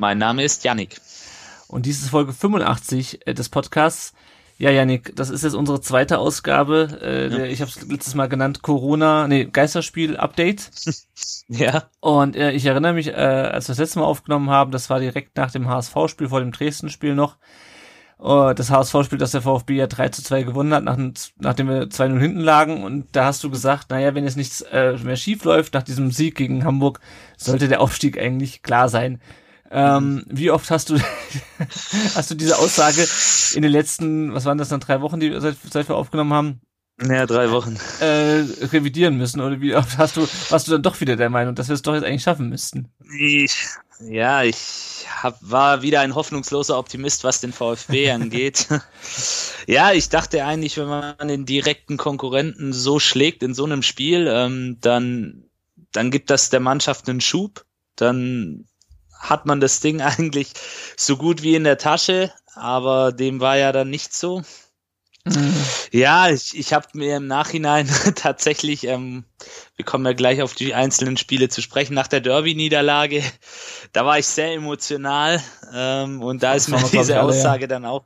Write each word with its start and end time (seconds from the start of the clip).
Mein 0.00 0.16
Name 0.16 0.42
ist 0.42 0.64
Yannick. 0.64 0.98
Und 1.68 1.84
dies 1.84 2.00
ist 2.00 2.08
Folge 2.08 2.32
85 2.32 3.26
äh, 3.26 3.34
des 3.34 3.50
Podcasts. 3.50 4.14
Ja, 4.56 4.70
Yannick, 4.70 5.14
das 5.14 5.28
ist 5.28 5.44
jetzt 5.44 5.52
unsere 5.52 5.82
zweite 5.82 6.18
Ausgabe. 6.18 7.00
Äh, 7.02 7.24
ja. 7.24 7.28
der, 7.28 7.50
ich 7.50 7.60
habe 7.60 7.70
es 7.70 7.86
letztes 7.86 8.14
Mal 8.14 8.26
genannt 8.30 8.62
Corona, 8.62 9.28
nee, 9.28 9.44
Geisterspiel-Update. 9.44 10.70
ja. 11.48 11.82
Und 12.00 12.34
äh, 12.34 12.52
ich 12.52 12.64
erinnere 12.64 12.94
mich, 12.94 13.08
äh, 13.08 13.12
als 13.12 13.68
wir 13.68 13.72
das 13.72 13.78
letzte 13.78 13.98
Mal 13.98 14.06
aufgenommen 14.06 14.48
haben, 14.48 14.70
das 14.70 14.88
war 14.88 15.00
direkt 15.00 15.36
nach 15.36 15.50
dem 15.50 15.68
HSV-Spiel, 15.68 16.30
vor 16.30 16.40
dem 16.40 16.52
Dresden-Spiel 16.52 17.14
noch. 17.14 17.36
Uh, 18.18 18.54
das 18.54 18.70
HSV-Spiel, 18.70 19.18
das 19.18 19.32
der 19.32 19.42
VfB 19.42 19.76
ja 19.76 19.86
3 19.86 20.08
zu 20.08 20.22
2 20.22 20.44
gewonnen 20.44 20.72
hat, 20.72 20.84
nach, 20.84 20.96
nachdem 21.36 21.68
wir 21.68 21.88
2-0 21.88 22.18
hinten 22.18 22.40
lagen. 22.40 22.84
Und 22.84 23.08
da 23.12 23.26
hast 23.26 23.44
du 23.44 23.50
gesagt, 23.50 23.90
naja, 23.90 24.14
wenn 24.14 24.24
jetzt 24.24 24.38
nichts 24.38 24.62
äh, 24.62 24.96
mehr 24.96 25.16
schief 25.16 25.44
läuft 25.44 25.74
nach 25.74 25.82
diesem 25.82 26.10
Sieg 26.10 26.36
gegen 26.36 26.64
Hamburg, 26.64 27.00
sollte 27.36 27.68
der 27.68 27.82
Aufstieg 27.82 28.18
eigentlich 28.18 28.62
klar 28.62 28.88
sein. 28.88 29.20
Ähm, 29.70 30.24
wie 30.26 30.50
oft 30.50 30.70
hast 30.70 30.90
du 30.90 30.98
hast 32.14 32.30
du 32.30 32.34
diese 32.34 32.58
Aussage 32.58 33.06
in 33.54 33.62
den 33.62 33.70
letzten, 33.70 34.34
was 34.34 34.44
waren 34.44 34.58
das 34.58 34.68
dann, 34.68 34.80
drei 34.80 35.00
Wochen, 35.00 35.20
die 35.20 35.32
seit, 35.40 35.56
seit 35.70 35.88
wir 35.88 35.96
aufgenommen 35.96 36.32
haben? 36.32 36.60
Ja, 37.02 37.24
drei 37.24 37.50
Wochen. 37.50 37.78
Äh, 38.00 38.44
revidieren 38.66 39.16
müssen 39.16 39.40
oder 39.40 39.60
wie 39.60 39.74
oft 39.74 39.96
hast 39.96 40.16
du, 40.16 40.22
warst 40.50 40.66
du 40.66 40.72
dann 40.72 40.82
doch 40.82 41.00
wieder 41.00 41.16
der 41.16 41.30
Meinung, 41.30 41.54
dass 41.54 41.68
wir 41.68 41.74
es 41.74 41.82
doch 41.82 41.94
jetzt 41.94 42.04
eigentlich 42.04 42.22
schaffen 42.22 42.48
müssten? 42.50 42.92
Ich, 43.18 43.68
ja, 44.00 44.42
ich 44.42 45.06
hab, 45.22 45.38
war 45.40 45.82
wieder 45.82 46.00
ein 46.00 46.14
hoffnungsloser 46.14 46.78
Optimist, 46.78 47.24
was 47.24 47.40
den 47.40 47.52
VfB 47.52 48.10
angeht. 48.10 48.68
ja, 49.66 49.92
ich 49.92 50.10
dachte 50.10 50.44
eigentlich, 50.44 50.76
wenn 50.76 50.88
man 50.88 51.16
den 51.26 51.46
direkten 51.46 51.96
Konkurrenten 51.96 52.72
so 52.72 52.98
schlägt 52.98 53.42
in 53.42 53.54
so 53.54 53.64
einem 53.64 53.82
Spiel, 53.82 54.28
ähm, 54.30 54.76
dann, 54.80 55.44
dann 55.92 56.10
gibt 56.10 56.28
das 56.28 56.50
der 56.50 56.60
Mannschaft 56.60 57.08
einen 57.08 57.22
Schub. 57.22 57.64
Dann 57.96 58.66
hat 59.20 59.46
man 59.46 59.60
das 59.60 59.80
Ding 59.80 60.00
eigentlich 60.02 60.52
so 60.96 61.16
gut 61.16 61.42
wie 61.42 61.54
in 61.54 61.64
der 61.64 61.78
Tasche, 61.78 62.32
aber 62.54 63.12
dem 63.12 63.40
war 63.40 63.56
ja 63.56 63.70
dann 63.70 63.90
nicht 63.90 64.12
so. 64.12 64.42
Mhm. 65.24 65.54
Ja, 65.92 66.30
ich, 66.30 66.58
ich 66.58 66.72
habe 66.72 66.86
mir 66.94 67.16
im 67.16 67.26
Nachhinein 67.26 67.88
tatsächlich, 68.16 68.86
ähm, 68.86 69.24
wir 69.76 69.84
kommen 69.84 70.06
ja 70.06 70.14
gleich 70.14 70.40
auf 70.40 70.54
die 70.54 70.74
einzelnen 70.74 71.18
Spiele 71.18 71.50
zu 71.50 71.60
sprechen, 71.60 71.94
nach 71.94 72.08
der 72.08 72.20
Derby-Niederlage, 72.20 73.22
da 73.92 74.06
war 74.06 74.18
ich 74.18 74.26
sehr 74.26 74.54
emotional 74.54 75.42
ähm, 75.74 76.22
und 76.22 76.42
da 76.42 76.54
ist 76.54 76.68
mir 76.68 76.78
diese 76.92 77.20
Aussage 77.22 77.68
dann 77.68 77.84
auch 77.84 78.04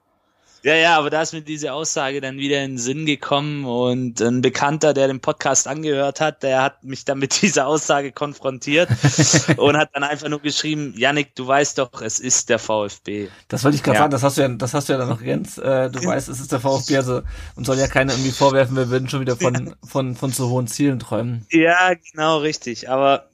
ja, 0.65 0.75
ja, 0.75 0.98
aber 0.98 1.11
da 1.11 1.20
ist 1.20 1.34
mir 1.34 1.43
diese 1.43 1.75
Aussage 1.75 2.23
dann 2.23 2.39
wieder 2.39 2.65
in 2.65 2.73
den 2.73 2.79
Sinn 2.79 3.05
gekommen 3.05 3.67
und 3.67 4.23
ein 4.23 4.41
Bekannter, 4.41 4.95
der 4.95 5.09
den 5.09 5.21
Podcast 5.21 5.69
angehört 5.69 6.23
hat, 6.23 6.43
der 6.43 6.62
hat 6.62 6.83
mich 6.84 7.05
dann 7.05 7.19
mit 7.19 7.43
dieser 7.43 7.67
Aussage 7.67 8.12
konfrontiert 8.12 8.89
und 9.59 9.77
hat 9.77 9.91
dann 9.93 10.05
einfach 10.05 10.31
nur 10.31 10.41
geschrieben, 10.41 10.95
Yannick, 10.97 11.34
du 11.34 11.47
weißt 11.47 11.77
doch, 11.77 12.01
es 12.01 12.19
ist 12.19 12.48
der 12.48 12.59
VfB. 12.59 13.29
Das 13.48 13.62
wollte 13.62 13.77
ich 13.77 13.83
gerade 13.83 13.97
ja. 13.97 14.01
sagen, 14.01 14.12
das 14.12 14.23
hast 14.23 14.39
du 14.39 14.41
ja, 14.41 14.48
das 14.48 14.73
hast 14.73 14.89
du 14.89 14.95
ja 14.95 14.98
dann 14.98 15.11
noch 15.11 15.21
Jens, 15.21 15.59
äh, 15.59 15.91
du 15.91 16.03
weißt, 16.03 16.31
es 16.31 16.41
ist 16.41 16.50
der 16.50 16.61
VfB, 16.61 16.97
also 16.97 17.21
uns 17.56 17.67
soll 17.67 17.77
ja 17.77 17.87
keiner 17.87 18.15
irgendwie 18.15 18.33
vorwerfen, 18.33 18.75
wir 18.75 18.88
würden 18.88 19.11
schon 19.11 19.21
wieder 19.21 19.37
von, 19.37 19.67
ja. 19.67 19.72
von, 19.87 20.17
von 20.17 20.33
zu 20.33 20.49
hohen 20.49 20.67
Zielen 20.67 20.99
träumen. 20.99 21.44
Ja, 21.50 21.93
genau, 22.11 22.38
richtig, 22.38 22.88
aber 22.88 23.27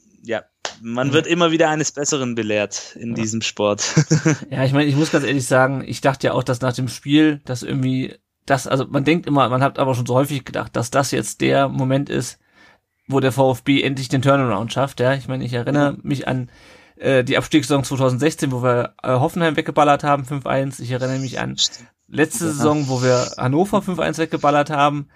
man 0.80 1.12
wird 1.12 1.26
immer 1.26 1.50
wieder 1.50 1.68
eines 1.68 1.92
Besseren 1.92 2.34
belehrt 2.34 2.96
in 2.98 3.10
ja. 3.10 3.14
diesem 3.14 3.42
Sport. 3.42 3.84
ja, 4.50 4.64
ich 4.64 4.72
meine, 4.72 4.86
ich 4.86 4.96
muss 4.96 5.12
ganz 5.12 5.24
ehrlich 5.24 5.46
sagen, 5.46 5.82
ich 5.86 6.00
dachte 6.00 6.28
ja 6.28 6.32
auch, 6.32 6.42
dass 6.42 6.60
nach 6.60 6.72
dem 6.72 6.88
Spiel, 6.88 7.40
dass 7.44 7.62
irgendwie 7.62 8.14
das, 8.46 8.66
also 8.66 8.86
man 8.88 9.04
denkt 9.04 9.26
immer, 9.26 9.48
man 9.48 9.62
hat 9.62 9.78
aber 9.78 9.94
schon 9.94 10.06
so 10.06 10.14
häufig 10.14 10.44
gedacht, 10.44 10.74
dass 10.74 10.90
das 10.90 11.10
jetzt 11.10 11.40
der 11.40 11.68
Moment 11.68 12.10
ist, 12.10 12.38
wo 13.06 13.20
der 13.20 13.32
VfB 13.32 13.82
endlich 13.82 14.08
den 14.08 14.22
Turnaround 14.22 14.72
schafft. 14.72 15.00
Ja, 15.00 15.14
ich 15.14 15.28
meine, 15.28 15.44
ich 15.44 15.52
erinnere 15.52 15.96
mich 16.02 16.26
an 16.26 16.50
äh, 16.96 17.24
die 17.24 17.36
Abstiegssaison 17.36 17.84
2016, 17.84 18.52
wo 18.52 18.62
wir 18.62 18.94
äh, 19.02 19.12
Hoffenheim 19.12 19.56
weggeballert 19.56 20.04
haben, 20.04 20.24
5-1. 20.24 20.80
Ich 20.80 20.90
erinnere 20.90 21.18
mich 21.18 21.38
an 21.40 21.56
letzte 22.08 22.46
ja. 22.46 22.50
Saison, 22.52 22.88
wo 22.88 23.02
wir 23.02 23.32
Hannover 23.36 23.78
5-1 23.78 24.18
weggeballert 24.18 24.70
haben. 24.70 25.08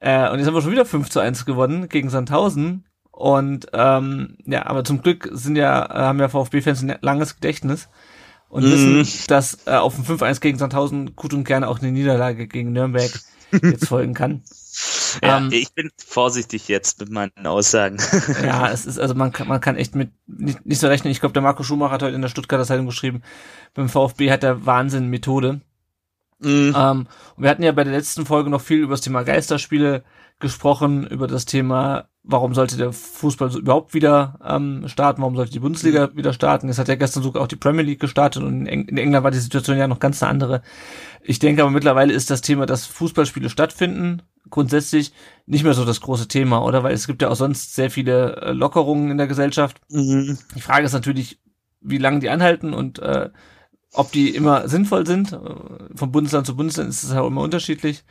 Äh, 0.00 0.30
und 0.30 0.38
jetzt 0.38 0.46
haben 0.46 0.54
wir 0.54 0.62
schon 0.62 0.72
wieder 0.72 0.84
5 0.84 1.10
zu 1.10 1.20
1 1.20 1.44
gewonnen 1.44 1.88
gegen 1.88 2.10
Sandhausen. 2.10 2.86
Und 3.20 3.66
ähm, 3.74 4.38
ja, 4.46 4.64
aber 4.64 4.82
zum 4.82 5.02
Glück 5.02 5.28
sind 5.32 5.54
ja, 5.54 5.84
äh, 5.84 6.04
haben 6.04 6.20
ja 6.20 6.30
VfB-Fans 6.30 6.82
ein 6.82 6.96
langes 7.02 7.34
Gedächtnis 7.34 7.90
und 8.48 8.64
mm. 8.64 8.72
wissen, 8.72 9.26
dass 9.26 9.66
äh, 9.66 9.72
auf 9.72 9.94
dem 9.94 10.04
5-1 10.04 10.40
gegen 10.40 10.56
Sandhausen 10.56 11.16
gut 11.16 11.34
und 11.34 11.44
gerne 11.44 11.68
auch 11.68 11.80
eine 11.80 11.92
Niederlage 11.92 12.46
gegen 12.46 12.72
Nürnberg 12.72 13.10
jetzt 13.52 13.88
folgen 13.88 14.14
kann. 14.14 14.42
Ja, 15.22 15.38
ähm, 15.38 15.48
ich 15.50 15.74
bin 15.74 15.90
vorsichtig 15.98 16.68
jetzt 16.68 17.00
mit 17.00 17.10
meinen 17.10 17.44
Aussagen. 17.44 17.98
ja, 18.44 18.70
es 18.70 18.86
ist, 18.86 19.00
also 19.00 19.14
man 19.16 19.32
kann, 19.32 19.48
man 19.48 19.60
kann 19.60 19.74
echt 19.76 19.96
mit 19.96 20.12
nicht, 20.28 20.64
nicht 20.64 20.78
so 20.78 20.86
rechnen. 20.86 21.10
Ich 21.10 21.18
glaube, 21.18 21.32
der 21.32 21.42
Marco 21.42 21.64
Schumacher 21.64 21.94
hat 21.94 22.04
heute 22.04 22.14
in 22.14 22.22
der 22.22 22.28
Stuttgarter 22.28 22.64
Zeitung 22.64 22.86
geschrieben, 22.86 23.22
beim 23.74 23.88
VfB 23.88 24.30
hat 24.30 24.44
der 24.44 24.64
Wahnsinn 24.66 25.08
Methode. 25.08 25.60
Mm. 26.38 26.72
Ähm, 26.76 27.06
und 27.34 27.42
wir 27.42 27.50
hatten 27.50 27.64
ja 27.64 27.72
bei 27.72 27.82
der 27.82 27.92
letzten 27.92 28.24
Folge 28.24 28.50
noch 28.50 28.60
viel 28.60 28.78
über 28.78 28.92
das 28.92 29.00
Thema 29.00 29.24
Geisterspiele 29.24 30.04
gesprochen, 30.40 31.06
über 31.06 31.26
das 31.26 31.44
Thema 31.44 32.10
warum 32.22 32.54
sollte 32.54 32.76
der 32.76 32.92
Fußball 32.92 33.56
überhaupt 33.56 33.94
wieder 33.94 34.38
ähm, 34.44 34.84
starten, 34.88 35.22
warum 35.22 35.36
sollte 35.36 35.52
die 35.52 35.60
Bundesliga 35.60 36.08
mhm. 36.08 36.16
wieder 36.16 36.32
starten. 36.32 36.68
Es 36.68 36.78
hat 36.78 36.88
ja 36.88 36.94
gestern 36.94 37.22
sogar 37.22 37.42
auch 37.42 37.48
die 37.48 37.56
Premier 37.56 37.82
League 37.82 38.00
gestartet 38.00 38.42
und 38.42 38.60
in, 38.60 38.66
Eng 38.66 38.88
in, 38.88 38.98
England 38.98 39.24
war 39.24 39.30
die 39.30 39.38
Situation 39.38 39.78
ja 39.78 39.88
noch 39.88 40.00
ganz 40.00 40.22
eine 40.22 40.30
andere. 40.30 40.62
Ich 41.22 41.38
denke 41.38 41.62
aber 41.62 41.70
mittlerweile 41.70 42.12
ist 42.12 42.30
das 42.30 42.42
Thema, 42.42 42.66
dass 42.66 42.86
Fußballspiele 42.86 43.48
stattfinden, 43.48 44.22
grundsätzlich 44.50 45.12
nicht 45.46 45.64
mehr 45.64 45.74
so 45.74 45.84
das 45.84 46.00
große 46.00 46.28
Thema, 46.28 46.62
oder? 46.64 46.82
Weil 46.82 46.94
es 46.94 47.06
gibt 47.06 47.22
ja 47.22 47.28
auch 47.28 47.36
sonst 47.36 47.74
sehr 47.74 47.90
viele 47.90 48.36
äh, 48.36 48.52
Lockerungen 48.52 49.10
in 49.10 49.18
der 49.18 49.26
Gesellschaft. 49.26 49.80
Mhm. 49.88 50.38
Die 50.54 50.60
Frage 50.60 50.86
ist 50.86 50.92
natürlich, 50.92 51.40
wie 51.80 51.98
lange 51.98 52.20
die 52.20 52.30
anhalten 52.30 52.74
und 52.74 52.98
äh, 52.98 53.30
ob 53.92 54.12
die 54.12 54.34
immer 54.34 54.68
sinnvoll 54.68 55.06
sind. 55.06 55.32
Äh, 55.32 55.38
vom 55.94 56.12
Bundesland 56.12 56.46
zu 56.46 56.56
Bundesland 56.56 56.90
ist 56.90 57.02
es 57.02 57.12
ja 57.12 57.22
auch 57.22 57.28
immer 57.28 57.42
unterschiedlich. 57.42 58.04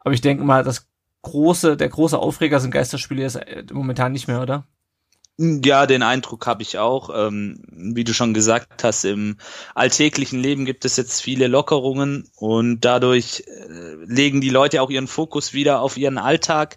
Aber 0.00 0.14
ich 0.14 0.20
denke 0.20 0.42
mal, 0.44 0.64
das 0.64 0.91
große, 1.22 1.76
der 1.76 1.88
große 1.88 2.18
Aufreger 2.18 2.60
sind 2.60 2.72
Geisterspiele 2.72 3.22
jetzt 3.22 3.36
äh, 3.36 3.64
momentan 3.72 4.12
nicht 4.12 4.28
mehr, 4.28 4.42
oder? 4.42 4.66
Ja, 5.38 5.86
den 5.86 6.02
Eindruck 6.02 6.46
habe 6.46 6.62
ich 6.62 6.78
auch. 6.78 7.10
Ähm, 7.14 7.62
wie 7.70 8.04
du 8.04 8.12
schon 8.12 8.34
gesagt 8.34 8.84
hast, 8.84 9.04
im 9.04 9.38
alltäglichen 9.74 10.38
Leben 10.38 10.66
gibt 10.66 10.84
es 10.84 10.96
jetzt 10.96 11.22
viele 11.22 11.48
Lockerungen 11.48 12.28
und 12.36 12.80
dadurch 12.80 13.44
äh, 13.46 13.94
legen 14.04 14.40
die 14.40 14.50
Leute 14.50 14.82
auch 14.82 14.90
ihren 14.90 15.08
Fokus 15.08 15.54
wieder 15.54 15.80
auf 15.80 15.96
ihren 15.96 16.18
Alltag 16.18 16.76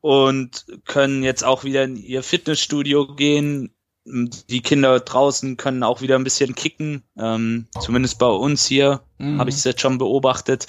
und 0.00 0.66
können 0.86 1.24
jetzt 1.24 1.44
auch 1.44 1.64
wieder 1.64 1.84
in 1.84 1.96
ihr 1.96 2.22
Fitnessstudio 2.22 3.14
gehen. 3.16 3.74
Die 4.04 4.62
Kinder 4.62 4.98
draußen 5.00 5.56
können 5.56 5.82
auch 5.82 6.00
wieder 6.00 6.16
ein 6.16 6.24
bisschen 6.24 6.54
kicken, 6.54 7.02
ähm, 7.18 7.66
zumindest 7.80 8.18
bei 8.18 8.26
uns 8.26 8.64
hier 8.64 9.02
mhm. 9.18 9.38
habe 9.38 9.50
ich 9.50 9.56
es 9.56 9.64
jetzt 9.64 9.80
schon 9.80 9.98
beobachtet. 9.98 10.66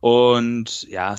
Und 0.00 0.82
ja, 0.88 1.16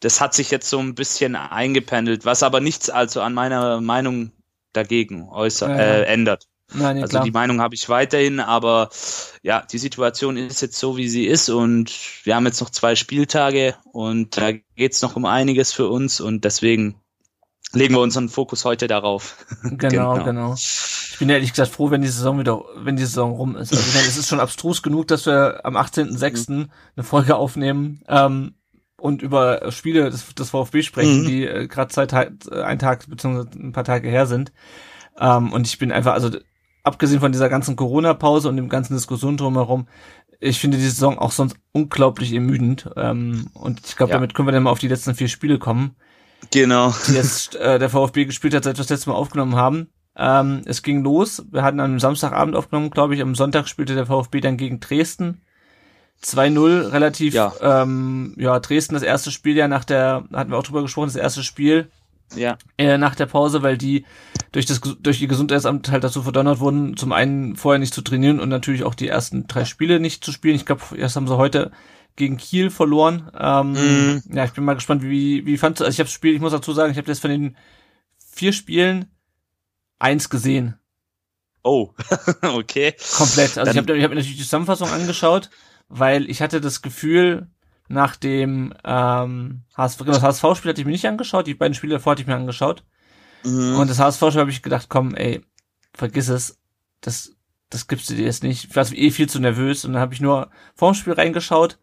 das 0.00 0.20
hat 0.20 0.34
sich 0.34 0.50
jetzt 0.50 0.68
so 0.68 0.78
ein 0.78 0.94
bisschen 0.94 1.36
eingependelt, 1.36 2.24
was 2.24 2.42
aber 2.42 2.60
nichts 2.60 2.90
also 2.90 3.20
an 3.20 3.34
meiner 3.34 3.80
Meinung 3.80 4.32
dagegen 4.72 5.28
äußert, 5.28 5.70
ja, 5.70 5.76
ja. 5.76 5.82
Äh, 5.82 6.02
ändert. 6.04 6.46
Nein, 6.74 6.98
ja, 6.98 7.02
also 7.02 7.12
klar. 7.12 7.24
die 7.24 7.30
Meinung 7.30 7.60
habe 7.60 7.74
ich 7.74 7.88
weiterhin, 7.88 8.40
aber 8.40 8.90
ja, 9.42 9.62
die 9.62 9.78
Situation 9.78 10.36
ist 10.36 10.60
jetzt 10.60 10.78
so, 10.78 10.98
wie 10.98 11.08
sie 11.08 11.26
ist 11.26 11.48
und 11.48 11.90
wir 12.24 12.36
haben 12.36 12.44
jetzt 12.44 12.60
noch 12.60 12.70
zwei 12.70 12.94
Spieltage 12.94 13.74
und 13.84 14.36
da 14.36 14.52
geht's 14.76 15.00
noch 15.00 15.16
um 15.16 15.24
einiges 15.24 15.72
für 15.72 15.88
uns 15.88 16.20
und 16.20 16.44
deswegen 16.44 17.00
legen 17.72 17.94
wir 17.94 18.00
unseren 18.00 18.28
Fokus 18.28 18.64
heute 18.64 18.86
darauf. 18.86 19.46
Genau, 19.62 20.14
genau, 20.14 20.24
genau. 20.24 20.54
Ich 20.54 21.16
bin 21.18 21.30
ehrlich 21.30 21.50
gesagt 21.50 21.72
froh, 21.72 21.90
wenn 21.90 22.02
die 22.02 22.08
Saison 22.08 22.38
wieder, 22.38 22.62
wenn 22.76 22.96
die 22.96 23.04
Saison 23.04 23.32
rum 23.32 23.56
ist. 23.56 23.72
Also 23.72 23.84
ich 23.88 23.94
meine, 23.94 24.06
es 24.06 24.16
ist 24.16 24.28
schon 24.28 24.40
abstrus 24.40 24.82
genug, 24.82 25.08
dass 25.08 25.26
wir 25.26 25.64
am 25.64 25.76
18.06. 25.76 26.50
Mhm. 26.50 26.70
eine 26.96 27.04
Folge 27.04 27.36
aufnehmen. 27.36 28.02
Ähm, 28.08 28.54
und 29.00 29.22
über 29.22 29.70
Spiele 29.70 30.10
des, 30.10 30.34
des 30.34 30.50
VfB 30.50 30.82
sprechen, 30.82 31.22
mhm. 31.22 31.26
die 31.26 31.46
äh, 31.46 31.66
gerade 31.66 31.92
zwei 31.92 32.06
Tage, 32.06 32.34
äh, 32.50 32.62
ein 32.62 32.78
Tag 32.78 33.08
beziehungsweise 33.08 33.50
ein 33.58 33.72
paar 33.72 33.84
Tage 33.84 34.08
her 34.08 34.26
sind. 34.26 34.52
Ähm, 35.18 35.52
und 35.52 35.66
ich 35.66 35.78
bin 35.78 35.92
einfach, 35.92 36.14
also 36.14 36.30
abgesehen 36.82 37.20
von 37.20 37.32
dieser 37.32 37.48
ganzen 37.48 37.76
Corona-Pause 37.76 38.48
und 38.48 38.56
dem 38.56 38.68
ganzen 38.68 38.94
Diskussion 38.94 39.36
drumherum, 39.36 39.88
ich 40.40 40.60
finde 40.60 40.76
die 40.76 40.84
Saison 40.84 41.18
auch 41.18 41.32
sonst 41.32 41.56
unglaublich 41.72 42.32
ermüdend. 42.32 42.88
Ähm, 42.96 43.50
und 43.54 43.80
ich 43.86 43.96
glaube, 43.96 44.10
ja. 44.10 44.16
damit 44.16 44.34
können 44.34 44.48
wir 44.48 44.52
dann 44.52 44.62
mal 44.62 44.70
auf 44.70 44.78
die 44.78 44.88
letzten 44.88 45.14
vier 45.14 45.28
Spiele 45.28 45.58
kommen. 45.58 45.96
Genau. 46.52 46.94
Die 47.08 47.12
jetzt 47.12 47.56
äh, 47.56 47.78
der 47.78 47.90
VfB 47.90 48.24
gespielt 48.24 48.54
hat, 48.54 48.64
seit 48.64 48.76
wir 48.76 48.82
das 48.82 48.90
letzte 48.90 49.10
Mal 49.10 49.16
aufgenommen 49.16 49.56
haben. 49.56 49.88
Ähm, 50.16 50.62
es 50.64 50.82
ging 50.82 51.02
los. 51.02 51.44
Wir 51.50 51.62
hatten 51.62 51.80
am 51.80 51.98
Samstagabend 52.00 52.56
aufgenommen, 52.56 52.90
glaube 52.90 53.14
ich. 53.14 53.22
Am 53.22 53.34
Sonntag 53.34 53.68
spielte 53.68 53.94
der 53.94 54.06
VfB 54.06 54.40
dann 54.40 54.56
gegen 54.56 54.80
Dresden. 54.80 55.42
2-0, 56.22 56.92
relativ, 56.92 57.34
ja. 57.34 57.52
Ähm, 57.60 58.34
ja, 58.36 58.58
Dresden 58.58 58.94
das 58.94 59.02
erste 59.02 59.30
Spiel 59.30 59.56
ja 59.56 59.68
nach 59.68 59.84
der, 59.84 60.24
hatten 60.32 60.50
wir 60.50 60.58
auch 60.58 60.64
drüber 60.64 60.82
gesprochen, 60.82 61.06
das 61.06 61.16
erste 61.16 61.42
Spiel 61.42 61.90
ja. 62.34 62.58
Äh, 62.76 62.98
nach 62.98 63.14
der 63.14 63.26
Pause, 63.26 63.62
weil 63.62 63.78
die 63.78 64.04
durch 64.52 64.66
das 64.66 64.80
durch 64.80 65.18
die 65.18 65.28
Gesundheitsamt 65.28 65.90
halt 65.90 66.04
dazu 66.04 66.22
verdonnert 66.22 66.60
wurden, 66.60 66.96
zum 66.96 67.12
einen 67.12 67.56
vorher 67.56 67.78
nicht 67.78 67.94
zu 67.94 68.02
trainieren 68.02 68.40
und 68.40 68.48
natürlich 68.48 68.84
auch 68.84 68.94
die 68.94 69.08
ersten 69.08 69.46
drei 69.46 69.64
Spiele 69.64 70.00
nicht 70.00 70.24
zu 70.24 70.32
spielen. 70.32 70.56
Ich 70.56 70.66
glaube, 70.66 70.82
erst 70.96 71.16
haben 71.16 71.26
sie 71.26 71.36
heute 71.36 71.70
gegen 72.16 72.36
Kiel 72.36 72.70
verloren. 72.70 73.30
Ähm, 73.38 73.72
mm. 73.72 74.22
Ja, 74.34 74.44
ich 74.44 74.52
bin 74.52 74.64
mal 74.64 74.74
gespannt, 74.74 75.02
wie 75.02 75.46
wie 75.46 75.56
fandst 75.56 75.80
du? 75.80 75.84
Also 75.84 75.94
ich 75.94 76.00
habe 76.00 76.08
das 76.08 76.14
Spiel, 76.14 76.34
ich 76.34 76.40
muss 76.40 76.52
dazu 76.52 76.72
sagen, 76.72 76.92
ich 76.92 76.98
habe 76.98 77.08
jetzt 77.08 77.20
von 77.20 77.30
den 77.30 77.56
vier 78.18 78.52
Spielen 78.52 79.06
eins 79.98 80.28
gesehen. 80.28 80.78
Oh, 81.62 81.90
okay. 82.42 82.94
Komplett. 83.16 83.58
Also 83.58 83.64
Dann 83.64 83.70
ich 83.70 83.76
habe 83.76 83.96
ich 83.96 84.04
hab 84.04 84.10
mir 84.10 84.16
natürlich 84.16 84.38
die 84.38 84.44
Zusammenfassung 84.44 84.88
angeschaut, 84.90 85.50
weil 85.88 86.28
ich 86.30 86.42
hatte 86.42 86.60
das 86.60 86.82
Gefühl, 86.82 87.48
nach 87.88 88.16
dem 88.16 88.74
ähm, 88.84 89.62
HSV, 89.76 89.98
genau, 89.98 90.12
das 90.12 90.22
HSV-Spiel 90.22 90.70
hatte 90.70 90.80
ich 90.80 90.86
mir 90.86 90.92
nicht 90.92 91.06
angeschaut, 91.06 91.46
die 91.46 91.54
beiden 91.54 91.74
Spiele 91.74 91.94
davor 91.94 92.12
hatte 92.12 92.22
ich 92.22 92.28
mir 92.28 92.36
angeschaut. 92.36 92.84
Mhm. 93.44 93.76
Und 93.76 93.88
das 93.90 93.98
HSV-Spiel 93.98 94.40
habe 94.40 94.50
ich 94.50 94.62
gedacht, 94.62 94.86
komm, 94.88 95.14
ey, 95.14 95.42
vergiss 95.94 96.28
es, 96.28 96.58
das, 97.00 97.32
das 97.70 97.86
gibst 97.88 98.10
du 98.10 98.14
dir 98.14 98.26
jetzt 98.26 98.42
nicht. 98.42 98.64
Ich 98.64 98.76
war 98.76 98.90
eh 98.92 99.10
viel 99.10 99.28
zu 99.28 99.40
nervös 99.40 99.84
und 99.84 99.94
dann 99.94 100.02
habe 100.02 100.14
ich 100.14 100.20
nur 100.20 100.50
vorm 100.74 100.94
Spiel 100.94 101.14
reingeschaut, 101.14 101.78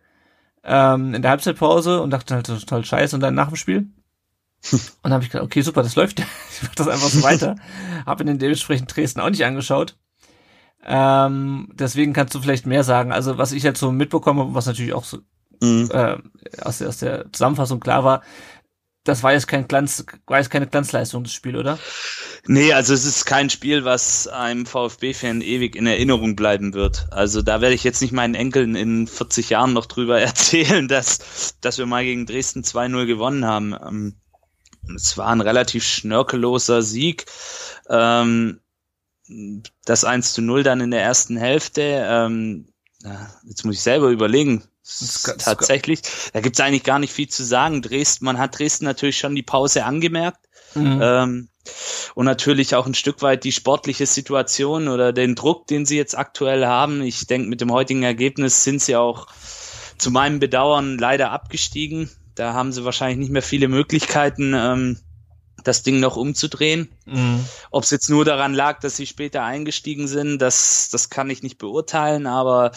ähm, 0.63 1.13
in 1.13 1.21
der 1.21 1.31
Halbzeitpause 1.31 2.01
und 2.01 2.11
dachte 2.11 2.35
halt 2.35 2.45
total 2.45 2.85
scheiße 2.85 3.15
und 3.15 3.21
dann 3.21 3.35
nach 3.35 3.47
dem 3.47 3.57
Spiel. 3.57 3.77
und 4.71 4.81
dann 5.03 5.13
habe 5.13 5.23
ich 5.23 5.31
gedacht, 5.31 5.45
okay, 5.45 5.61
super, 5.61 5.83
das 5.83 5.95
läuft. 5.95 6.19
ich 6.51 6.63
mach 6.63 6.75
das 6.75 6.87
einfach 6.87 7.09
so 7.09 7.23
weiter. 7.23 7.55
habe 8.05 8.23
in 8.23 8.27
den 8.27 8.39
dementsprechend 8.39 8.95
Dresden 8.95 9.21
auch 9.21 9.29
nicht 9.29 9.45
angeschaut. 9.45 9.97
Ähm, 10.85 11.69
deswegen 11.73 12.13
kannst 12.13 12.35
du 12.35 12.41
vielleicht 12.41 12.65
mehr 12.65 12.83
sagen. 12.83 13.11
Also 13.11 13.37
was 13.37 13.51
ich 13.51 13.63
jetzt 13.63 13.79
so 13.79 13.91
mitbekomme, 13.91 14.53
was 14.53 14.67
natürlich 14.67 14.93
auch 14.93 15.03
so 15.03 15.19
mhm. 15.61 15.89
äh, 15.91 16.17
aus, 16.61 16.81
aus 16.81 16.97
der 16.97 17.31
Zusammenfassung 17.31 17.79
klar 17.79 18.03
war, 18.03 18.21
das 19.05 19.21
war 19.21 19.33
jetzt 19.33 19.47
kein 19.47 19.67
Glanz, 19.67 20.03
war 20.25 20.39
jetzt 20.39 20.49
keine 20.49 20.67
Glanzleistung, 20.67 21.23
das 21.23 21.33
Spiel, 21.33 21.55
oder? 21.55 21.77
Nee, 22.47 22.73
also 22.73 22.93
es 22.93 23.05
ist 23.05 23.25
kein 23.25 23.49
Spiel, 23.49 23.85
was 23.85 24.27
einem 24.27 24.65
VfB-Fan 24.65 25.41
ewig 25.41 25.75
in 25.75 25.85
Erinnerung 25.85 26.35
bleiben 26.35 26.73
wird. 26.73 27.07
Also 27.11 27.41
da 27.41 27.61
werde 27.61 27.75
ich 27.75 27.83
jetzt 27.83 28.01
nicht 28.01 28.13
meinen 28.13 28.33
Enkeln 28.33 28.75
in 28.75 29.07
40 29.07 29.51
Jahren 29.51 29.73
noch 29.73 29.85
drüber 29.85 30.19
erzählen, 30.21 30.87
dass, 30.87 31.55
dass 31.61 31.77
wir 31.77 31.85
mal 31.85 32.03
gegen 32.03 32.25
Dresden 32.25 32.61
2-0 32.61 33.05
gewonnen 33.05 33.45
haben. 33.45 33.73
Ähm, 33.73 34.15
es 34.95 35.17
war 35.17 35.27
ein 35.27 35.41
relativ 35.41 35.83
schnörkelloser 35.83 36.81
Sieg. 36.81 37.25
Ähm, 37.89 38.59
das 39.85 40.03
1 40.03 40.33
zu 40.33 40.41
0 40.41 40.63
dann 40.63 40.81
in 40.81 40.91
der 40.91 41.01
ersten 41.01 41.37
Hälfte. 41.37 41.81
Ähm, 41.81 42.67
jetzt 43.47 43.65
muss 43.65 43.75
ich 43.75 43.81
selber 43.81 44.09
überlegen, 44.09 44.63
tatsächlich. 45.39 46.01
Da 46.33 46.41
gibt's 46.41 46.59
eigentlich 46.59 46.83
gar 46.83 46.99
nicht 46.99 47.13
viel 47.13 47.27
zu 47.27 47.43
sagen. 47.43 47.81
Dresden, 47.81 48.25
man 48.25 48.37
hat 48.37 48.57
Dresden 48.57 48.85
natürlich 48.85 49.17
schon 49.17 49.35
die 49.35 49.43
Pause 49.43 49.85
angemerkt. 49.85 50.39
Mhm. 50.75 50.99
Ähm, 51.01 51.49
und 52.13 52.25
natürlich 52.25 52.75
auch 52.75 52.85
ein 52.85 52.93
Stück 52.93 53.21
weit 53.21 53.43
die 53.43 53.51
sportliche 53.51 54.05
Situation 54.05 54.87
oder 54.87 55.13
den 55.13 55.35
Druck, 55.35 55.67
den 55.67 55.85
sie 55.85 55.97
jetzt 55.97 56.17
aktuell 56.17 56.65
haben. 56.65 57.01
Ich 57.01 57.25
denke, 57.25 57.49
mit 57.49 57.61
dem 57.61 57.71
heutigen 57.71 58.03
Ergebnis 58.03 58.63
sind 58.63 58.81
sie 58.81 58.95
auch 58.95 59.27
zu 59.97 60.11
meinem 60.11 60.39
Bedauern 60.39 60.97
leider 60.97 61.31
abgestiegen. 61.31 62.09
Da 62.35 62.53
haben 62.53 62.71
sie 62.71 62.85
wahrscheinlich 62.85 63.17
nicht 63.17 63.31
mehr 63.31 63.41
viele 63.41 63.67
Möglichkeiten, 63.67 64.53
ähm, 64.55 64.99
das 65.67 65.83
Ding 65.83 65.99
noch 65.99 66.15
umzudrehen. 66.15 66.89
Mhm. 67.05 67.45
Ob 67.71 67.83
es 67.83 67.89
jetzt 67.89 68.09
nur 68.09 68.25
daran 68.25 68.53
lag, 68.53 68.79
dass 68.79 68.95
sie 68.95 69.05
später 69.05 69.43
eingestiegen 69.43 70.07
sind, 70.07 70.39
das, 70.39 70.89
das 70.91 71.09
kann 71.09 71.29
ich 71.29 71.43
nicht 71.43 71.57
beurteilen, 71.57 72.27
aber 72.27 72.71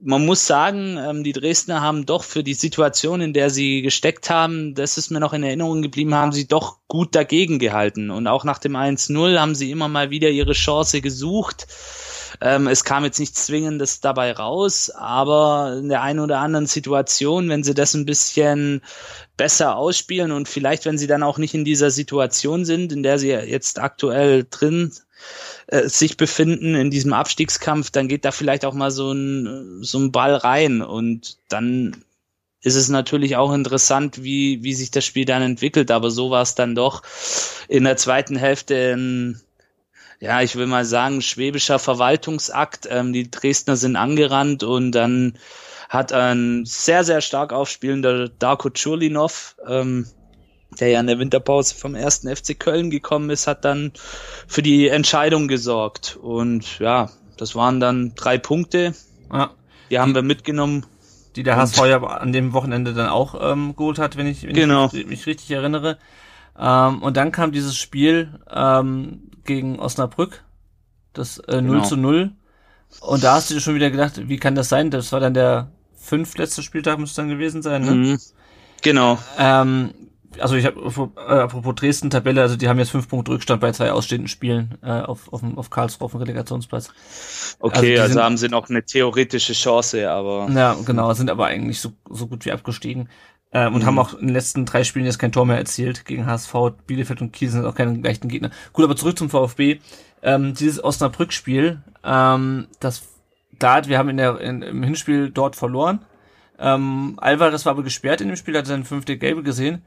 man 0.00 0.26
muss 0.26 0.46
sagen, 0.46 0.98
ähm, 0.98 1.24
die 1.24 1.32
Dresdner 1.32 1.80
haben 1.80 2.06
doch 2.06 2.24
für 2.24 2.42
die 2.42 2.54
Situation, 2.54 3.20
in 3.20 3.32
der 3.32 3.50
sie 3.50 3.82
gesteckt 3.82 4.30
haben, 4.30 4.74
das 4.74 4.98
ist 4.98 5.10
mir 5.10 5.20
noch 5.20 5.32
in 5.32 5.42
Erinnerung 5.42 5.82
geblieben, 5.82 6.14
haben 6.14 6.32
sie 6.32 6.46
doch 6.46 6.78
gut 6.88 7.14
dagegen 7.14 7.58
gehalten. 7.58 8.10
Und 8.10 8.26
auch 8.26 8.44
nach 8.44 8.58
dem 8.58 8.76
1-0 8.76 9.38
haben 9.38 9.54
sie 9.54 9.70
immer 9.70 9.88
mal 9.88 10.10
wieder 10.10 10.28
ihre 10.28 10.52
Chance 10.52 11.00
gesucht. 11.00 11.66
Ähm, 12.40 12.66
es 12.68 12.84
kam 12.84 13.04
jetzt 13.04 13.18
nichts 13.18 13.46
Zwingendes 13.46 14.00
dabei 14.00 14.32
raus, 14.32 14.90
aber 14.90 15.76
in 15.78 15.88
der 15.88 16.02
einen 16.02 16.20
oder 16.20 16.38
anderen 16.38 16.66
Situation, 16.66 17.48
wenn 17.48 17.62
sie 17.62 17.74
das 17.74 17.94
ein 17.94 18.06
bisschen 18.06 18.80
besser 19.36 19.76
ausspielen 19.76 20.32
und 20.32 20.48
vielleicht, 20.48 20.86
wenn 20.86 20.98
sie 20.98 21.06
dann 21.06 21.22
auch 21.22 21.38
nicht 21.38 21.54
in 21.54 21.64
dieser 21.64 21.90
Situation 21.90 22.64
sind, 22.64 22.92
in 22.92 23.02
der 23.02 23.18
sie 23.18 23.28
jetzt 23.28 23.78
aktuell 23.78 24.46
drin 24.48 24.92
äh, 25.66 25.88
sich 25.88 26.16
befinden 26.16 26.74
in 26.74 26.90
diesem 26.90 27.12
Abstiegskampf, 27.12 27.90
dann 27.90 28.08
geht 28.08 28.24
da 28.24 28.32
vielleicht 28.32 28.64
auch 28.64 28.74
mal 28.74 28.90
so 28.90 29.12
ein, 29.12 29.82
so 29.82 29.98
ein 29.98 30.12
Ball 30.12 30.34
rein. 30.34 30.82
Und 30.82 31.38
dann 31.48 32.04
ist 32.62 32.74
es 32.74 32.88
natürlich 32.88 33.36
auch 33.36 33.52
interessant, 33.52 34.22
wie, 34.22 34.62
wie 34.62 34.74
sich 34.74 34.90
das 34.90 35.04
Spiel 35.04 35.24
dann 35.24 35.42
entwickelt, 35.42 35.90
aber 35.90 36.10
so 36.10 36.30
war 36.30 36.42
es 36.42 36.54
dann 36.54 36.74
doch 36.74 37.02
in 37.68 37.84
der 37.84 37.96
zweiten 37.96 38.36
Hälfte 38.36 38.94
ein, 38.96 39.40
ja, 40.20 40.42
ich 40.42 40.54
will 40.56 40.66
mal 40.66 40.84
sagen, 40.84 41.22
schwäbischer 41.22 41.78
Verwaltungsakt. 41.78 42.86
Ähm, 42.90 43.12
die 43.12 43.30
Dresdner 43.30 43.76
sind 43.76 43.96
angerannt 43.96 44.62
und 44.62 44.92
dann 44.92 45.38
hat 45.88 46.12
ein 46.12 46.64
sehr, 46.66 47.04
sehr 47.04 47.20
stark 47.20 47.52
aufspielender 47.52 48.28
Darko 48.28 48.70
Churlinov 48.70 49.56
ähm, 49.66 50.06
der 50.78 50.88
ja 50.88 51.00
in 51.00 51.06
der 51.06 51.18
Winterpause 51.18 51.74
vom 51.74 51.94
ersten 51.94 52.34
FC 52.34 52.58
Köln 52.58 52.90
gekommen 52.90 53.30
ist, 53.30 53.46
hat 53.46 53.64
dann 53.64 53.92
für 54.46 54.62
die 54.62 54.88
Entscheidung 54.88 55.48
gesorgt. 55.48 56.16
Und 56.20 56.78
ja, 56.78 57.10
das 57.36 57.54
waren 57.54 57.80
dann 57.80 58.14
drei 58.14 58.38
Punkte. 58.38 58.94
Ja. 59.32 59.50
Die 59.90 59.98
haben 59.98 60.10
die, 60.10 60.16
wir 60.16 60.22
mitgenommen. 60.22 60.86
Die 61.36 61.42
der 61.42 61.56
HSV 61.56 61.86
ja 61.86 62.02
an 62.02 62.32
dem 62.32 62.52
Wochenende 62.52 62.94
dann 62.94 63.08
auch 63.08 63.34
ähm, 63.40 63.74
geholt 63.76 63.98
hat, 63.98 64.16
wenn 64.16 64.26
ich, 64.26 64.44
wenn 64.44 64.54
genau. 64.54 64.90
ich 64.92 65.06
mich 65.06 65.26
richtig 65.26 65.50
erinnere. 65.50 65.98
Ähm, 66.60 67.02
und 67.02 67.16
dann 67.16 67.32
kam 67.32 67.52
dieses 67.52 67.76
Spiel 67.76 68.38
ähm, 68.50 69.30
gegen 69.44 69.78
Osnabrück, 69.78 70.44
das 71.12 71.38
äh, 71.38 71.62
0 71.62 71.76
genau. 71.76 71.88
zu 71.88 71.96
0. 71.96 72.32
Und 73.00 73.24
da 73.24 73.34
hast 73.34 73.50
du 73.50 73.54
dir 73.54 73.60
schon 73.60 73.74
wieder 73.74 73.90
gedacht, 73.90 74.28
wie 74.28 74.36
kann 74.36 74.54
das 74.54 74.68
sein? 74.68 74.90
Das 74.90 75.12
war 75.12 75.20
dann 75.20 75.34
der 75.34 75.70
fünftletzte 75.96 76.62
Spieltag, 76.62 76.98
müsste 76.98 77.22
dann 77.22 77.30
gewesen 77.30 77.62
sein, 77.62 77.84
ne? 77.84 77.92
Mhm. 77.92 78.18
Genau. 78.82 79.18
Ähm, 79.38 79.94
also 80.38 80.54
ich 80.54 80.64
habe 80.64 81.10
äh, 81.16 81.32
apropos 81.32 81.74
Dresden 81.74 82.10
Tabelle, 82.10 82.42
also 82.42 82.56
die 82.56 82.68
haben 82.68 82.78
jetzt 82.78 82.90
fünf 82.90 83.08
Punkte 83.08 83.32
Rückstand 83.32 83.60
bei 83.60 83.72
zwei 83.72 83.92
ausstehenden 83.92 84.28
Spielen 84.28 84.78
äh, 84.82 84.90
auf, 84.90 85.32
auf, 85.32 85.42
auf 85.56 85.70
Karlsruhe 85.70 86.06
auf 86.06 86.12
dem 86.12 86.20
Relegationsplatz. 86.20 86.90
Okay, 87.58 87.92
also, 87.92 88.02
also 88.02 88.14
sind, 88.14 88.22
haben 88.22 88.36
sie 88.36 88.48
noch 88.48 88.68
eine 88.70 88.84
theoretische 88.84 89.54
Chance, 89.54 90.10
aber. 90.10 90.48
Ja, 90.54 90.76
genau, 90.84 91.12
sind 91.14 91.30
aber 91.30 91.46
eigentlich 91.46 91.80
so, 91.80 91.92
so 92.08 92.26
gut 92.26 92.44
wie 92.44 92.52
abgestiegen. 92.52 93.08
Ähm, 93.52 93.74
und 93.74 93.82
mhm. 93.82 93.86
haben 93.86 93.98
auch 93.98 94.14
in 94.14 94.28
den 94.28 94.34
letzten 94.34 94.64
drei 94.64 94.84
Spielen 94.84 95.06
jetzt 95.06 95.18
kein 95.18 95.32
Tor 95.32 95.44
mehr 95.44 95.58
erzielt. 95.58 96.04
Gegen 96.04 96.26
HSV, 96.26 96.54
Bielefeld 96.86 97.20
und 97.20 97.32
Kiel 97.32 97.50
sind 97.50 97.64
auch 97.64 97.74
keine 97.74 98.00
leichten 98.00 98.28
Gegner. 98.28 98.50
Gut, 98.72 98.84
aber 98.84 98.96
zurück 98.96 99.18
zum 99.18 99.30
VfB. 99.30 99.80
Ähm, 100.22 100.54
dieses 100.54 100.82
Osnabrück-Spiel, 100.82 101.82
ähm, 102.04 102.68
das 102.78 103.02
da, 103.58 103.86
wir 103.86 103.98
haben 103.98 104.08
in 104.08 104.16
der, 104.16 104.40
in, 104.40 104.62
im 104.62 104.82
Hinspiel 104.82 105.30
dort 105.30 105.56
verloren. 105.56 106.00
Ähm, 106.58 107.14
Alvarez 107.18 107.64
war 107.64 107.72
aber 107.72 107.82
gesperrt 107.82 108.20
in 108.20 108.28
dem 108.28 108.36
Spiel, 108.36 108.56
hat 108.56 108.66
seine 108.66 108.84
fünfte 108.84 109.16
Gelbe 109.18 109.42
gesehen. 109.42 109.82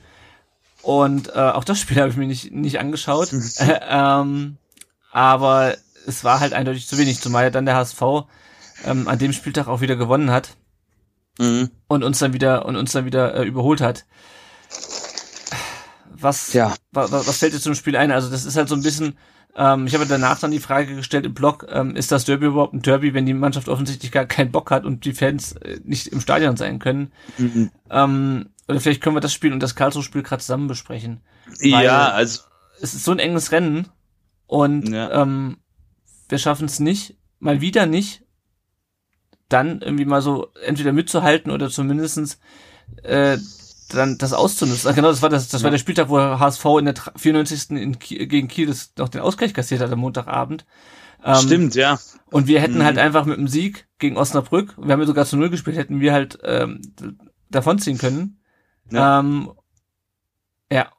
Und 0.82 1.30
äh, 1.30 1.40
auch 1.40 1.64
das 1.64 1.80
Spiel 1.80 1.98
habe 2.02 2.10
ich 2.10 2.18
mir 2.18 2.28
nicht, 2.28 2.52
nicht 2.52 2.80
angeschaut. 2.80 3.32
äh, 3.58 3.80
ähm, 3.90 4.58
aber 5.12 5.76
es 6.06 6.24
war 6.24 6.40
halt 6.40 6.54
eindeutig 6.54 6.88
zu 6.88 6.98
wenig, 6.98 7.22
zumal 7.22 7.50
dann 7.52 7.66
der 7.66 7.76
HSV 7.76 8.02
ähm, 8.86 9.08
an 9.08 9.20
dem 9.20 9.32
Spieltag 9.32 9.68
auch 9.68 9.82
wieder 9.82 9.96
gewonnen 9.96 10.32
hat 10.32 10.58
mhm. 11.40 11.70
und 11.88 12.04
uns 12.04 12.20
dann 12.20 12.34
wieder 12.34 12.66
und 12.66 12.76
uns 12.76 12.92
dann 12.92 13.06
wieder 13.06 13.36
äh, 13.36 13.46
überholt 13.46 13.82
hat. 13.82 14.06
Was, 16.10 16.54
ja. 16.54 16.74
was, 16.92 17.12
was 17.12 17.38
fällt 17.38 17.54
dir 17.54 17.60
zum 17.60 17.76
Spiel 17.76 17.98
ein? 17.98 18.12
Also 18.12 18.30
das 18.30 18.46
ist 18.46 18.56
halt 18.56 18.70
so 18.70 18.76
ein 18.76 18.82
bisschen, 18.82 19.18
ähm, 19.56 19.88
ich 19.88 19.94
habe 19.94 20.06
danach 20.06 20.40
dann 20.40 20.52
die 20.52 20.60
Frage 20.60 20.96
gestellt 20.96 21.26
im 21.26 21.34
Blog, 21.34 21.68
ähm, 21.70 21.96
ist 21.96 22.12
das 22.12 22.26
Derby 22.26 22.46
überhaupt 22.46 22.74
ein 22.74 22.82
Derby, 22.82 23.14
wenn 23.14 23.26
die 23.26 23.34
Mannschaft 23.34 23.70
offensichtlich 23.70 24.12
gar 24.12 24.26
keinen 24.26 24.52
Bock 24.52 24.72
hat 24.72 24.86
und 24.86 25.06
die 25.06 25.14
Fans 25.14 25.54
äh, 25.54 25.80
nicht 25.84 26.08
im 26.08 26.22
Stadion 26.22 26.58
sein 26.58 26.80
können? 26.80 27.12
Mhm. 27.38 27.72
Ähm, 27.90 28.50
oder 28.68 28.80
vielleicht 28.80 29.02
können 29.02 29.16
wir 29.16 29.22
das 29.22 29.34
Spiel 29.34 29.54
und 29.54 29.62
das 29.62 29.76
Karlsruhe-Spiel 29.76 30.24
gerade 30.24 30.42
zusammen 30.42 30.68
besprechen. 30.68 31.22
Ja, 31.60 32.10
also. 32.10 32.42
Es 32.82 32.94
ist 32.94 33.04
so 33.04 33.12
ein 33.12 33.20
enges 33.20 33.52
Rennen 33.52 33.90
und 34.48 34.90
ja. 34.90 35.22
ähm, 35.22 35.58
wir 36.30 36.38
schaffen 36.38 36.66
es 36.66 36.80
nicht, 36.80 37.18
mal 37.40 37.62
wieder 37.62 37.86
nicht, 37.86 38.23
dann 39.50 39.82
irgendwie 39.82 40.06
mal 40.06 40.22
so 40.22 40.48
entweder 40.66 40.92
mitzuhalten 40.94 41.52
oder 41.52 41.70
zumindestens 41.70 42.40
äh, 43.04 43.38
dann 43.90 44.18
das 44.18 44.34
auszunutzen. 44.34 44.94
Genau, 44.96 45.10
das 45.10 45.22
war 45.22 45.30
das, 45.30 45.50
das 45.50 45.62
ja. 45.62 45.66
war 45.66 45.72
der 45.72 45.78
Spieltag, 45.78 46.10
wo 46.10 46.18
HSV 46.18 46.66
in 46.80 46.86
der 46.86 46.96
94. 47.16 47.72
In 47.72 48.00
Kiel, 48.00 48.26
gegen 48.28 48.48
Kiel 48.48 48.68
das, 48.68 48.94
noch 48.98 49.10
den 49.10 49.22
Ausgleich 49.22 49.54
kassiert 49.54 49.82
hat 49.82 49.92
am 49.92 50.00
Montagabend. 50.00 50.66
Ähm, 51.24 51.36
Stimmt, 51.36 51.76
ja. 51.76 52.00
Und 52.32 52.48
wir 52.48 52.60
hätten 52.60 52.80
mhm. 52.80 52.84
halt 52.84 52.98
einfach 52.98 53.26
mit 53.26 53.38
dem 53.38 53.48
Sieg 53.48 53.88
gegen 54.00 54.18
Osnabrück, 54.18 54.76
wir 54.78 54.92
haben 54.92 55.00
ja 55.00 55.06
sogar 55.06 55.26
zu 55.26 55.38
Null 55.38 55.50
gespielt, 55.50 55.78
hätten 55.78 56.02
wir 56.02 56.12
halt 56.12 56.40
ähm, 56.44 56.82
davonziehen 57.50 57.98
können. 57.98 58.42
Ja. 58.92 59.20
Ähm, 59.20 59.52
ja. 60.72 60.92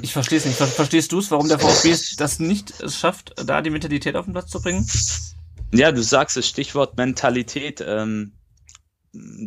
Ich 0.00 0.12
verstehe 0.12 0.38
es 0.38 0.44
nicht. 0.44 0.56
Verstehst 0.56 1.12
du 1.12 1.18
es, 1.18 1.30
warum 1.30 1.48
der 1.48 1.58
VfB 1.60 1.96
das 2.16 2.38
nicht 2.38 2.80
es 2.80 2.96
schafft, 2.98 3.34
da 3.46 3.62
die 3.62 3.70
Mentalität 3.70 4.16
auf 4.16 4.24
den 4.24 4.32
Platz 4.32 4.50
zu 4.50 4.60
bringen? 4.60 4.86
Ja, 5.72 5.90
du 5.92 6.02
sagst 6.02 6.36
es, 6.36 6.46
Stichwort 6.46 6.96
Mentalität. 6.96 7.82
Ähm, 7.86 8.32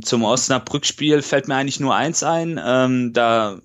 zum 0.03 0.23
Osnabrück-Spiel 0.23 1.21
fällt 1.21 1.47
mir 1.47 1.55
eigentlich 1.55 1.79
nur 1.79 1.95
eins 1.95 2.23
ein. 2.23 2.59
Ähm, 2.63 3.13
da, 3.13 3.59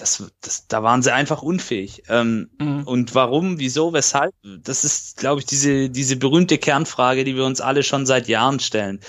das, 0.00 0.32
das, 0.40 0.66
da 0.66 0.82
waren 0.82 1.02
sie 1.02 1.12
einfach 1.12 1.42
unfähig. 1.42 2.04
Ähm, 2.08 2.50
mhm. 2.58 2.84
Und 2.84 3.14
warum, 3.14 3.58
wieso, 3.58 3.92
weshalb? 3.92 4.34
Das 4.62 4.84
ist, 4.84 5.18
glaube 5.18 5.40
ich, 5.40 5.46
diese, 5.46 5.90
diese 5.90 6.16
berühmte 6.16 6.58
Kernfrage, 6.58 7.24
die 7.24 7.36
wir 7.36 7.44
uns 7.44 7.60
alle 7.60 7.82
schon 7.82 8.06
seit 8.06 8.28
Jahren 8.28 8.60
stellen. 8.60 9.00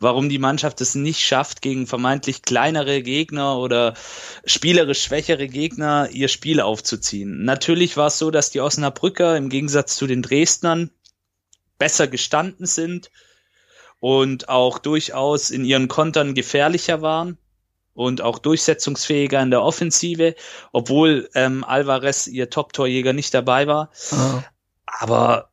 Warum 0.00 0.28
die 0.28 0.38
Mannschaft 0.38 0.80
es 0.80 0.94
nicht 0.94 1.20
schafft, 1.20 1.60
gegen 1.60 1.86
vermeintlich 1.86 2.42
kleinere 2.42 3.02
Gegner 3.02 3.58
oder 3.58 3.94
spielerisch 4.44 5.02
schwächere 5.02 5.48
Gegner 5.48 6.08
ihr 6.12 6.28
Spiel 6.28 6.60
aufzuziehen. 6.60 7.44
Natürlich 7.44 7.96
war 7.96 8.06
es 8.06 8.18
so, 8.18 8.30
dass 8.30 8.50
die 8.50 8.60
Osnabrücker 8.60 9.36
im 9.36 9.48
Gegensatz 9.48 9.96
zu 9.96 10.06
den 10.06 10.22
Dresdnern 10.22 10.90
besser 11.78 12.08
gestanden 12.08 12.66
sind 12.66 13.10
und 14.00 14.48
auch 14.48 14.78
durchaus 14.78 15.50
in 15.50 15.64
ihren 15.64 15.88
Kontern 15.88 16.34
gefährlicher 16.34 17.02
waren 17.02 17.38
und 17.94 18.20
auch 18.20 18.38
durchsetzungsfähiger 18.38 19.42
in 19.42 19.50
der 19.50 19.62
Offensive, 19.62 20.34
obwohl 20.72 21.28
ähm, 21.34 21.64
Alvarez 21.64 22.28
ihr 22.28 22.48
Top-Torjäger 22.48 23.12
nicht 23.12 23.34
dabei 23.34 23.66
war. 23.66 23.90
Oh. 24.12 24.42
Aber 24.86 25.50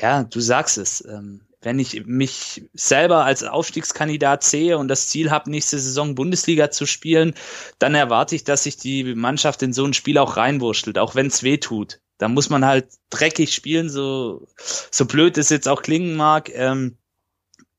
ja, 0.00 0.22
du 0.24 0.40
sagst 0.40 0.78
es. 0.78 1.04
Ähm, 1.04 1.40
wenn 1.64 1.78
ich 1.78 2.04
mich 2.06 2.62
selber 2.74 3.24
als 3.24 3.42
Aufstiegskandidat 3.42 4.44
sehe 4.44 4.78
und 4.78 4.88
das 4.88 5.08
Ziel 5.08 5.30
habe, 5.30 5.50
nächste 5.50 5.78
Saison 5.78 6.14
Bundesliga 6.14 6.70
zu 6.70 6.86
spielen, 6.86 7.34
dann 7.78 7.94
erwarte 7.94 8.36
ich, 8.36 8.44
dass 8.44 8.64
sich 8.64 8.76
die 8.76 9.14
Mannschaft 9.14 9.62
in 9.62 9.72
so 9.72 9.84
ein 9.84 9.94
Spiel 9.94 10.18
auch 10.18 10.36
reinwurschtelt, 10.36 10.98
auch 10.98 11.14
wenn 11.14 11.26
es 11.26 11.42
weh 11.42 11.56
tut. 11.56 12.00
Da 12.18 12.28
muss 12.28 12.48
man 12.50 12.64
halt 12.64 12.88
dreckig 13.10 13.54
spielen, 13.54 13.88
so, 13.88 14.46
so 14.90 15.04
blöd 15.06 15.36
es 15.38 15.48
jetzt 15.48 15.68
auch 15.68 15.82
klingen 15.82 16.16
mag. 16.16 16.50
Ähm, 16.54 16.96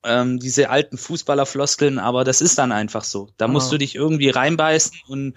ähm, 0.04 0.40
diese 0.40 0.70
alten 0.70 0.98
Fußballerfloskeln, 0.98 2.00
aber 2.00 2.24
das 2.24 2.42
ist 2.42 2.58
dann 2.58 2.72
einfach 2.72 3.04
so. 3.04 3.30
Da 3.38 3.48
musst 3.48 3.70
oh. 3.70 3.72
du 3.72 3.78
dich 3.80 3.96
irgendwie 3.96 4.30
reinbeißen 4.30 5.00
und 5.08 5.36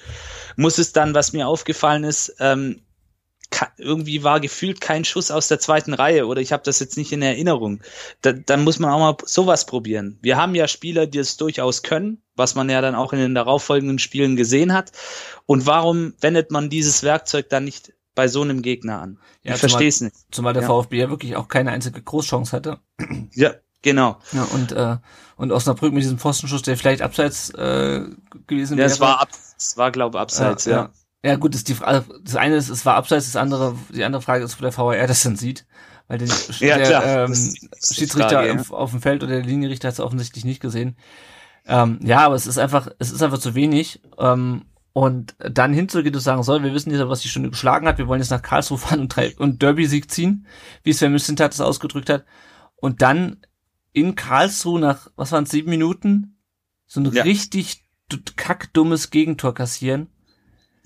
muss 0.56 0.78
es 0.78 0.92
dann, 0.92 1.14
was 1.14 1.32
mir 1.32 1.48
aufgefallen 1.48 2.04
ist, 2.04 2.36
ähm, 2.38 2.82
irgendwie 3.78 4.22
war 4.24 4.40
gefühlt 4.40 4.80
kein 4.80 5.06
Schuss 5.06 5.30
aus 5.30 5.48
der 5.48 5.58
zweiten 5.58 5.94
Reihe 5.94 6.26
oder 6.26 6.40
ich 6.40 6.52
habe 6.52 6.62
das 6.64 6.80
jetzt 6.80 6.98
nicht 6.98 7.12
in 7.12 7.22
Erinnerung. 7.22 7.80
Da, 8.20 8.32
dann 8.32 8.62
muss 8.62 8.78
man 8.78 8.90
auch 8.90 8.98
mal 8.98 9.16
sowas 9.24 9.64
probieren. 9.64 10.18
Wir 10.20 10.36
haben 10.36 10.54
ja 10.54 10.68
Spieler, 10.68 11.06
die 11.06 11.18
es 11.18 11.38
durchaus 11.38 11.82
können, 11.82 12.22
was 12.36 12.54
man 12.54 12.68
ja 12.68 12.82
dann 12.82 12.94
auch 12.94 13.14
in 13.14 13.20
den 13.20 13.34
darauffolgenden 13.34 13.98
Spielen 13.98 14.36
gesehen 14.36 14.74
hat. 14.74 14.92
Und 15.46 15.64
warum 15.64 16.12
wendet 16.20 16.50
man 16.50 16.68
dieses 16.68 17.02
Werkzeug 17.02 17.48
dann 17.48 17.64
nicht 17.64 17.94
bei 18.18 18.26
so 18.26 18.42
einem 18.42 18.62
Gegner 18.62 19.00
an? 19.00 19.18
Ja, 19.44 19.54
ich 19.54 19.60
verstehe 19.60 19.86
es 19.86 20.00
nicht. 20.00 20.16
Zumal 20.32 20.54
der 20.54 20.62
ja. 20.62 20.68
VfB 20.68 20.98
ja 20.98 21.08
wirklich 21.08 21.36
auch 21.36 21.46
keine 21.46 21.70
einzige 21.70 22.02
Großchance 22.02 22.50
hatte. 22.50 22.80
Ja, 23.32 23.54
Genau. 23.82 24.18
Ja, 24.32 24.42
und, 24.42 24.72
äh, 24.72 24.96
und 25.36 25.52
Osnabrück 25.52 25.92
mit 25.92 26.02
diesem 26.02 26.18
Pfostenschuss, 26.18 26.62
der 26.62 26.76
vielleicht 26.76 27.00
abseits 27.00 27.50
äh, 27.50 28.02
gewesen 28.48 28.76
wäre. 28.76 28.88
Ja, 28.88 28.92
es 28.92 28.98
war, 28.98 29.20
ab, 29.20 29.28
es 29.56 29.76
war 29.76 29.92
glaube 29.92 30.18
abseits, 30.18 30.64
ja. 30.64 30.72
ja. 30.72 30.90
Ja, 31.24 31.36
gut, 31.36 31.54
das, 31.54 31.62
die, 31.62 31.74
das 31.74 32.34
eine 32.34 32.56
ist, 32.56 32.70
es 32.70 32.84
war 32.84 32.96
abseits, 32.96 33.26
das 33.26 33.36
andere, 33.36 33.76
die 33.94 34.02
andere 34.02 34.20
Frage 34.20 34.44
ist, 34.44 34.58
wo 34.58 34.62
der 34.62 34.76
VAR 34.76 35.06
das 35.06 35.22
dann 35.22 35.36
sieht. 35.36 35.64
Weil 36.08 36.18
den, 36.18 36.28
ja, 36.58 36.76
der 36.76 36.86
klar, 36.86 37.04
ähm, 37.04 37.34
Schiedsrichter 37.34 38.30
Frage, 38.30 38.48
ja. 38.48 38.70
auf 38.70 38.90
dem 38.90 39.00
Feld 39.00 39.22
oder 39.22 39.34
der 39.34 39.44
Linienrichter 39.44 39.88
hat 39.88 39.94
es 39.94 40.00
offensichtlich 40.00 40.44
nicht 40.44 40.60
gesehen. 40.60 40.96
Ähm, 41.66 42.00
ja, 42.02 42.20
aber 42.20 42.34
es 42.34 42.48
ist 42.48 42.58
einfach, 42.58 42.88
es 42.98 43.12
ist 43.12 43.22
einfach 43.22 43.38
zu 43.38 43.54
wenig. 43.54 44.00
Ähm, 44.18 44.64
und 44.98 45.36
dann 45.38 45.72
hinzugehen 45.72 46.12
und 46.12 46.20
sagen, 46.20 46.42
soll, 46.42 46.64
wir 46.64 46.74
wissen 46.74 46.90
jetzt, 46.90 47.08
was 47.08 47.20
die 47.20 47.28
Stunde 47.28 47.50
geschlagen 47.50 47.86
hat, 47.86 47.98
wir 47.98 48.08
wollen 48.08 48.20
jetzt 48.20 48.32
nach 48.32 48.42
Karlsruhe 48.42 48.78
fahren 48.78 48.98
und, 48.98 49.16
und 49.38 49.62
Derby-Sieg 49.62 50.10
ziehen, 50.10 50.44
wie 50.82 50.92
Sven 50.92 51.12
Mislintat 51.12 51.52
das 51.52 51.60
ausgedrückt 51.60 52.10
hat. 52.10 52.24
Und 52.74 53.00
dann 53.00 53.36
in 53.92 54.16
Karlsruhe 54.16 54.80
nach, 54.80 55.08
was 55.14 55.30
waren 55.30 55.44
es, 55.44 55.50
sieben 55.50 55.70
Minuten, 55.70 56.40
so 56.88 56.98
ein 56.98 57.12
ja. 57.12 57.22
richtig 57.22 57.84
kackdummes 58.34 59.10
Gegentor 59.10 59.54
kassieren. 59.54 60.08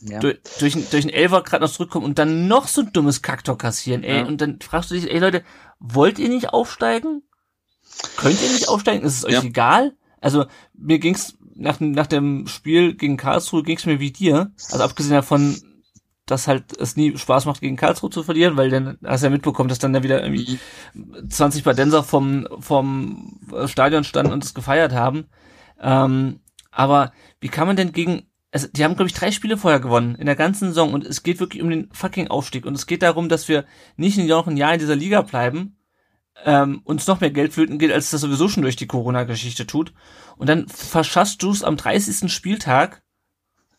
Ja. 0.02 0.18
Durch, 0.18 0.40
durch, 0.58 0.90
durch 0.90 1.04
einen 1.04 1.14
Elfer 1.14 1.42
gerade 1.42 1.64
noch 1.64 1.72
zurückkommen 1.72 2.04
und 2.04 2.18
dann 2.18 2.48
noch 2.48 2.68
so 2.68 2.82
ein 2.82 2.92
dummes 2.92 3.22
Kacktor 3.22 3.56
kassieren, 3.56 4.04
ey. 4.04 4.18
Ja. 4.18 4.26
Und 4.26 4.42
dann 4.42 4.60
fragst 4.60 4.90
du 4.90 4.94
dich, 4.94 5.10
ey 5.10 5.20
Leute, 5.20 5.42
wollt 5.78 6.18
ihr 6.18 6.28
nicht 6.28 6.50
aufsteigen? 6.50 7.22
Könnt 8.18 8.42
ihr 8.42 8.50
nicht 8.50 8.68
aufsteigen? 8.68 9.06
Ist 9.06 9.16
es 9.16 9.24
euch 9.24 9.32
ja. 9.32 9.42
egal? 9.42 9.96
Also, 10.22 10.46
mir 10.72 10.98
ging's 10.98 11.36
nach, 11.54 11.80
nach 11.80 12.06
dem 12.06 12.46
Spiel 12.46 12.94
gegen 12.94 13.16
Karlsruhe 13.16 13.62
ging's 13.62 13.86
mir 13.86 14.00
wie 14.00 14.12
dir. 14.12 14.52
Also 14.70 14.84
abgesehen 14.84 15.14
davon, 15.14 15.56
dass 16.26 16.48
halt 16.48 16.76
es 16.78 16.96
nie 16.96 17.16
Spaß 17.16 17.46
macht, 17.46 17.60
gegen 17.60 17.76
Karlsruhe 17.76 18.10
zu 18.10 18.22
verlieren, 18.22 18.56
weil 18.56 18.70
dann 18.70 18.98
hast 19.04 19.22
du 19.22 19.26
ja 19.26 19.30
mitbekommen, 19.30 19.68
dass 19.68 19.78
dann 19.78 19.92
da 19.92 20.02
wieder 20.02 20.22
irgendwie 20.22 20.58
20 21.28 21.64
Badenser 21.64 22.02
vom, 22.02 22.46
vom 22.60 23.40
Stadion 23.66 24.04
standen 24.04 24.32
und 24.32 24.44
es 24.44 24.54
gefeiert 24.54 24.92
haben. 24.92 25.26
Ähm, 25.80 26.40
aber 26.70 27.12
wie 27.40 27.48
kann 27.48 27.66
man 27.66 27.76
denn 27.76 27.92
gegen, 27.92 28.22
also 28.52 28.68
die 28.68 28.84
haben, 28.84 28.94
glaube 28.94 29.08
ich, 29.08 29.14
drei 29.14 29.30
Spiele 29.32 29.56
vorher 29.56 29.80
gewonnen 29.80 30.14
in 30.14 30.26
der 30.26 30.36
ganzen 30.36 30.68
Saison 30.68 30.94
und 30.94 31.04
es 31.04 31.22
geht 31.22 31.40
wirklich 31.40 31.62
um 31.62 31.70
den 31.70 31.90
fucking 31.92 32.28
Aufstieg 32.28 32.64
und 32.64 32.74
es 32.74 32.86
geht 32.86 33.02
darum, 33.02 33.28
dass 33.28 33.48
wir 33.48 33.64
nicht 33.96 34.16
noch 34.16 34.46
ein 34.46 34.56
Jahr 34.56 34.72
in 34.72 34.80
dieser 34.80 34.96
Liga 34.96 35.22
bleiben, 35.22 35.76
ähm, 36.44 36.80
uns 36.84 37.06
noch 37.06 37.20
mehr 37.20 37.30
Geld 37.30 37.52
flöten 37.52 37.78
geht, 37.78 37.92
als 37.92 38.10
das 38.10 38.22
sowieso 38.22 38.48
schon 38.48 38.62
durch 38.62 38.76
die 38.76 38.86
Corona-Geschichte 38.86 39.66
tut. 39.66 39.92
Und 40.36 40.48
dann 40.48 40.68
verschaffst 40.68 41.42
du 41.42 41.50
es 41.50 41.62
am 41.62 41.76
30. 41.76 42.32
Spieltag 42.32 43.02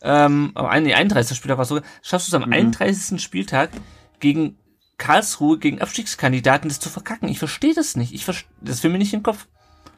ähm, 0.04 0.52
am 0.56 0.66
31. 0.66 1.36
Spieltag 1.36 1.58
war 1.58 1.64
es 1.64 1.70
sogar, 1.70 1.84
schaffst 2.02 2.28
du 2.28 2.36
es 2.36 2.42
am 2.42 2.50
mhm. 2.50 2.54
31. 2.54 3.22
Spieltag 3.22 3.72
gegen 4.20 4.58
Karlsruhe, 4.98 5.58
gegen 5.58 5.82
Abstiegskandidaten, 5.82 6.70
das 6.70 6.82
zu 6.82 6.90
verkacken. 6.90 7.30
Ich 7.30 7.40
verstehe 7.40 7.74
das 7.74 7.96
nicht. 7.96 8.14
Ich 8.14 8.26
verstehe, 8.26 8.50
das 8.62 8.84
will 8.84 8.92
mir 8.92 8.98
nicht 8.98 9.14
in 9.14 9.20
den 9.20 9.24
Kopf. 9.24 9.48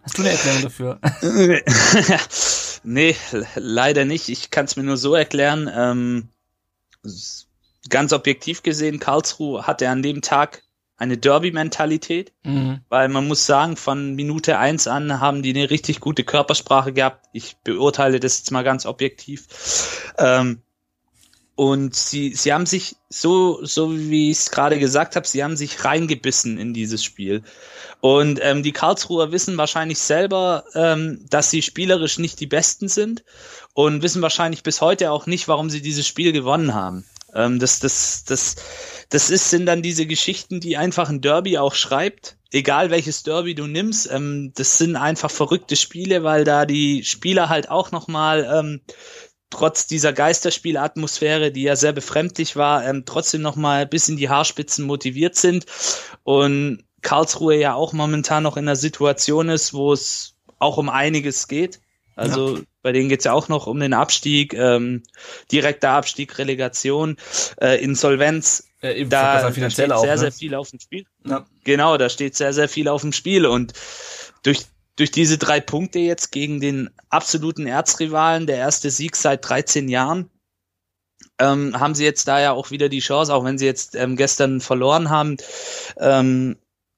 Hast 0.04 0.18
du 0.18 0.22
eine 0.22 0.32
Erklärung 0.32 0.62
dafür? 0.62 1.00
nee, 2.84 3.16
leider 3.56 4.06
nicht. 4.06 4.30
Ich 4.30 4.52
kann 4.52 4.66
es 4.66 4.76
mir 4.76 4.84
nur 4.84 4.98
so 4.98 5.16
erklären. 5.16 5.70
Ähm, 5.74 6.30
ganz 7.90 8.14
objektiv 8.14 8.62
gesehen, 8.62 9.00
Karlsruhe 9.00 9.66
hatte 9.66 9.90
an 9.90 10.04
dem 10.04 10.22
Tag 10.22 10.62
eine 10.98 11.18
Derby-Mentalität, 11.18 12.32
mhm. 12.44 12.80
weil 12.90 13.10
man 13.10 13.28
muss 13.28 13.46
sagen, 13.46 13.75
von 13.75 14.16
Minute 14.16 14.58
eins 14.58 14.88
an 14.88 15.20
haben 15.20 15.42
die 15.44 15.54
eine 15.54 15.70
richtig 15.70 16.00
gute 16.00 16.24
Körpersprache 16.24 16.94
gehabt. 16.94 17.28
Ich 17.34 17.58
beurteile 17.64 18.20
das 18.20 18.40
jetzt 18.40 18.52
mal 18.52 18.64
ganz 18.64 18.86
objektiv. 18.86 20.14
Ähm, 20.18 20.62
und 21.56 21.96
sie, 21.96 22.34
sie 22.36 22.52
haben 22.52 22.66
sich 22.66 22.98
so, 23.10 23.64
so 23.64 23.98
wie 23.98 24.30
ich 24.30 24.40
es 24.40 24.52
gerade 24.52 24.78
gesagt 24.78 25.16
habe, 25.16 25.25
sie 25.25 25.42
haben 25.42 25.56
sich 25.56 25.86
reingebissen 25.86 26.58
in 26.58 26.74
dieses 26.74 27.04
Spiel. 27.04 27.44
Und 28.02 28.40
ähm, 28.42 28.62
die 28.62 28.74
Karlsruher 28.74 29.32
wissen 29.32 29.58
wahrscheinlich 29.58 30.00
selber, 30.00 30.66
ähm, 30.75 31.25
dass 31.30 31.50
sie 31.50 31.62
spielerisch 31.62 32.20
nicht 32.20 32.42
die 32.42 32.46
Besten 32.46 32.90
sind 32.90 33.24
und 33.74 34.04
wissen 34.04 34.22
wahrscheinlich 34.22 34.64
bis 34.64 34.82
heute 34.82 35.12
auch 35.12 35.28
nicht, 35.28 35.48
warum 35.48 35.70
sie 35.70 35.82
dieses 35.82 36.06
Spiel 36.06 36.34
gewonnen 36.34 36.74
haben. 36.74 37.06
Ähm, 37.36 37.60
das, 37.60 37.80
das, 37.80 38.24
das, 38.24 38.56
das 39.10 39.30
ist, 39.30 39.50
sind 39.50 39.65
dann 39.65 39.82
diese 39.82 40.06
Geschichten, 40.06 40.60
die 40.60 40.77
einfach 40.77 41.10
ein 41.10 41.22
Derby 41.22 41.58
auch 41.58 41.75
schreibt. 41.75 42.38
Egal 42.51 42.89
welches 42.89 43.24
Derby 43.24 43.54
du 43.54 43.68
nimmst, 43.68 44.10
ähm, 44.12 44.54
das 44.56 44.77
sind 44.77 44.96
einfach 44.96 45.30
verrückte 45.30 45.75
Spiele, 45.75 46.24
weil 46.24 46.46
da 46.46 46.65
die 46.65 47.04
Spieler 47.04 47.50
halt 47.50 47.70
auch 47.70 47.92
nochmal 47.92 48.50
ähm, 48.51 48.82
trotz 49.50 49.88
dieser 49.88 50.13
Geisterspielatmosphäre, 50.13 51.51
die 51.51 51.63
ja 51.63 51.75
sehr 51.75 51.94
befremdlich 51.94 52.56
war, 52.56 52.86
ähm, 52.86 53.04
trotzdem 53.06 53.42
nochmal 53.42 53.86
bis 53.86 54.10
in 54.10 54.18
die 54.18 54.30
Haarspitzen 54.30 54.86
motiviert 54.86 55.36
sind. 55.36 55.65
Und 56.24 56.84
Karlsruhe 57.01 57.58
ja 57.58 57.75
auch 57.75 57.94
momentan 57.94 58.44
noch 58.44 58.58
in 58.58 58.65
einer 58.65 58.75
Situation 58.75 59.50
ist, 59.50 59.74
wo 59.74 59.94
es 59.94 60.36
auch 60.58 60.77
um 60.77 60.89
einiges 60.89 61.48
geht. 61.48 61.80
Also 62.16 62.58
ja. 62.58 62.64
bei 62.82 62.92
denen 62.92 63.10
geht's 63.10 63.26
ja 63.26 63.34
auch 63.34 63.50
noch 63.50 63.68
um 63.68 63.80
den 63.80 63.94
Abstieg, 63.94 64.54
ähm, 64.54 65.04
direkter 65.52 65.92
Abstieg, 65.92 66.38
Relegation, 66.38 67.18
äh, 67.62 67.82
Insolvenz. 67.84 68.70
Äh, 68.82 69.06
da, 69.06 69.42
da 69.42 69.52
steht 69.52 69.72
sehr, 69.72 69.98
auch, 69.98 70.06
ne? 70.06 70.18
sehr 70.18 70.32
viel 70.32 70.56
auf 70.56 70.70
dem 70.70 70.80
Spiel. 70.80 71.06
Ja. 71.26 71.46
Genau, 71.64 71.98
da 71.98 72.10
steht 72.10 72.36
sehr, 72.36 72.54
sehr 72.54 72.70
viel 72.70 72.88
auf 72.88 73.02
dem 73.02 73.12
Spiel. 73.12 73.46
Und 73.46 73.74
durch, 74.44 74.66
durch 74.96 75.12
diese 75.12 75.38
drei 75.38 75.60
Punkte 75.60 76.00
jetzt 76.00 76.32
gegen 76.32 76.62
den 76.62 76.90
absoluten 77.10 77.68
Erzrivalen, 77.68 78.48
der 78.48 78.58
erste 78.58 78.90
Sieg 78.92 79.16
seit 79.18 79.48
13 79.48 79.90
Jahren, 79.90 80.30
ähm, 81.38 81.78
haben 81.78 81.96
sie 81.96 82.06
jetzt 82.06 82.28
da 82.30 82.40
ja 82.40 82.54
auch 82.54 82.72
wieder 82.72 82.88
die 82.88 83.00
Chance, 83.00 83.34
auch 83.34 83.44
wenn 83.44 83.58
sie 83.58 83.66
jetzt 83.66 83.96
ähm, 83.96 84.16
gestern 84.16 84.62
verloren 84.62 85.10
haben, 85.10 85.36
ähm, 85.98 86.56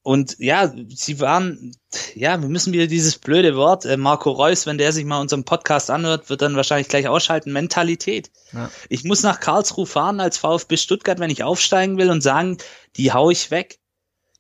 und 0.08 0.38
ja, 0.40 0.72
sie 0.88 1.20
waren, 1.20 1.76
ja, 2.16 2.42
wir 2.42 2.48
müssen 2.48 2.72
wieder 2.72 2.88
dieses 2.88 3.18
blöde 3.18 3.58
Wort, 3.58 3.84
äh, 3.84 3.98
Marco 3.98 4.32
Reus, 4.32 4.66
wenn 4.66 4.78
der 4.78 4.94
sich 4.94 5.04
mal 5.04 5.20
unseren 5.20 5.44
Podcast 5.44 5.92
anhört, 5.92 6.30
wird 6.30 6.42
dann 6.42 6.56
wahrscheinlich 6.56 6.88
gleich 6.88 7.10
ausschalten, 7.10 7.52
Mentalität. 7.52 8.32
Ja. 8.54 8.72
Ich 8.88 9.04
muss 9.04 9.22
nach 9.24 9.42
Karlsruhe 9.42 9.86
fahren 9.86 10.22
als 10.22 10.38
VfB 10.38 10.78
Stuttgart, 10.78 11.20
wenn 11.20 11.30
ich 11.30 11.44
aufsteigen 11.44 11.98
will 11.98 12.10
und 12.10 12.22
sagen, 12.22 12.58
die 12.96 13.12
hau 13.12 13.30
ich 13.32 13.52
weg. 13.52 13.80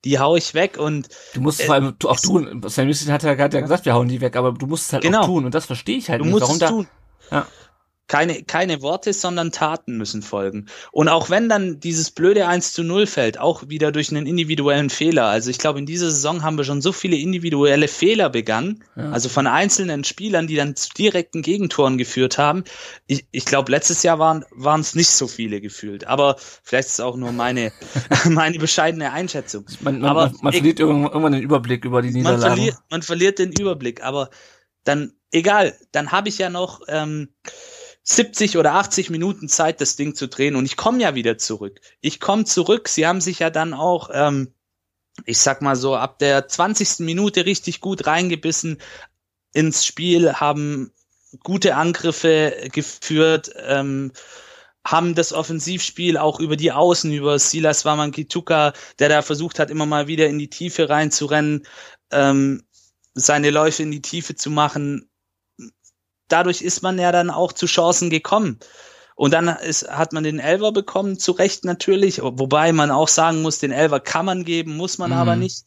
Die 0.05 0.19
hau 0.19 0.37
ich 0.37 0.53
weg 0.53 0.77
und. 0.77 1.09
Du 1.33 1.41
musst 1.41 1.59
es 1.59 1.65
äh, 1.65 1.67
vor 1.67 1.75
allem 1.75 1.95
auch 2.01 2.19
tun. 2.21 2.63
Sven 2.69 2.89
hat 3.11 3.23
ja 3.23 3.33
gerade 3.33 3.61
gesagt, 3.61 3.83
wir 3.83 3.93
hauen 3.93 4.07
die 4.07 4.21
weg, 4.21 4.37
aber 4.37 4.53
du 4.53 4.67
musst 4.67 4.85
es 4.85 4.93
halt 4.93 5.03
genau. 5.03 5.23
auch 5.23 5.25
tun 5.25 5.43
und 5.43 5.53
das 5.53 5.65
verstehe 5.65 5.97
ich 5.97 6.09
halt 6.09 6.21
du 6.21 6.25
nicht. 6.27 6.31
Musst 6.31 6.43
Warum 6.43 6.55
es 6.55 6.59
da, 6.59 6.69
tun. 6.69 6.87
Ja. 7.29 7.45
Keine, 8.07 8.43
keine 8.43 8.81
Worte, 8.81 9.11
sondern 9.11 9.51
Taten 9.51 9.97
müssen 9.97 10.21
folgen. 10.21 10.67
Und 10.91 11.09
auch 11.09 11.29
wenn 11.29 11.49
dann 11.49 11.81
dieses 11.81 12.11
blöde 12.11 12.47
1 12.47 12.71
zu 12.71 12.83
0 12.83 13.05
fällt, 13.05 13.37
auch 13.37 13.67
wieder 13.67 13.91
durch 13.91 14.09
einen 14.11 14.25
individuellen 14.25 14.89
Fehler. 14.89 15.25
Also 15.25 15.49
ich 15.49 15.57
glaube, 15.57 15.79
in 15.79 15.85
dieser 15.85 16.09
Saison 16.09 16.41
haben 16.41 16.57
wir 16.57 16.63
schon 16.63 16.81
so 16.81 16.93
viele 16.93 17.17
individuelle 17.17 17.89
Fehler 17.89 18.29
begangen, 18.29 18.83
ja. 18.95 19.11
also 19.11 19.27
von 19.27 19.45
einzelnen 19.45 20.05
Spielern, 20.05 20.47
die 20.47 20.55
dann 20.55 20.77
zu 20.77 20.89
direkten 20.97 21.41
Gegentoren 21.41 21.97
geführt 21.97 22.37
haben. 22.37 22.63
Ich, 23.07 23.27
ich 23.31 23.43
glaube, 23.43 23.71
letztes 23.71 24.03
Jahr 24.03 24.19
waren 24.19 24.45
waren 24.51 24.79
es 24.79 24.95
nicht 24.95 25.09
so 25.09 25.27
viele 25.27 25.59
gefühlt. 25.59 26.07
Aber 26.07 26.37
vielleicht 26.63 26.87
ist 26.87 26.93
es 26.93 26.99
auch 27.01 27.17
nur 27.17 27.33
meine, 27.33 27.73
meine 28.29 28.57
bescheidene 28.57 29.11
Einschätzung. 29.11 29.65
Man, 29.81 29.99
man, 29.99 30.09
aber 30.09 30.27
man, 30.27 30.37
man 30.43 30.53
verliert 30.53 30.79
irgendwann 30.79 31.33
den 31.33 31.41
Überblick 31.41 31.83
über 31.83 32.01
die 32.01 32.11
Niederlage. 32.11 32.41
Man 32.41 32.55
verliert, 32.55 32.77
man 32.89 33.01
verliert 33.01 33.39
den 33.39 33.51
Überblick, 33.51 34.01
aber 34.01 34.29
dann, 34.85 35.11
egal, 35.31 35.77
dann 35.91 36.13
habe 36.13 36.29
ich 36.29 36.37
ja 36.37 36.49
noch... 36.49 36.79
Ähm, 36.87 37.29
70 38.09 38.57
oder 38.57 38.75
80 38.75 39.09
Minuten 39.09 39.49
Zeit, 39.49 39.81
das 39.81 39.97
Ding 39.97 40.15
zu 40.15 40.29
drehen 40.29 40.55
und 40.55 40.65
ich 40.65 40.77
komme 40.77 41.01
ja 41.01 41.13
wieder 41.13 41.37
zurück. 41.37 41.81
Ich 41.99 42.21
komme 42.21 42.45
zurück. 42.45 42.87
Sie 42.87 43.05
haben 43.05 43.19
sich 43.19 43.39
ja 43.39 43.49
dann 43.49 43.73
auch, 43.73 44.09
ähm, 44.13 44.53
ich 45.25 45.39
sag 45.39 45.61
mal 45.61 45.75
so, 45.75 45.93
ab 45.93 46.17
der 46.19 46.47
20. 46.47 46.99
Minute 46.99 47.45
richtig 47.45 47.81
gut 47.81 48.07
reingebissen 48.07 48.77
ins 49.51 49.85
Spiel, 49.85 50.31
haben 50.35 50.93
gute 51.43 51.75
Angriffe 51.75 52.69
geführt, 52.71 53.51
ähm, 53.57 54.13
haben 54.85 55.13
das 55.13 55.33
Offensivspiel 55.33 56.17
auch 56.17 56.39
über 56.39 56.55
die 56.55 56.71
Außen, 56.71 57.11
über 57.11 57.37
Silas 57.39 57.83
Wamangituka, 57.83 58.71
der 58.99 59.09
da 59.09 59.21
versucht 59.21 59.59
hat, 59.59 59.69
immer 59.69 59.85
mal 59.85 60.07
wieder 60.07 60.27
in 60.27 60.39
die 60.39 60.49
Tiefe 60.49 60.87
reinzurennen, 60.87 61.67
ähm, 62.11 62.63
seine 63.15 63.49
Läufe 63.49 63.83
in 63.83 63.91
die 63.91 64.01
Tiefe 64.01 64.35
zu 64.35 64.49
machen, 64.49 65.06
dadurch 66.27 66.61
ist 66.61 66.81
man 66.81 66.99
ja 66.99 67.11
dann 67.11 67.29
auch 67.29 67.53
zu 67.53 67.65
Chancen 67.65 68.09
gekommen. 68.09 68.59
Und 69.15 69.33
dann 69.33 69.47
ist, 69.47 69.89
hat 69.89 70.13
man 70.13 70.23
den 70.23 70.39
Elver 70.39 70.71
bekommen, 70.71 71.17
zu 71.17 71.31
Recht 71.31 71.65
natürlich, 71.65 72.21
wobei 72.21 72.71
man 72.71 72.91
auch 72.91 73.07
sagen 73.07 73.41
muss, 73.41 73.57
den 73.57 73.71
Elver 73.71 73.99
kann 73.99 74.25
man 74.25 74.43
geben, 74.43 74.77
muss 74.77 74.99
man 74.99 75.09
mhm. 75.09 75.17
aber 75.17 75.35
nicht. 75.35 75.65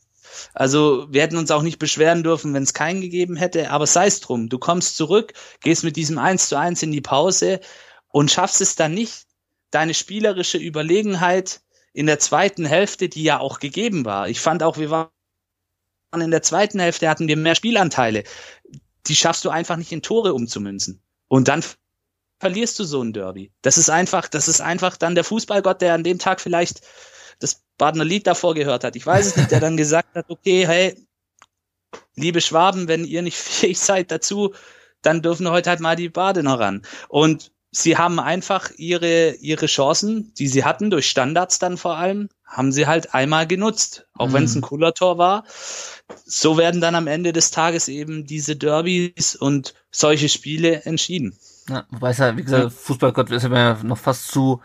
Also 0.54 1.06
wir 1.10 1.22
hätten 1.22 1.36
uns 1.36 1.50
auch 1.50 1.62
nicht 1.62 1.80
beschweren 1.80 2.22
dürfen, 2.22 2.54
wenn 2.54 2.62
es 2.62 2.74
keinen 2.74 3.00
gegeben 3.00 3.34
hätte, 3.34 3.70
aber 3.70 3.88
sei 3.88 4.06
es 4.06 4.20
drum, 4.20 4.48
du 4.48 4.58
kommst 4.58 4.96
zurück, 4.96 5.32
gehst 5.62 5.82
mit 5.82 5.96
diesem 5.96 6.18
1 6.18 6.48
zu 6.48 6.56
1 6.56 6.84
in 6.84 6.92
die 6.92 7.00
Pause 7.00 7.60
und 8.08 8.30
schaffst 8.30 8.60
es 8.60 8.76
dann 8.76 8.94
nicht, 8.94 9.26
deine 9.72 9.94
spielerische 9.94 10.58
Überlegenheit 10.58 11.60
in 11.92 12.06
der 12.06 12.18
zweiten 12.18 12.64
Hälfte, 12.64 13.08
die 13.08 13.22
ja 13.22 13.40
auch 13.40 13.58
gegeben 13.58 14.04
war. 14.04 14.28
Ich 14.28 14.40
fand 14.40 14.62
auch, 14.62 14.78
wir 14.78 14.90
waren 14.90 15.10
in 16.14 16.30
der 16.30 16.42
zweiten 16.42 16.80
Hälfte, 16.80 17.08
hatten 17.08 17.28
wir 17.28 17.36
mehr 17.36 17.54
Spielanteile 17.54 18.24
die 19.10 19.16
schaffst 19.16 19.44
du 19.44 19.50
einfach 19.50 19.76
nicht 19.76 19.90
in 19.90 20.02
Tore 20.02 20.34
umzumünzen. 20.34 21.02
Und 21.26 21.48
dann 21.48 21.64
verlierst 22.38 22.78
du 22.78 22.84
so 22.84 23.02
ein 23.02 23.12
Derby. 23.12 23.50
Das 23.60 23.76
ist 23.76 23.90
einfach, 23.90 24.28
das 24.28 24.46
ist 24.46 24.60
einfach 24.60 24.96
dann 24.96 25.16
der 25.16 25.24
Fußballgott, 25.24 25.80
der 25.80 25.94
an 25.94 26.04
dem 26.04 26.20
Tag 26.20 26.40
vielleicht 26.40 26.82
das 27.40 27.64
Badener 27.76 28.04
Lied 28.04 28.28
davor 28.28 28.54
gehört 28.54 28.84
hat. 28.84 28.94
Ich 28.94 29.04
weiß 29.04 29.26
es 29.26 29.36
nicht, 29.36 29.50
der 29.50 29.58
dann 29.58 29.76
gesagt 29.76 30.14
hat, 30.14 30.30
okay, 30.30 30.64
hey, 30.64 30.94
liebe 32.14 32.40
Schwaben, 32.40 32.86
wenn 32.86 33.04
ihr 33.04 33.22
nicht 33.22 33.36
fähig 33.36 33.80
seid 33.80 34.12
dazu, 34.12 34.54
dann 35.02 35.22
dürfen 35.22 35.50
heute 35.50 35.70
halt 35.70 35.80
mal 35.80 35.96
die 35.96 36.08
Badener 36.08 36.60
ran. 36.60 36.82
Und 37.08 37.50
sie 37.70 37.96
haben 37.96 38.18
einfach 38.18 38.70
ihre, 38.76 39.32
ihre 39.36 39.66
Chancen, 39.66 40.32
die 40.34 40.48
sie 40.48 40.64
hatten, 40.64 40.90
durch 40.90 41.08
Standards 41.08 41.58
dann 41.58 41.76
vor 41.76 41.96
allem, 41.96 42.28
haben 42.44 42.72
sie 42.72 42.86
halt 42.86 43.14
einmal 43.14 43.46
genutzt. 43.46 44.06
Auch 44.14 44.28
mhm. 44.28 44.32
wenn 44.32 44.44
es 44.44 44.54
ein 44.54 44.60
cooler 44.62 44.92
Tor 44.92 45.18
war. 45.18 45.44
So 46.24 46.56
werden 46.58 46.80
dann 46.80 46.94
am 46.94 47.06
Ende 47.06 47.32
des 47.32 47.50
Tages 47.50 47.88
eben 47.88 48.26
diese 48.26 48.56
Derbys 48.56 49.36
und 49.36 49.74
solche 49.90 50.28
Spiele 50.28 50.82
entschieden. 50.84 51.36
Ja, 51.68 51.84
wobei 51.90 52.10
es 52.10 52.18
ja, 52.18 52.36
wie 52.36 52.42
gesagt, 52.42 52.72
Fußballgott 52.72 53.30
ist 53.30 53.44
ja 53.44 53.78
noch 53.84 53.98
fast 53.98 54.28
zu, 54.28 54.60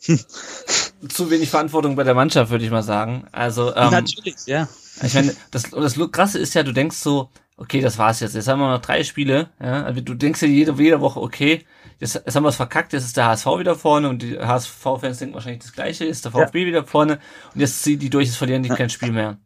zu 1.08 1.30
wenig 1.30 1.50
Verantwortung 1.50 1.94
bei 1.94 2.02
der 2.02 2.14
Mannschaft, 2.14 2.50
würde 2.50 2.64
ich 2.64 2.70
mal 2.70 2.82
sagen. 2.82 3.28
Also, 3.30 3.74
ähm, 3.76 3.90
Natürlich, 3.90 4.46
ja. 4.46 4.68
Ich 5.02 5.14
meine, 5.14 5.34
das, 5.52 5.70
das 5.70 5.96
Krasse 6.10 6.40
ist 6.40 6.54
ja, 6.54 6.64
du 6.64 6.72
denkst 6.72 6.96
so, 6.96 7.30
okay, 7.62 7.80
das 7.80 7.96
war's 7.96 8.20
jetzt. 8.20 8.34
Jetzt 8.34 8.48
haben 8.48 8.58
wir 8.58 8.70
noch 8.70 8.82
drei 8.82 9.04
Spiele. 9.04 9.50
Ja? 9.60 9.84
Also 9.84 10.00
du 10.00 10.14
denkst 10.14 10.42
ja 10.42 10.48
jede, 10.48 10.72
jede 10.72 11.00
Woche, 11.00 11.20
okay, 11.20 11.64
jetzt, 12.00 12.14
jetzt 12.14 12.34
haben 12.34 12.42
wir 12.42 12.48
es 12.48 12.56
verkackt, 12.56 12.92
jetzt 12.92 13.04
ist 13.04 13.16
der 13.16 13.26
HSV 13.26 13.46
wieder 13.58 13.76
vorne 13.76 14.08
und 14.08 14.20
die 14.20 14.38
HSV-Fans 14.38 15.18
denken 15.18 15.34
wahrscheinlich 15.34 15.62
das 15.62 15.72
Gleiche, 15.72 16.04
ist 16.04 16.24
der 16.24 16.32
VfB 16.32 16.62
ja. 16.62 16.66
wieder 16.66 16.84
vorne 16.84 17.20
und 17.54 17.60
jetzt 17.60 17.82
ziehen 17.82 18.00
die 18.00 18.10
durch, 18.10 18.26
jetzt 18.26 18.36
verlieren 18.36 18.64
die 18.64 18.68
kein 18.68 18.90
Spiel 18.90 19.12
mehr. 19.12 19.38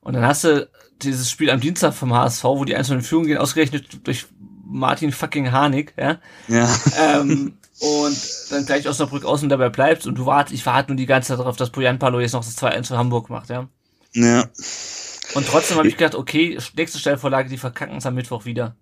Und 0.00 0.14
dann 0.14 0.24
hast 0.24 0.44
du 0.44 0.68
dieses 1.02 1.30
Spiel 1.30 1.50
am 1.50 1.60
Dienstag 1.60 1.92
vom 1.92 2.14
HSV, 2.14 2.44
wo 2.44 2.64
die 2.64 2.74
einzelnen 2.74 3.02
Führungen 3.02 3.28
gehen, 3.28 3.38
ausgerechnet 3.38 4.06
durch 4.06 4.26
Martin 4.64 5.12
fucking 5.12 5.52
Harnik, 5.52 5.92
ja. 5.98 6.18
ja. 6.48 6.68
Ähm, 6.98 7.58
und 7.80 8.18
dann 8.50 8.64
gleich 8.64 8.88
Osnabrück 8.88 9.26
aus 9.26 9.42
und 9.42 9.50
dabei 9.50 9.68
bleibst 9.68 10.06
und 10.06 10.16
du 10.16 10.24
wartest, 10.24 10.54
ich 10.54 10.64
warte 10.64 10.90
nur 10.90 10.96
die 10.96 11.06
ganze 11.06 11.28
Zeit 11.28 11.40
darauf, 11.40 11.56
dass 11.56 11.70
Bojan 11.70 11.98
Palo 11.98 12.20
jetzt 12.20 12.32
noch 12.32 12.44
das 12.44 12.56
2-1 12.56 12.88
für 12.88 12.96
Hamburg 12.96 13.28
macht, 13.28 13.50
ja. 13.50 13.68
Ja. 14.12 14.48
Und 15.34 15.46
trotzdem 15.46 15.76
habe 15.78 15.88
ich 15.88 15.96
gedacht, 15.96 16.14
okay, 16.14 16.58
nächste 16.76 16.98
Stellvorlage, 16.98 17.48
die 17.48 17.58
verkacken 17.58 17.96
es 17.96 18.06
am 18.06 18.14
Mittwoch 18.14 18.44
wieder. 18.44 18.76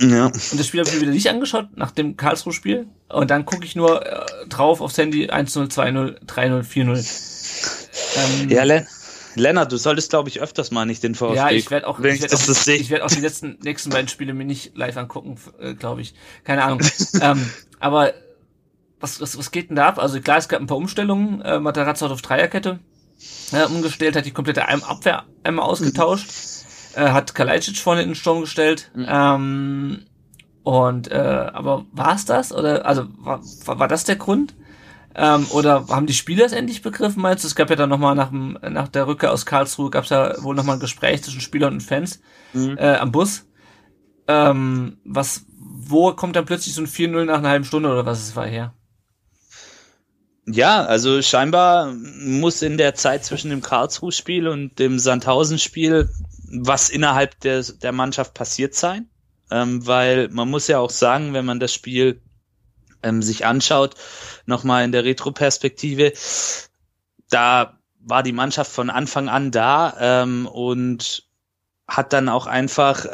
Ja. 0.00 0.26
Und 0.26 0.58
das 0.58 0.66
Spiel 0.66 0.80
habe 0.80 0.90
ich 0.90 0.96
mir 0.96 1.02
wieder 1.02 1.12
nicht 1.12 1.28
angeschaut, 1.28 1.68
nach 1.76 1.90
dem 1.90 2.16
Karlsruhe-Spiel. 2.16 2.86
Und 3.08 3.30
dann 3.30 3.46
gucke 3.46 3.64
ich 3.64 3.76
nur 3.76 4.04
äh, 4.04 4.46
drauf 4.48 4.80
aufs 4.80 4.98
Handy 4.98 5.30
1-0, 5.30 5.72
2-0, 5.72 6.26
3-0, 6.26 6.62
4-0. 6.62 8.42
Ähm, 8.42 8.50
ja, 8.50 8.62
Len 8.64 8.86
Lennart, 9.36 9.70
du 9.70 9.76
solltest, 9.76 10.10
glaube 10.10 10.30
ich, 10.30 10.40
öfters 10.40 10.70
mal 10.70 10.86
nicht 10.86 11.02
den 11.02 11.14
VfB 11.14 11.36
Ja, 11.36 11.50
ich 11.50 11.70
werde 11.70 11.86
auch, 11.86 11.98
ich 11.98 12.22
werd 12.22 12.34
auch, 12.34 12.66
ich 12.66 12.90
werd 12.90 13.02
auch 13.02 13.10
die 13.10 13.20
letzten, 13.20 13.58
nächsten 13.62 13.90
beiden 13.90 14.08
Spiele 14.08 14.32
mir 14.32 14.46
nicht 14.46 14.76
live 14.76 14.96
angucken, 14.96 15.36
äh, 15.60 15.74
glaube 15.74 16.00
ich. 16.00 16.14
Keine 16.44 16.64
Ahnung. 16.64 16.80
ähm, 17.20 17.50
aber 17.78 18.14
was, 18.98 19.20
was, 19.20 19.36
was 19.36 19.50
geht 19.50 19.68
denn 19.68 19.76
da 19.76 19.88
ab? 19.88 19.98
Also 19.98 20.20
klar, 20.20 20.38
es 20.38 20.48
gab 20.48 20.60
ein 20.60 20.66
paar 20.66 20.78
Umstellungen. 20.78 21.42
Äh, 21.42 21.60
Matarazzo 21.60 22.06
hat 22.06 22.12
auf 22.12 22.22
Dreierkette 22.22 22.80
äh, 23.52 23.64
umgestellt, 23.64 24.16
hat 24.16 24.26
die 24.26 24.32
komplette 24.32 24.68
Abwehr 24.68 25.24
einmal 25.42 25.66
ausgetauscht. 25.66 26.26
Mhm 26.26 26.56
äh, 26.96 27.10
hat 27.10 27.34
Kalajdzic 27.34 27.76
vorne 27.78 28.02
in 28.02 28.10
den 28.10 28.14
Sturm 28.14 28.40
gestellt. 28.40 28.90
Mhm. 28.94 29.06
Ähm, 29.08 30.06
und 30.62 31.10
äh, 31.12 31.50
aber 31.52 31.84
war 31.92 32.16
es 32.16 32.24
das? 32.24 32.52
Oder 32.52 32.86
also 32.86 33.06
war, 33.18 33.40
war 33.66 33.86
das 33.86 34.04
der 34.04 34.16
Grund? 34.16 34.54
Ähm, 35.14 35.46
oder 35.50 35.86
haben 35.88 36.06
die 36.06 36.14
Spieler 36.14 36.44
es 36.44 36.52
endlich 36.52 36.82
begriffen, 36.82 37.22
meinst 37.22 37.44
du? 37.44 37.48
Es 37.48 37.54
gab 37.54 37.70
ja 37.70 37.76
dann 37.76 37.88
nochmal 37.88 38.14
nach, 38.14 38.30
dem, 38.30 38.58
nach 38.68 38.88
der 38.88 39.06
Rückkehr 39.06 39.32
aus 39.32 39.46
Karlsruhe, 39.46 39.90
gab 39.90 40.04
es 40.04 40.10
ja 40.10 40.42
wohl 40.42 40.54
nochmal 40.54 40.76
ein 40.76 40.80
Gespräch 40.80 41.22
zwischen 41.22 41.40
Spielern 41.40 41.74
und 41.74 41.82
Fans 41.82 42.20
mhm. 42.52 42.76
äh, 42.78 42.96
am 42.96 43.12
Bus. 43.12 43.46
Ähm, 44.28 44.98
was, 45.04 45.46
wo 45.56 46.12
kommt 46.12 46.34
dann 46.34 46.46
plötzlich 46.46 46.74
so 46.74 46.82
ein 46.82 46.88
4-0 46.88 47.24
nach 47.24 47.38
einer 47.38 47.50
halben 47.50 47.64
Stunde 47.64 47.88
oder 47.88 48.04
was 48.04 48.20
es 48.20 48.34
war 48.34 48.46
her? 48.46 48.74
Ja, 50.48 50.84
also 50.84 51.22
scheinbar 51.22 51.92
muss 51.92 52.62
in 52.62 52.78
der 52.78 52.94
Zeit 52.94 53.24
zwischen 53.24 53.50
dem 53.50 53.62
Karlsruhe-Spiel 53.62 54.46
und 54.46 54.78
dem 54.78 54.98
Sandhausen-Spiel 54.98 56.08
was 56.48 56.90
innerhalb 56.90 57.38
der, 57.40 57.62
der 57.62 57.92
Mannschaft 57.92 58.34
passiert 58.34 58.74
sein. 58.74 59.08
Ähm, 59.50 59.86
weil 59.86 60.28
man 60.28 60.48
muss 60.48 60.68
ja 60.68 60.78
auch 60.78 60.90
sagen, 60.90 61.32
wenn 61.32 61.44
man 61.44 61.60
das 61.60 61.72
Spiel 61.72 62.20
ähm, 63.02 63.22
sich 63.22 63.46
anschaut, 63.46 63.94
nochmal 64.44 64.84
in 64.84 64.92
der 64.92 65.04
Retro-Perspektive, 65.04 66.12
da 67.30 67.78
war 68.00 68.22
die 68.22 68.32
Mannschaft 68.32 68.70
von 68.70 68.90
Anfang 68.90 69.28
an 69.28 69.50
da 69.50 69.96
ähm, 69.98 70.46
und 70.46 71.24
hat 71.86 72.12
dann 72.12 72.28
auch 72.28 72.46
einfach 72.46 73.06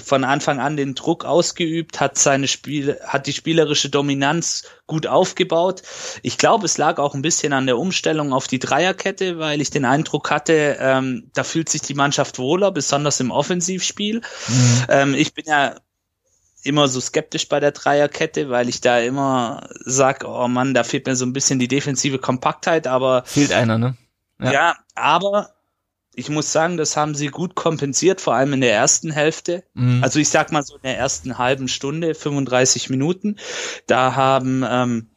von 0.00 0.24
Anfang 0.24 0.60
an 0.60 0.76
den 0.76 0.94
Druck 0.94 1.24
ausgeübt, 1.24 2.00
hat 2.00 2.18
seine 2.18 2.48
Spiel, 2.48 2.98
hat 3.04 3.26
die 3.26 3.32
spielerische 3.32 3.90
Dominanz 3.90 4.64
gut 4.86 5.06
aufgebaut. 5.06 5.82
Ich 6.22 6.38
glaube, 6.38 6.66
es 6.66 6.78
lag 6.78 6.98
auch 6.98 7.14
ein 7.14 7.22
bisschen 7.22 7.52
an 7.52 7.66
der 7.66 7.78
Umstellung 7.78 8.32
auf 8.32 8.46
die 8.46 8.58
Dreierkette, 8.58 9.38
weil 9.38 9.60
ich 9.60 9.70
den 9.70 9.84
Eindruck 9.84 10.30
hatte, 10.30 10.76
ähm, 10.80 11.30
da 11.34 11.44
fühlt 11.44 11.68
sich 11.68 11.82
die 11.82 11.94
Mannschaft 11.94 12.38
wohler, 12.38 12.70
besonders 12.70 13.20
im 13.20 13.30
Offensivspiel. 13.30 14.20
Mhm. 14.48 14.84
Ähm, 14.88 15.14
ich 15.14 15.34
bin 15.34 15.44
ja 15.46 15.76
immer 16.64 16.88
so 16.88 17.00
skeptisch 17.00 17.48
bei 17.48 17.60
der 17.60 17.72
Dreierkette, 17.72 18.48
weil 18.48 18.68
ich 18.68 18.80
da 18.80 18.98
immer 18.98 19.68
sag, 19.84 20.24
oh 20.24 20.48
Mann, 20.48 20.74
da 20.74 20.82
fehlt 20.82 21.06
mir 21.06 21.14
so 21.14 21.26
ein 21.26 21.32
bisschen 21.32 21.58
die 21.58 21.68
defensive 21.68 22.18
Kompaktheit, 22.18 22.86
aber 22.86 23.22
fehlt 23.26 23.52
einer, 23.52 23.78
ne? 23.78 23.96
Ja, 24.40 24.52
ja 24.52 24.76
aber 24.94 25.53
ich 26.16 26.28
muss 26.28 26.52
sagen, 26.52 26.76
das 26.76 26.96
haben 26.96 27.14
sie 27.14 27.28
gut 27.28 27.54
kompensiert, 27.54 28.20
vor 28.20 28.34
allem 28.34 28.52
in 28.52 28.60
der 28.60 28.72
ersten 28.72 29.10
Hälfte. 29.10 29.64
Mhm. 29.74 30.02
Also 30.02 30.18
ich 30.18 30.28
sag 30.28 30.52
mal 30.52 30.62
so 30.62 30.76
in 30.76 30.82
der 30.82 30.98
ersten 30.98 31.38
halben 31.38 31.68
Stunde, 31.68 32.14
35 32.14 32.90
Minuten. 32.90 33.36
Da 33.86 34.14
haben 34.14 34.64
ähm, 34.68 35.10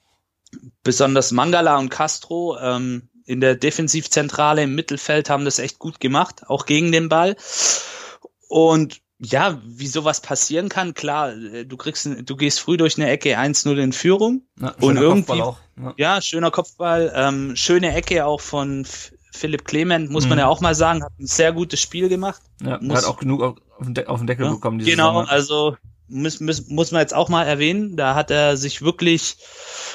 besonders 0.84 1.32
Mangala 1.32 1.78
und 1.78 1.90
Castro 1.90 2.58
ähm, 2.60 3.10
in 3.26 3.42
der 3.42 3.56
Defensivzentrale 3.56 4.64
im 4.64 4.76
Mittelfeld 4.76 5.30
haben 5.30 5.46
das 5.46 5.60
echt 5.60 5.80
gut 5.80 6.00
gemacht, 6.00 6.44
auch 6.48 6.66
gegen 6.66 6.92
den 6.92 7.10
Ball. 7.10 7.36
Und 8.48 9.02
ja, 9.20 9.60
wie 9.66 9.88
sowas 9.88 10.22
passieren 10.22 10.70
kann, 10.70 10.94
klar, 10.94 11.34
äh, 11.34 11.66
du 11.66 11.76
kriegst, 11.76 12.08
du 12.08 12.36
gehst 12.36 12.60
früh 12.60 12.78
durch 12.78 12.98
eine 12.98 13.10
Ecke 13.10 13.38
1-0 13.38 13.76
in 13.78 13.92
Führung 13.92 14.44
ja, 14.60 14.76
und 14.80 14.98
irgendwie, 14.98 15.42
auch, 15.42 15.58
ja. 15.76 15.94
ja. 15.98 16.22
schöner 16.22 16.52
Kopfball, 16.52 17.12
ähm, 17.16 17.56
schöne 17.56 17.94
Ecke 17.96 18.26
auch 18.26 18.42
von 18.42 18.86
Philipp 19.32 19.66
Clement, 19.66 20.10
muss 20.10 20.24
mhm. 20.24 20.30
man 20.30 20.40
ja 20.40 20.48
auch 20.48 20.62
mal 20.62 20.76
sagen, 20.76 21.04
hat 21.04 21.12
ein 21.20 21.28
sehr 21.28 21.54
gutes 21.54 21.80
Spiel 21.80 22.10
gemacht. 22.10 22.42
Ja, 22.62 22.80
muss, 22.82 22.98
hat 22.98 23.06
auch 23.06 23.18
genug 23.18 23.42
auf 23.42 23.56
auf 23.80 24.18
den 24.18 24.28
Deckel 24.28 24.46
ja, 24.46 24.52
bekommen. 24.52 24.80
Genau, 24.80 25.22
Saison. 25.22 25.30
also 25.30 25.78
muss, 26.08 26.40
muss, 26.40 26.68
muss 26.68 26.92
man 26.92 27.02
jetzt 27.02 27.14
auch 27.14 27.30
mal 27.30 27.44
erwähnen. 27.44 27.96
Da 27.98 28.16
hat 28.16 28.32
er 28.32 28.58
sich 28.58 28.82
wirklich 28.82 29.38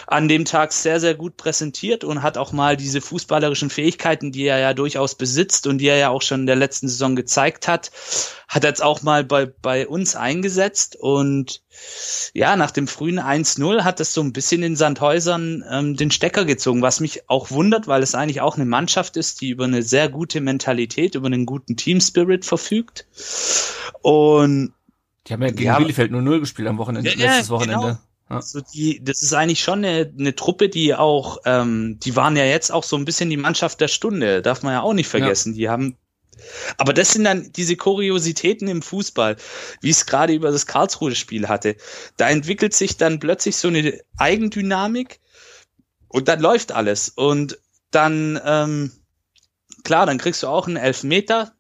an 0.07 0.29
dem 0.29 0.44
Tag 0.44 0.72
sehr, 0.72 1.01
sehr 1.01 1.14
gut 1.14 1.37
präsentiert 1.37 2.05
und 2.05 2.22
hat 2.22 2.37
auch 2.37 2.53
mal 2.53 2.77
diese 2.77 3.01
fußballerischen 3.01 3.70
Fähigkeiten, 3.70 4.33
die 4.33 4.44
er 4.44 4.59
ja 4.59 4.75
durchaus 4.75 5.14
besitzt 5.14 5.66
und 5.66 5.79
die 5.79 5.87
er 5.87 5.96
ja 5.96 6.09
auch 6.11 6.22
schon 6.22 6.40
in 6.40 6.46
der 6.46 6.57
letzten 6.57 6.88
Saison 6.88 7.16
gezeigt 7.16 7.68
hat, 7.68 7.90
hat 8.48 8.64
er 8.64 8.70
jetzt 8.70 8.83
auch 8.83 9.03
mal 9.03 9.25
bei, 9.25 9.46
bei 9.46 9.87
uns 9.87 10.16
eingesetzt 10.16 10.96
und 10.96 11.62
ja, 12.35 12.57
nach 12.57 12.70
dem 12.70 12.87
frühen 12.87 13.18
1-0 13.18 13.83
hat 13.83 14.01
es 14.01 14.12
so 14.12 14.20
ein 14.20 14.33
bisschen 14.33 14.62
in 14.62 14.77
Sandhäusern 14.77 15.64
ähm, 15.70 15.96
den 15.96 16.11
Stecker 16.11 16.44
gezogen, 16.44 16.83
was 16.83 17.01
mich 17.01 17.29
auch 17.31 17.51
wundert, 17.51 17.87
weil 17.87 18.03
es 18.03 18.14
eigentlich 18.14 18.40
auch 18.40 18.57
eine 18.57 18.66
Mannschaft 18.66 19.16
ist, 19.16 19.40
die 19.40 19.51
über 19.51 19.64
eine 19.64 19.83
sehr 19.83 20.09
gute 20.09 20.40
Mentalität, 20.40 21.14
über 21.14 21.27
einen 21.27 21.46
guten 21.46 21.77
Team-Spirit 21.77 22.44
verfügt. 22.44 23.07
Und 24.03 24.75
die 25.26 25.32
haben 25.32 25.42
ja 25.42 25.48
gegen 25.48 25.62
ja, 25.62 25.78
Bielefeld 25.78 26.11
nur 26.11 26.22
0 26.22 26.40
gespielt 26.40 26.68
am 26.68 26.78
Wochenende, 26.78 27.11
ja, 27.11 27.16
letztes 27.16 27.50
Wochenende. 27.50 27.87
Genau. 27.87 27.98
Ja. 28.28 28.37
Also 28.37 28.61
die, 28.61 29.02
das 29.02 29.22
ist 29.22 29.35
eigentlich 29.35 29.61
schon 29.61 29.85
eine, 29.85 30.12
eine 30.18 30.35
Truppe, 30.35 30.68
die 30.68 30.94
auch, 30.94 31.38
ähm, 31.44 31.98
die 32.02 32.16
waren 32.16 32.37
ja 32.37 32.44
jetzt 32.44 32.72
auch 32.72 32.85
so 32.85 32.96
ein 32.96 33.04
bisschen 33.04 33.30
die 33.30 33.37
Mannschaft 33.37 33.80
der 33.80 33.88
Stunde, 33.88 34.42
darf 34.42 34.62
man 34.62 34.72
ja 34.72 34.82
auch 34.82 34.94
nicht 34.94 35.08
vergessen. 35.08 35.52
Ja. 35.52 35.56
Die 35.56 35.68
haben, 35.68 35.96
aber 36.78 36.92
das 36.92 37.12
sind 37.12 37.24
dann 37.24 37.52
diese 37.52 37.76
Kuriositäten 37.76 38.68
im 38.68 38.82
Fußball, 38.82 39.37
wie 39.80 39.90
es 39.90 40.06
gerade 40.06 40.32
über 40.32 40.50
das 40.50 40.66
Karlsruhe-Spiel 40.66 41.48
hatte. 41.48 41.76
Da 42.16 42.30
entwickelt 42.30 42.74
sich 42.74 42.96
dann 42.96 43.20
plötzlich 43.20 43.56
so 43.56 43.68
eine 43.68 44.00
Eigendynamik 44.16 45.20
und 46.08 46.28
dann 46.28 46.40
läuft 46.40 46.72
alles. 46.72 47.11
Und 47.11 47.58
dann, 47.90 48.40
ähm, 48.44 48.92
klar, 49.85 50.06
dann 50.06 50.18
kriegst 50.18 50.42
du 50.42 50.48
auch 50.48 50.66
einen 50.66 50.76
Elfmeter, 50.76 51.52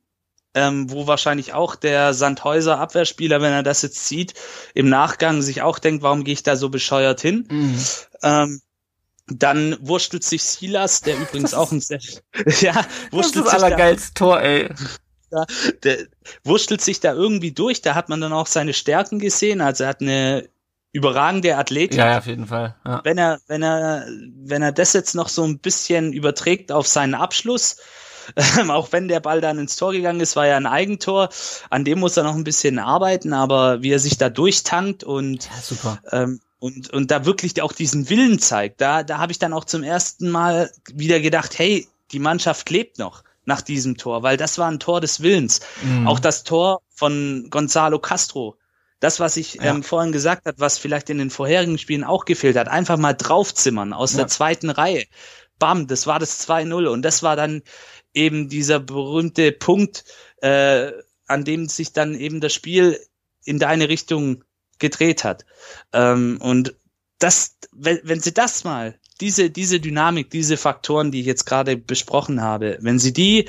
ähm, 0.54 0.90
wo 0.90 1.06
wahrscheinlich 1.06 1.54
auch 1.54 1.74
der 1.76 2.14
Sandhäuser 2.14 2.78
Abwehrspieler, 2.78 3.40
wenn 3.40 3.52
er 3.52 3.62
das 3.62 3.82
jetzt 3.82 4.06
sieht, 4.06 4.34
im 4.74 4.88
Nachgang 4.88 5.42
sich 5.42 5.62
auch 5.62 5.78
denkt, 5.78 6.02
warum 6.02 6.24
gehe 6.24 6.34
ich 6.34 6.42
da 6.42 6.56
so 6.56 6.68
bescheuert 6.68 7.20
hin? 7.20 7.46
Mhm. 7.50 7.84
Ähm, 8.22 8.62
dann 9.26 9.76
wurstelt 9.80 10.24
sich 10.24 10.42
Silas, 10.42 11.00
der 11.00 11.16
übrigens 11.16 11.54
auch 11.54 11.72
ein 11.72 11.80
sehr, 11.80 12.00
ja, 12.60 12.84
wurstelt 13.10 13.46
das 13.46 13.52
ist 13.52 13.54
das 13.54 13.62
allergeilste 13.62 14.14
Tor, 14.14 14.40
ey. 14.40 14.68
Ja, 15.30 15.46
der 15.82 16.06
wurstelt 16.44 16.82
sich 16.82 17.00
da 17.00 17.14
irgendwie 17.14 17.52
durch, 17.52 17.80
da 17.80 17.94
hat 17.94 18.10
man 18.10 18.20
dann 18.20 18.34
auch 18.34 18.46
seine 18.46 18.74
Stärken 18.74 19.18
gesehen, 19.18 19.62
also 19.62 19.84
er 19.84 19.90
hat 19.90 20.02
eine 20.02 20.48
überragende 20.92 21.56
Athletik. 21.56 21.98
Ja, 21.98 22.18
auf 22.18 22.26
jeden 22.26 22.46
Fall. 22.46 22.76
Ja. 22.84 23.00
Wenn 23.02 23.16
er, 23.16 23.40
wenn 23.46 23.62
er, 23.62 24.06
wenn 24.44 24.60
er 24.60 24.72
das 24.72 24.92
jetzt 24.92 25.14
noch 25.14 25.28
so 25.28 25.42
ein 25.42 25.58
bisschen 25.58 26.12
überträgt 26.12 26.70
auf 26.70 26.86
seinen 26.86 27.14
Abschluss, 27.14 27.78
auch 28.68 28.92
wenn 28.92 29.08
der 29.08 29.20
Ball 29.20 29.40
dann 29.40 29.58
ins 29.58 29.76
Tor 29.76 29.92
gegangen 29.92 30.20
ist, 30.20 30.36
war 30.36 30.46
ja 30.46 30.56
ein 30.56 30.66
Eigentor. 30.66 31.28
An 31.70 31.84
dem 31.84 32.00
muss 32.00 32.16
er 32.16 32.24
noch 32.24 32.34
ein 32.34 32.44
bisschen 32.44 32.78
arbeiten, 32.78 33.32
aber 33.32 33.82
wie 33.82 33.92
er 33.92 33.98
sich 33.98 34.18
da 34.18 34.28
durchtankt 34.28 35.04
und 35.04 35.48
ja. 35.84 35.98
Ähm, 36.10 36.40
und, 36.58 36.90
und 36.90 37.10
da 37.10 37.24
wirklich 37.24 37.60
auch 37.60 37.72
diesen 37.72 38.08
Willen 38.08 38.38
zeigt, 38.38 38.80
da, 38.80 39.02
da 39.02 39.18
habe 39.18 39.32
ich 39.32 39.40
dann 39.40 39.52
auch 39.52 39.64
zum 39.64 39.82
ersten 39.82 40.30
Mal 40.30 40.70
wieder 40.92 41.18
gedacht, 41.18 41.58
hey, 41.58 41.88
die 42.12 42.20
Mannschaft 42.20 42.70
lebt 42.70 43.00
noch 43.00 43.24
nach 43.44 43.62
diesem 43.62 43.96
Tor, 43.96 44.22
weil 44.22 44.36
das 44.36 44.58
war 44.58 44.70
ein 44.70 44.78
Tor 44.78 45.00
des 45.00 45.22
Willens. 45.22 45.60
Mhm. 45.82 46.06
Auch 46.06 46.20
das 46.20 46.44
Tor 46.44 46.82
von 46.94 47.48
Gonzalo 47.50 47.98
Castro, 47.98 48.56
das, 49.00 49.18
was 49.18 49.36
ich 49.36 49.54
ja. 49.54 49.64
ähm, 49.64 49.82
vorhin 49.82 50.12
gesagt 50.12 50.46
habe, 50.46 50.60
was 50.60 50.78
vielleicht 50.78 51.10
in 51.10 51.18
den 51.18 51.30
vorherigen 51.30 51.78
Spielen 51.78 52.04
auch 52.04 52.24
gefehlt 52.24 52.56
hat, 52.56 52.68
einfach 52.68 52.96
mal 52.96 53.14
draufzimmern 53.14 53.92
aus 53.92 54.12
ja. 54.12 54.18
der 54.18 54.28
zweiten 54.28 54.70
Reihe. 54.70 55.04
Bam, 55.58 55.88
das 55.88 56.06
war 56.06 56.20
das 56.20 56.48
2-0 56.48 56.86
und 56.86 57.02
das 57.02 57.24
war 57.24 57.34
dann 57.34 57.62
eben 58.14 58.48
dieser 58.48 58.80
berühmte 58.80 59.52
Punkt, 59.52 60.04
äh, 60.42 60.92
an 61.26 61.44
dem 61.44 61.68
sich 61.68 61.92
dann 61.92 62.14
eben 62.14 62.40
das 62.40 62.52
Spiel 62.52 62.98
in 63.44 63.58
deine 63.58 63.88
Richtung 63.88 64.44
gedreht 64.78 65.24
hat. 65.24 65.44
Ähm, 65.92 66.38
und 66.40 66.74
das, 67.18 67.56
wenn, 67.72 68.00
wenn 68.02 68.20
sie 68.20 68.34
das 68.34 68.64
mal, 68.64 68.98
diese, 69.20 69.50
diese 69.50 69.80
Dynamik, 69.80 70.30
diese 70.30 70.56
Faktoren, 70.56 71.12
die 71.12 71.20
ich 71.20 71.26
jetzt 71.26 71.44
gerade 71.44 71.76
besprochen 71.76 72.42
habe, 72.42 72.78
wenn 72.80 72.98
sie 72.98 73.12
die 73.12 73.48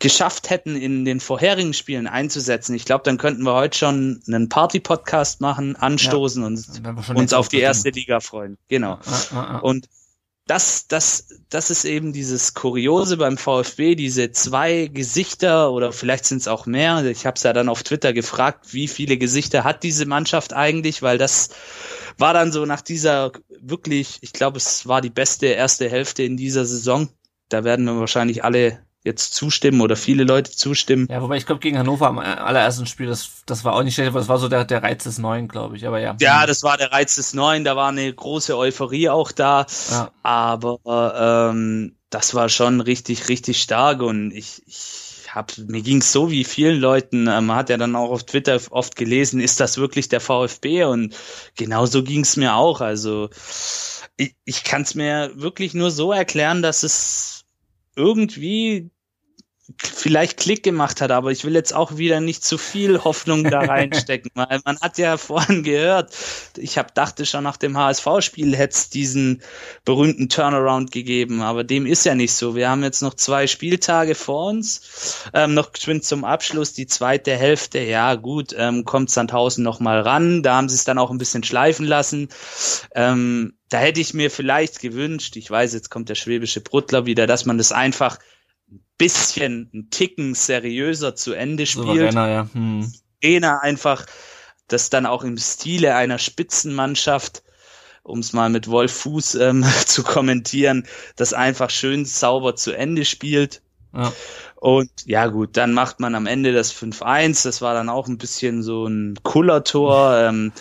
geschafft 0.00 0.50
hätten, 0.50 0.74
in 0.74 1.04
den 1.04 1.20
vorherigen 1.20 1.74
Spielen 1.74 2.08
einzusetzen, 2.08 2.74
ich 2.74 2.84
glaube, 2.84 3.04
dann 3.04 3.18
könnten 3.18 3.44
wir 3.44 3.54
heute 3.54 3.78
schon 3.78 4.20
einen 4.26 4.48
Party-Podcast 4.48 5.40
machen, 5.40 5.76
anstoßen 5.76 6.42
ja, 6.42 6.48
und 6.48 7.16
uns 7.16 7.32
auf 7.32 7.48
die 7.48 7.60
erste 7.60 7.90
Liga 7.90 8.18
freuen. 8.18 8.58
Genau. 8.66 8.98
Ah, 9.30 9.36
ah. 9.36 9.58
Und 9.58 9.88
das, 10.46 10.88
das, 10.88 11.28
das 11.50 11.70
ist 11.70 11.84
eben 11.84 12.12
dieses 12.12 12.54
Kuriose 12.54 13.16
beim 13.16 13.38
VfB, 13.38 13.94
diese 13.94 14.32
zwei 14.32 14.88
Gesichter 14.88 15.70
oder 15.70 15.92
vielleicht 15.92 16.24
sind 16.24 16.38
es 16.38 16.48
auch 16.48 16.66
mehr. 16.66 17.04
Ich 17.04 17.26
habe 17.26 17.36
es 17.36 17.44
ja 17.44 17.52
dann 17.52 17.68
auf 17.68 17.82
Twitter 17.84 18.12
gefragt, 18.12 18.72
wie 18.74 18.88
viele 18.88 19.16
Gesichter 19.16 19.62
hat 19.62 19.82
diese 19.84 20.04
Mannschaft 20.04 20.52
eigentlich, 20.52 21.00
weil 21.00 21.16
das 21.16 21.50
war 22.18 22.34
dann 22.34 22.50
so 22.50 22.66
nach 22.66 22.80
dieser 22.80 23.32
wirklich, 23.60 24.18
ich 24.20 24.32
glaube, 24.32 24.58
es 24.58 24.86
war 24.88 25.00
die 25.00 25.10
beste 25.10 25.46
erste 25.46 25.88
Hälfte 25.88 26.24
in 26.24 26.36
dieser 26.36 26.64
Saison. 26.64 27.08
Da 27.48 27.64
werden 27.64 27.84
wir 27.84 27.98
wahrscheinlich 27.98 28.42
alle 28.42 28.84
jetzt 29.04 29.34
zustimmen 29.34 29.80
oder 29.80 29.96
viele 29.96 30.24
Leute 30.24 30.50
zustimmen. 30.50 31.08
Ja, 31.10 31.20
wobei 31.22 31.36
ich 31.36 31.46
glaube, 31.46 31.60
gegen 31.60 31.78
Hannover 31.78 32.06
am 32.06 32.18
allerersten 32.18 32.86
Spiel, 32.86 33.06
das, 33.06 33.42
das 33.46 33.64
war 33.64 33.74
auch 33.74 33.82
nicht 33.82 33.94
schlecht, 33.94 34.08
aber 34.08 34.20
das 34.20 34.28
war 34.28 34.38
so 34.38 34.48
der, 34.48 34.64
der 34.64 34.82
Reiz 34.82 35.04
des 35.04 35.18
Neuen, 35.18 35.48
glaube 35.48 35.76
ich. 35.76 35.86
Aber 35.86 35.98
ja. 35.98 36.16
Ja, 36.20 36.46
das 36.46 36.62
war 36.62 36.76
der 36.76 36.92
Reiz 36.92 37.16
des 37.16 37.34
Neuen, 37.34 37.64
da 37.64 37.76
war 37.76 37.88
eine 37.88 38.12
große 38.12 38.56
Euphorie 38.56 39.08
auch 39.08 39.32
da. 39.32 39.66
Ja. 39.90 40.10
Aber 40.22 41.50
ähm, 41.50 41.96
das 42.10 42.34
war 42.34 42.48
schon 42.48 42.80
richtig, 42.80 43.28
richtig 43.28 43.60
stark 43.60 44.02
und 44.02 44.32
ich, 44.32 44.62
ich 44.66 45.12
hab, 45.34 45.56
mir 45.56 45.80
ging's 45.82 46.12
so 46.12 46.30
wie 46.30 46.44
vielen 46.44 46.78
Leuten, 46.78 47.26
äh, 47.26 47.40
man 47.40 47.56
hat 47.56 47.70
ja 47.70 47.78
dann 47.78 47.96
auch 47.96 48.10
auf 48.10 48.24
Twitter 48.24 48.60
oft 48.70 48.96
gelesen, 48.96 49.40
ist 49.40 49.60
das 49.60 49.78
wirklich 49.78 50.08
der 50.08 50.20
VfB? 50.20 50.84
Und 50.84 51.16
genauso 51.56 52.02
ging's 52.02 52.36
mir 52.36 52.54
auch. 52.54 52.80
Also 52.80 53.30
ich, 54.16 54.36
ich 54.44 54.62
kann 54.64 54.82
es 54.82 54.94
mir 54.94 55.32
wirklich 55.34 55.74
nur 55.74 55.90
so 55.90 56.12
erklären, 56.12 56.62
dass 56.62 56.82
es 56.82 57.41
irgendwie 57.96 58.90
vielleicht 59.78 60.38
Klick 60.38 60.62
gemacht 60.62 61.00
hat, 61.00 61.10
aber 61.10 61.30
ich 61.30 61.44
will 61.44 61.54
jetzt 61.54 61.74
auch 61.74 61.96
wieder 61.96 62.20
nicht 62.20 62.44
zu 62.44 62.58
viel 62.58 63.02
Hoffnung 63.04 63.44
da 63.44 63.60
reinstecken, 63.60 64.30
weil 64.34 64.60
man 64.64 64.80
hat 64.80 64.98
ja 64.98 65.16
vorhin 65.16 65.62
gehört, 65.62 66.14
ich 66.56 66.78
habe 66.78 66.88
dachte 66.94 67.26
schon 67.26 67.44
nach 67.44 67.56
dem 67.56 67.76
HSV-Spiel 67.76 68.56
hätte 68.56 68.74
es 68.74 68.90
diesen 68.90 69.42
berühmten 69.84 70.28
Turnaround 70.28 70.92
gegeben, 70.92 71.42
aber 71.42 71.64
dem 71.64 71.86
ist 71.86 72.04
ja 72.04 72.14
nicht 72.14 72.34
so. 72.34 72.54
Wir 72.54 72.68
haben 72.68 72.82
jetzt 72.82 73.02
noch 73.02 73.14
zwei 73.14 73.46
Spieltage 73.46 74.14
vor 74.14 74.50
uns, 74.50 75.26
ähm, 75.34 75.54
noch 75.54 75.72
geschwind 75.72 76.04
zum 76.04 76.24
Abschluss, 76.24 76.72
die 76.72 76.86
zweite 76.86 77.36
Hälfte, 77.36 77.80
ja 77.80 78.14
gut, 78.14 78.54
ähm, 78.56 78.84
kommt 78.84 79.10
Sandhausen 79.10 79.64
noch 79.64 79.80
mal 79.80 80.00
ran, 80.00 80.42
da 80.42 80.56
haben 80.56 80.68
sie 80.68 80.76
es 80.76 80.84
dann 80.84 80.98
auch 80.98 81.10
ein 81.10 81.18
bisschen 81.18 81.44
schleifen 81.44 81.86
lassen. 81.86 82.28
Ähm, 82.94 83.54
da 83.68 83.78
hätte 83.78 84.00
ich 84.00 84.12
mir 84.12 84.30
vielleicht 84.30 84.80
gewünscht, 84.80 85.36
ich 85.36 85.50
weiß, 85.50 85.72
jetzt 85.72 85.90
kommt 85.90 86.10
der 86.10 86.14
schwäbische 86.14 86.60
Bruttler 86.60 87.06
wieder, 87.06 87.26
dass 87.26 87.46
man 87.46 87.56
das 87.56 87.72
einfach 87.72 88.18
bisschen 89.02 89.68
ein 89.74 89.90
Ticken 89.90 90.34
seriöser 90.34 91.16
zu 91.16 91.32
Ende 91.32 91.66
spielt. 91.66 91.86
Souveräner, 91.86 92.28
ja. 92.28 92.48
Hm. 92.52 92.92
einfach 93.60 94.06
das 94.68 94.90
dann 94.90 95.06
auch 95.06 95.24
im 95.24 95.36
Stile 95.38 95.96
einer 95.96 96.18
Spitzenmannschaft, 96.18 97.42
um 98.04 98.20
es 98.20 98.32
mal 98.32 98.48
mit 98.48 98.68
Wolf 98.68 98.92
Fuß 98.92 99.34
ähm, 99.36 99.64
zu 99.86 100.04
kommentieren, 100.04 100.86
das 101.16 101.32
einfach 101.32 101.70
schön 101.70 102.04
sauber 102.04 102.54
zu 102.54 102.70
Ende 102.72 103.04
spielt. 103.04 103.60
Ja. 103.92 104.12
Und 104.54 104.90
ja 105.04 105.26
gut, 105.26 105.56
dann 105.56 105.74
macht 105.74 105.98
man 105.98 106.14
am 106.14 106.26
Ende 106.26 106.52
das 106.52 106.72
5-1. 106.72 107.42
Das 107.42 107.60
war 107.60 107.74
dann 107.74 107.88
auch 107.88 108.06
ein 108.06 108.18
bisschen 108.18 108.62
so 108.62 108.86
ein 108.86 109.18
Kullertor. 109.24 110.16
Ähm, 110.16 110.52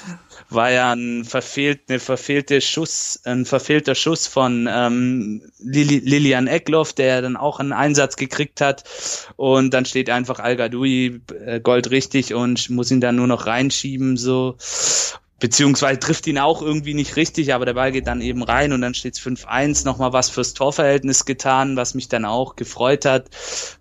war 0.54 0.72
ja 0.72 0.92
ein 0.94 1.24
verfehlt, 1.24 1.82
eine 1.90 2.00
verfehlte 2.00 2.62
Schuss, 2.62 3.22
ein 3.26 3.46
verfehlter 3.46 3.96
Schuss 3.96 4.28
von 4.28 4.68
ähm, 4.72 5.42
Lili, 5.60 6.00
Lilian 6.00 6.48
Eckloff, 6.48 6.94
der 6.94 7.22
dann 7.22 7.38
auch 7.38 7.60
einen 7.60 7.74
Einsatz 7.74 8.16
gekriegt 8.16 8.62
hat. 8.62 8.84
Und 9.36 9.74
dann 9.74 9.86
steht 9.86 10.10
einfach 10.10 10.40
Al 10.40 10.56
Gadoui 10.56 11.22
äh, 11.46 11.60
Gold 11.60 11.92
richtig 11.92 12.34
und 12.34 12.70
muss 12.70 12.92
ihn 12.92 13.02
dann 13.02 13.16
nur 13.16 13.28
noch 13.28 13.46
reinschieben, 13.46 14.18
so. 14.18 14.58
Beziehungsweise 15.40 16.00
trifft 16.00 16.28
ihn 16.28 16.38
auch 16.38 16.62
irgendwie 16.62 16.94
nicht 16.94 17.16
richtig, 17.16 17.52
aber 17.56 17.66
der 17.66 17.74
Ball 17.74 17.92
geht 17.92 18.06
dann 18.06 18.22
eben 18.22 18.44
rein 18.44 18.74
und 18.74 18.82
dann 18.82 18.94
steht 18.94 19.16
es 19.16 19.22
5-1, 19.22 19.86
nochmal 19.86 20.14
was 20.14 20.30
fürs 20.30 20.54
Torverhältnis 20.54 21.26
getan, 21.26 21.76
was 21.76 21.96
mich 21.96 22.08
dann 22.10 22.26
auch 22.26 22.56
gefreut 22.56 23.06
hat, 23.06 23.26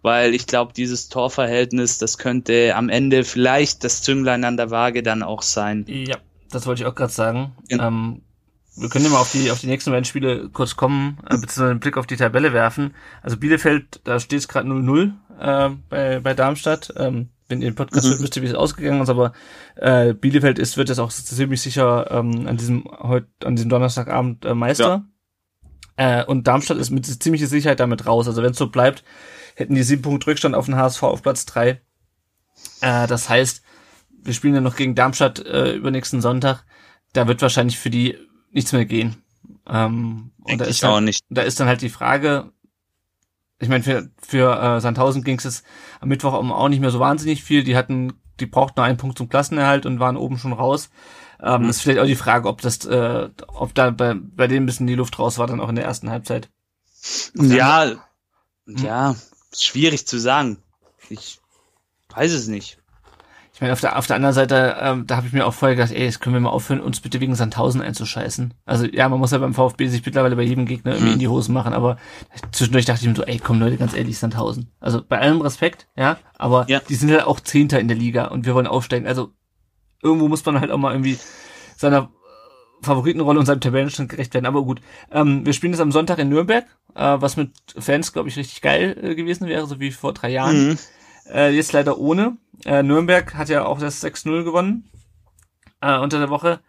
weil 0.01 0.35
ich 0.35 0.47
glaube, 0.47 0.73
dieses 0.73 1.11
Torverhältnis, 1.11 1.99
das 1.99 2.17
könnte 2.17 2.75
am 2.77 2.89
Ende 2.89 3.25
vielleicht 3.25 3.85
das 3.85 4.01
Zünglein 4.01 4.45
an 4.45 4.57
der 4.57 4.71
Waage 4.71 5.03
dann 5.03 5.23
auch 5.23 5.43
sein. 5.43 5.85
Ja, 5.87 6.17
das 6.51 6.67
wollte 6.67 6.83
ich 6.83 6.87
auch 6.87 6.95
gerade 6.95 7.13
sagen. 7.13 7.53
Ja. 7.69 7.87
Ähm, 7.87 8.23
wir 8.77 8.89
können 8.89 9.05
ja 9.05 9.11
mal 9.11 9.21
auf 9.21 9.33
die, 9.33 9.51
auf 9.51 9.61
die 9.61 9.67
nächsten 9.67 9.91
beiden 9.91 10.05
Spiele 10.05 10.49
kurz 10.49 10.77
kommen, 10.77 11.19
äh, 11.25 11.37
beziehungsweise 11.37 11.71
einen 11.71 11.81
Blick 11.81 11.97
auf 11.97 12.07
die 12.07 12.17
Tabelle 12.17 12.53
werfen. 12.53 12.95
Also 13.23 13.37
Bielefeld, 13.37 14.01
da 14.05 14.21
steht 14.21 14.39
es 14.39 14.49
gerade 14.49 14.69
0-0 14.69 15.13
äh, 15.41 15.75
bei, 15.89 16.21
bei 16.21 16.35
Darmstadt. 16.35 16.93
Ähm, 16.97 17.31
wenn 17.49 17.63
ihr 17.63 17.71
den 17.71 17.75
Podcast 17.75 18.07
mhm. 18.07 18.11
hört, 18.11 18.21
müsst 18.21 18.37
ihr, 18.37 18.43
wie 18.43 18.47
es 18.47 18.55
ausgegangen 18.55 19.03
ist, 19.03 19.09
aber 19.09 19.33
äh, 19.75 20.15
Bielefeld 20.15 20.59
ist, 20.59 20.77
wird 20.77 20.89
jetzt 20.89 21.01
auch 21.01 21.11
ziemlich 21.11 21.61
sicher 21.61 22.09
ähm, 22.11 22.47
an 22.47 22.57
diesem 22.57 22.85
heute, 23.01 23.27
an 23.45 23.57
diesem 23.57 23.71
Donnerstagabend 23.71 24.45
äh, 24.45 24.55
Meister. 24.55 25.05
Ja. 25.97 26.21
Äh, 26.21 26.25
und 26.25 26.47
Darmstadt 26.47 26.79
ist 26.79 26.91
mit 26.91 27.05
ziemlicher 27.05 27.49
Sicherheit 27.49 27.81
damit 27.81 28.07
raus. 28.07 28.29
Also 28.29 28.43
wenn 28.43 28.53
es 28.53 28.59
so 28.59 28.69
bleibt, 28.69 29.03
hätten 29.57 29.75
die 29.75 29.83
sieben 29.83 30.03
Punkte 30.03 30.29
Rückstand 30.29 30.55
auf 30.55 30.67
den 30.67 30.77
HSV 30.77 31.03
auf 31.03 31.23
Platz 31.23 31.45
drei. 31.45 31.81
Äh, 32.81 33.07
das 33.09 33.29
heißt, 33.29 33.63
wir 34.23 34.35
spielen 34.35 34.55
ja 34.55 34.61
noch 34.61 34.77
gegen 34.77 34.95
Darmstadt 34.95 35.39
äh, 35.45 35.75
übernächsten 35.75 36.21
Sonntag. 36.21 36.65
Da 37.13 37.27
wird 37.27 37.43
wahrscheinlich 37.43 37.79
für 37.79 37.91
die 37.91 38.17
nichts 38.51 38.73
mehr 38.73 38.85
gehen. 38.85 39.23
Ähm, 39.67 40.33
und 40.43 40.61
da 40.61 40.65
ist, 40.65 40.83
dann, 40.83 41.05
nicht. 41.05 41.25
da 41.29 41.43
ist 41.43 41.61
dann 41.61 41.69
halt 41.69 41.83
die 41.83 41.89
Frage, 41.89 42.53
ich 43.59 43.69
meine, 43.69 43.85
für, 43.85 44.11
für 44.19 44.61
äh, 44.61 44.81
Sandhausen 44.81 45.23
ging 45.23 45.39
es 45.39 45.63
am 46.01 46.09
Mittwoch 46.09 46.33
auch 46.33 46.69
nicht 46.69 46.81
mehr 46.81 46.91
so 46.91 47.01
wahnsinnig 47.01 47.45
viel. 47.45 47.63
Die 47.63 47.77
hatten, 47.77 48.15
die 48.41 48.47
brauchten 48.47 48.81
nur 48.81 48.87
einen 48.87 48.97
Punkt 48.97 49.19
zum 49.19 49.29
Klassenerhalt 49.29 49.87
und 49.87 50.01
waren 50.01 50.17
oben 50.17 50.39
schon 50.39 50.53
raus. 50.53 50.91
Ähm, 51.43 51.63
mhm. 51.63 51.67
Das 51.67 51.77
ist 51.77 51.83
vielleicht 51.83 52.01
auch 52.01 52.07
die 52.07 52.17
Frage, 52.17 52.49
ob 52.49 52.61
das, 52.63 52.85
äh, 52.87 53.29
ob 53.49 53.75
da 53.75 53.91
bei, 53.91 54.15
bei 54.15 54.47
denen 54.47 54.65
ein 54.65 54.67
bisschen 54.67 54.87
die 54.87 54.95
Luft 54.95 55.19
raus 55.19 55.39
war, 55.39 55.47
dann 55.47 55.61
auch 55.61 55.69
in 55.69 55.77
der 55.77 55.85
ersten 55.85 56.11
Halbzeit. 56.11 56.49
Ja, 57.35 57.93
ja, 58.67 59.17
schwierig 59.55 60.07
zu 60.07 60.19
sagen. 60.19 60.63
Ich 61.09 61.41
weiß 62.09 62.33
es 62.33 62.47
nicht. 62.47 62.80
Ich 63.61 63.63
meine, 63.63 63.75
auf 63.75 63.81
der, 63.83 63.99
auf 63.99 64.07
der 64.07 64.17
anderen 64.17 64.35
Seite, 64.35 64.79
ähm, 64.81 65.07
da 65.07 65.19
habe 65.19 65.27
ich 65.27 65.35
mir 65.35 65.47
auch 65.47 65.53
vorher 65.53 65.77
gedacht, 65.77 65.93
ey, 65.93 66.05
jetzt 66.05 66.21
können 66.23 66.33
wir 66.33 66.41
mal 66.41 66.49
aufhören, 66.49 66.81
uns 66.81 67.01
bitte 67.01 67.21
wegen 67.21 67.35
Sandhausen 67.35 67.83
einzuscheißen. 67.83 68.55
Also 68.65 68.87
ja, 68.87 69.07
man 69.11 69.19
muss 69.19 69.33
ja 69.33 69.39
beim 69.39 69.53
VfB 69.53 69.87
sich 69.89 70.03
mittlerweile 70.07 70.35
bei 70.35 70.45
jedem 70.45 70.65
Gegner 70.65 70.93
irgendwie 70.93 71.09
mhm. 71.09 71.13
in 71.13 71.19
die 71.19 71.29
Hosen 71.29 71.53
machen, 71.53 71.75
aber 71.75 71.99
zwischendurch 72.53 72.87
dachte 72.87 73.03
ich 73.03 73.09
mir 73.09 73.15
so, 73.15 73.23
ey, 73.23 73.39
komm 73.39 73.61
Leute, 73.61 73.77
ganz 73.77 73.93
ehrlich, 73.93 74.19
Sandhausen. 74.19 74.71
Also 74.81 75.03
bei 75.07 75.19
allem 75.19 75.43
Respekt, 75.43 75.89
ja, 75.95 76.17
aber 76.39 76.65
ja. 76.71 76.81
die 76.89 76.95
sind 76.95 77.11
ja 77.11 77.17
halt 77.17 77.27
auch 77.27 77.39
Zehnter 77.39 77.79
in 77.81 77.89
der 77.89 77.99
Liga 77.99 78.29
und 78.29 78.47
wir 78.47 78.55
wollen 78.55 78.67
aufsteigen. 78.67 79.07
Also 79.07 79.35
irgendwo 80.03 80.29
muss 80.29 80.43
man 80.47 80.59
halt 80.59 80.71
auch 80.71 80.79
mal 80.79 80.93
irgendwie 80.93 81.19
seiner 81.77 82.09
Favoritenrolle 82.81 83.41
und 83.41 83.45
seinem 83.45 83.61
Tabellenstand 83.61 84.09
gerecht 84.09 84.33
werden. 84.33 84.47
Aber 84.47 84.63
gut, 84.63 84.81
ähm, 85.13 85.45
wir 85.45 85.53
spielen 85.53 85.73
das 85.73 85.83
am 85.83 85.93
Sonntag 85.93 86.19
in 86.19 86.31
Nürnberg, 86.31 86.65
äh, 86.95 87.17
was 87.21 87.37
mit 87.37 87.51
Fans, 87.77 88.15
glaube 88.15 88.31
ich, 88.31 88.39
richtig 88.39 88.63
geil 88.63 88.97
äh, 89.03 89.15
gewesen 89.15 89.49
wäre, 89.49 89.67
so 89.67 89.81
wie 89.81 89.91
vor 89.91 90.15
drei 90.15 90.31
Jahren. 90.31 90.71
Mhm. 90.71 90.79
Äh, 91.29 91.55
jetzt 91.55 91.73
leider 91.73 91.99
ohne. 91.99 92.37
Äh, 92.65 92.83
Nürnberg 92.83 93.35
hat 93.35 93.49
ja 93.49 93.65
auch 93.65 93.79
das 93.79 94.05
6-0 94.05 94.45
gewonnen 94.45 94.91
äh, 95.81 95.99
unter 95.99 96.19
der 96.19 96.31
Woche 96.31 96.61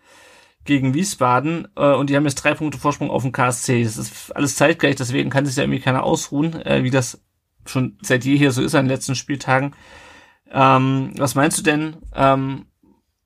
gegen 0.63 0.93
Wiesbaden 0.93 1.67
äh, 1.75 1.93
und 1.93 2.09
die 2.09 2.15
haben 2.15 2.25
jetzt 2.25 2.35
drei 2.35 2.53
Punkte 2.53 2.77
Vorsprung 2.77 3.09
auf 3.09 3.23
dem 3.23 3.31
KSC. 3.31 3.83
Das 3.83 3.97
ist 3.97 4.35
alles 4.35 4.55
zeitgleich, 4.55 4.95
deswegen 4.95 5.29
kann 5.29 5.45
sich 5.45 5.55
ja 5.55 5.63
irgendwie 5.63 5.81
keiner 5.81 6.03
ausruhen, 6.03 6.61
äh, 6.65 6.83
wie 6.83 6.91
das 6.91 7.21
schon 7.65 7.97
seit 8.01 8.25
jeher 8.25 8.51
so 8.51 8.61
ist 8.61 8.75
an 8.75 8.85
den 8.85 8.91
letzten 8.91 9.15
Spieltagen. 9.15 9.73
Ähm, 10.51 11.13
was 11.17 11.35
meinst 11.35 11.57
du 11.57 11.63
denn? 11.63 11.97
Ähm, 12.13 12.65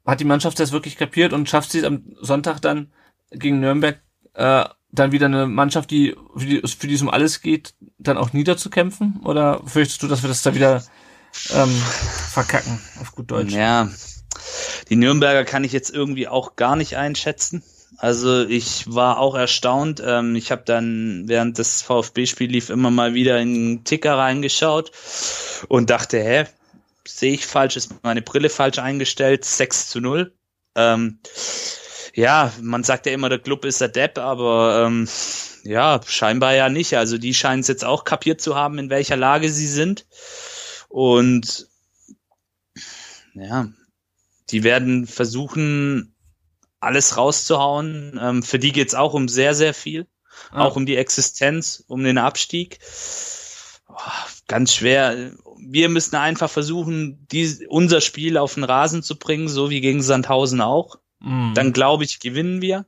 hat 0.06 0.20
die 0.20 0.26
Mannschaft 0.26 0.60
das 0.60 0.72
wirklich 0.72 0.98
kapiert 0.98 1.34
und 1.34 1.50
schafft 1.50 1.72
sie 1.72 1.80
es 1.80 1.84
am 1.84 2.04
Sonntag 2.22 2.60
dann 2.60 2.92
gegen 3.32 3.60
Nürnberg 3.60 4.00
äh, 4.34 4.66
dann 4.92 5.12
wieder 5.12 5.26
eine 5.26 5.48
Mannschaft, 5.48 5.92
die 5.92 6.16
für, 6.36 6.46
die 6.46 6.62
für 6.68 6.88
die 6.88 6.94
es 6.94 7.02
um 7.02 7.10
alles 7.10 7.42
geht, 7.42 7.74
dann 7.98 8.18
auch 8.18 8.34
niederzukämpfen? 8.34 9.20
Oder 9.24 9.62
fürchtest 9.66 10.04
du, 10.04 10.08
dass 10.08 10.24
wir 10.24 10.30
das 10.30 10.42
da 10.42 10.56
wieder 10.56 10.84
ähm, 11.52 11.76
verkacken, 12.32 12.80
auf 13.02 13.12
gut 13.14 13.32
Deutsch. 13.32 13.54
Ja, 13.54 13.90
die 14.90 14.96
Nürnberger 14.96 15.46
kann 15.46 15.64
ich 15.64 15.72
jetzt 15.72 15.90
irgendwie 15.90 16.28
auch 16.28 16.56
gar 16.56 16.76
nicht 16.76 16.98
einschätzen. 16.98 17.64
Also 17.98 18.46
ich 18.46 18.94
war 18.94 19.20
auch 19.20 19.36
erstaunt. 19.36 20.02
Ähm, 20.06 20.36
ich 20.36 20.52
habe 20.52 20.64
dann 20.66 21.24
während 21.28 21.58
des 21.58 21.82
VfB-Spiels 21.82 22.52
lief 22.52 22.70
immer 22.70 22.92
mal 22.92 23.14
wieder 23.14 23.40
in 23.40 23.54
den 23.54 23.84
Ticker 23.86 24.18
reingeschaut 24.18 24.92
und 25.70 25.90
dachte, 25.90 26.20
hä, 26.20 26.46
sehe 27.08 27.34
ich 27.34 27.46
falsch, 27.46 27.78
ist 27.78 28.04
meine 28.04 28.22
Brille 28.22 28.50
falsch 28.50 28.80
eingestellt, 28.80 29.46
6 29.46 29.90
zu 29.90 30.02
0. 30.02 30.34
Ähm, 30.76 31.20
ja, 32.14 32.52
man 32.62 32.84
sagt 32.84 33.06
ja 33.06 33.14
immer, 33.14 33.30
der 33.30 33.40
Club 33.40 33.66
ist 33.66 33.82
der 33.82 33.88
Depp, 33.90 34.18
aber 34.18 34.86
ähm, 34.86 35.08
ja, 35.64 36.00
scheinbar 36.06 36.54
ja 36.54 36.70
nicht. 36.70 36.98
Also 36.98 37.18
die 37.18 37.34
scheinen 37.34 37.62
es 37.62 37.68
jetzt 37.68 37.86
auch 37.86 38.04
kapiert 38.04 38.42
zu 38.42 38.56
haben, 38.56 38.78
in 38.78 38.90
welcher 38.90 39.18
Lage 39.18 39.50
sie 39.50 39.68
sind. 39.68 40.06
Und 40.96 41.68
ja, 43.34 43.68
die 44.50 44.64
werden 44.64 45.08
versuchen, 45.08 46.16
alles 46.80 47.18
rauszuhauen. 47.18 48.18
Ähm, 48.22 48.44
für 48.44 48.60
die 48.60 48.72
geht's 48.72 48.96
auch 48.96 49.14
um 49.14 49.28
sehr, 49.28 49.54
sehr 49.56 49.74
viel. 49.74 50.08
Ah. 50.52 50.64
Auch 50.64 50.78
um 50.78 50.86
die 50.86 50.96
Existenz, 50.96 51.84
um 51.88 52.02
den 52.02 52.18
Abstieg. 52.18 52.80
Oh, 53.90 53.98
ganz 54.48 54.74
schwer. 54.74 55.34
Wir 55.58 55.90
müssen 55.90 56.16
einfach 56.16 56.50
versuchen, 56.50 57.28
die, 57.30 57.68
unser 57.68 58.00
Spiel 58.00 58.38
auf 58.38 58.54
den 58.54 58.64
Rasen 58.64 59.04
zu 59.04 59.20
bringen, 59.20 59.50
so 59.50 59.70
wie 59.70 59.82
gegen 59.82 60.02
Sandhausen 60.02 60.62
auch. 60.62 61.00
Mm. 61.20 61.56
Dann 61.56 61.74
glaube 61.74 62.06
ich, 62.06 62.22
gewinnen 62.22 62.62
wir. 62.62 62.86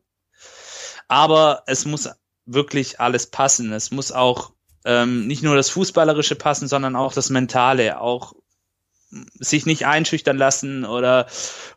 Aber 1.09 1.63
es 1.67 1.83
muss 1.83 2.09
wirklich 2.45 3.01
alles 3.01 3.27
passen. 3.27 3.73
Es 3.73 3.91
muss 3.91 4.13
auch 4.13 4.53
ähm, 4.87 5.27
nicht 5.27 5.43
nur 5.43 5.55
das 5.55 5.69
Fußballerische 5.69 6.35
passen, 6.35 6.67
sondern 6.67 6.95
auch 6.95 7.13
das 7.13 7.29
Mentale, 7.29 7.99
auch 7.99 8.33
sich 9.39 9.65
nicht 9.65 9.85
einschüchtern 9.85 10.37
lassen 10.37 10.83
oder 10.83 11.27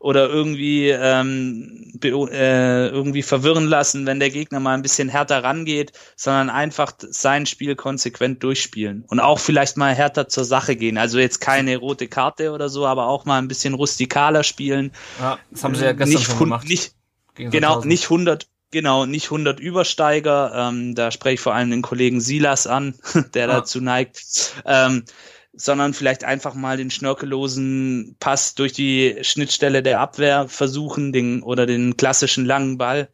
oder 0.01 0.29
irgendwie 0.29 0.88
ähm, 0.88 1.92
äh, 2.03 2.88
irgendwie 2.88 3.23
verwirren 3.23 3.66
lassen, 3.66 4.05
wenn 4.07 4.18
der 4.18 4.31
Gegner 4.31 4.59
mal 4.59 4.75
ein 4.75 4.83
bisschen 4.83 5.09
härter 5.09 5.44
rangeht, 5.44 5.92
sondern 6.16 6.51
einfach 6.51 6.92
sein 6.99 7.46
Spiel 7.46 7.77
konsequent 7.77 8.42
durchspielen 8.42 9.05
und 9.07 9.20
auch 9.20 9.38
vielleicht 9.38 9.77
mal 9.77 9.94
härter 9.94 10.27
zur 10.27 10.44
Sache 10.44 10.75
gehen. 10.75 10.99
Also 10.99 11.20
jetzt 11.20 11.40
keine 11.40 11.77
rote 11.77 12.09
Karte 12.09 12.51
oder 12.51 12.68
so, 12.68 12.85
aber 12.87 13.07
auch 13.07 13.25
mal 13.27 13.38
ein 13.38 13.49
bisschen 13.49 13.75
rustikaler 13.75 14.42
spielen. 14.42 14.90
Ja, 15.20 15.38
das 15.53 15.62
haben 15.62 15.77
sie 15.77 15.85
ja 15.85 15.92
gestern 15.92 16.09
nicht, 16.09 16.27
schon 16.27 16.38
gemacht. 16.38 16.68
Nicht, 16.68 16.94
genau, 17.37 17.85
nicht 17.85 18.05
100 18.05 18.49
Genau, 18.70 19.04
nicht 19.04 19.26
100 19.26 19.59
Übersteiger. 19.59 20.52
Ähm, 20.54 20.94
da 20.94 21.11
spreche 21.11 21.35
ich 21.35 21.40
vor 21.40 21.54
allem 21.54 21.70
den 21.70 21.83
Kollegen 21.83 22.20
Silas 22.20 22.66
an, 22.66 22.94
der 23.35 23.48
ah. 23.48 23.54
dazu 23.54 23.80
neigt. 23.80 24.54
Ähm, 24.64 25.04
sondern 25.52 25.94
vielleicht 25.94 26.22
einfach 26.22 26.54
mal 26.54 26.76
den 26.76 26.90
schnörkellosen 26.90 28.16
Pass 28.20 28.54
durch 28.54 28.72
die 28.72 29.18
Schnittstelle 29.22 29.83
der 29.83 30.00
Abwehr 30.00 30.48
versuchen, 30.48 31.12
den 31.12 31.42
oder 31.42 31.66
den 31.66 31.96
klassischen 31.96 32.44
langen 32.44 32.78
Ball. 32.78 33.09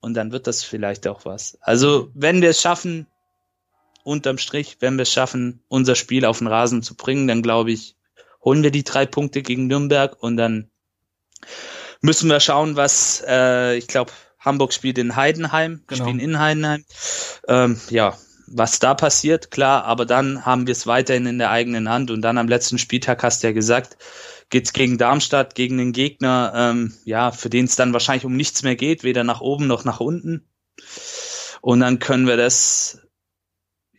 Und 0.00 0.14
dann 0.14 0.32
wird 0.32 0.46
das 0.46 0.64
vielleicht 0.64 1.06
auch 1.06 1.24
was. 1.24 1.56
Also, 1.60 2.10
wenn 2.14 2.42
wir 2.42 2.50
es 2.50 2.60
schaffen, 2.60 3.06
unterm 4.04 4.38
Strich, 4.38 4.78
wenn 4.80 4.96
wir 4.96 5.02
es 5.02 5.12
schaffen, 5.12 5.62
unser 5.68 5.94
Spiel 5.94 6.24
auf 6.24 6.38
den 6.38 6.46
Rasen 6.46 6.82
zu 6.82 6.94
bringen, 6.94 7.28
dann 7.28 7.42
glaube 7.42 7.72
ich, 7.72 7.96
holen 8.44 8.62
wir 8.62 8.70
die 8.70 8.84
drei 8.84 9.06
Punkte 9.06 9.42
gegen 9.42 9.66
Nürnberg 9.66 10.16
und 10.20 10.36
dann 10.36 10.70
müssen 12.00 12.30
wir 12.30 12.40
schauen, 12.40 12.76
was, 12.76 13.22
äh, 13.26 13.76
ich 13.76 13.86
glaube, 13.86 14.12
Hamburg 14.38 14.72
spielt 14.72 14.98
in 14.98 15.16
Heidenheim, 15.16 15.82
genau. 15.86 16.04
spielen 16.04 16.20
in 16.20 16.38
Heidenheim. 16.38 16.84
Ähm, 17.48 17.80
ja, 17.90 18.16
was 18.46 18.78
da 18.78 18.94
passiert, 18.94 19.50
klar, 19.50 19.84
aber 19.84 20.06
dann 20.06 20.46
haben 20.46 20.66
wir 20.66 20.72
es 20.72 20.86
weiterhin 20.86 21.26
in 21.26 21.38
der 21.38 21.50
eigenen 21.50 21.88
Hand 21.88 22.10
und 22.10 22.22
dann 22.22 22.38
am 22.38 22.48
letzten 22.48 22.78
Spieltag 22.78 23.22
hast 23.22 23.42
du 23.42 23.48
ja 23.48 23.52
gesagt, 23.52 23.98
geht's 24.50 24.72
gegen 24.72 24.96
Darmstadt, 24.96 25.54
gegen 25.54 25.76
den 25.76 25.92
Gegner, 25.92 26.52
ähm, 26.54 26.94
ja, 27.04 27.30
für 27.30 27.50
den 27.50 27.66
es 27.66 27.76
dann 27.76 27.92
wahrscheinlich 27.92 28.24
um 28.24 28.36
nichts 28.36 28.62
mehr 28.62 28.76
geht, 28.76 29.02
weder 29.02 29.24
nach 29.24 29.40
oben 29.40 29.66
noch 29.66 29.84
nach 29.84 30.00
unten. 30.00 30.48
Und 31.60 31.80
dann 31.80 31.98
können 31.98 32.26
wir 32.26 32.36
das, 32.36 33.00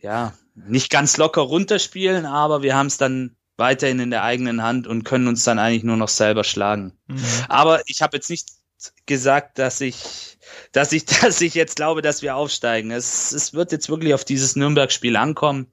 ja, 0.00 0.34
nicht 0.54 0.90
ganz 0.90 1.16
locker 1.16 1.42
runterspielen, 1.42 2.26
aber 2.26 2.62
wir 2.62 2.74
haben 2.74 2.88
es 2.88 2.96
dann 2.96 3.36
weiterhin 3.56 4.00
in 4.00 4.10
der 4.10 4.24
eigenen 4.24 4.62
Hand 4.62 4.86
und 4.86 5.04
können 5.04 5.28
uns 5.28 5.44
dann 5.44 5.58
eigentlich 5.58 5.84
nur 5.84 5.96
noch 5.96 6.08
selber 6.08 6.44
schlagen. 6.44 6.98
Mhm. 7.06 7.22
Aber 7.48 7.82
ich 7.86 8.02
habe 8.02 8.16
jetzt 8.16 8.30
nicht 8.30 8.48
gesagt, 9.06 9.58
dass 9.58 9.80
ich, 9.80 10.38
dass 10.72 10.92
ich, 10.92 11.04
dass 11.22 11.40
ich 11.40 11.54
jetzt 11.54 11.76
glaube, 11.76 12.02
dass 12.02 12.22
wir 12.22 12.36
aufsteigen. 12.36 12.90
Es, 12.90 13.32
es 13.32 13.54
wird 13.54 13.72
jetzt 13.72 13.88
wirklich 13.88 14.14
auf 14.14 14.24
dieses 14.24 14.56
Nürnberg-Spiel 14.56 15.16
ankommen. 15.16 15.66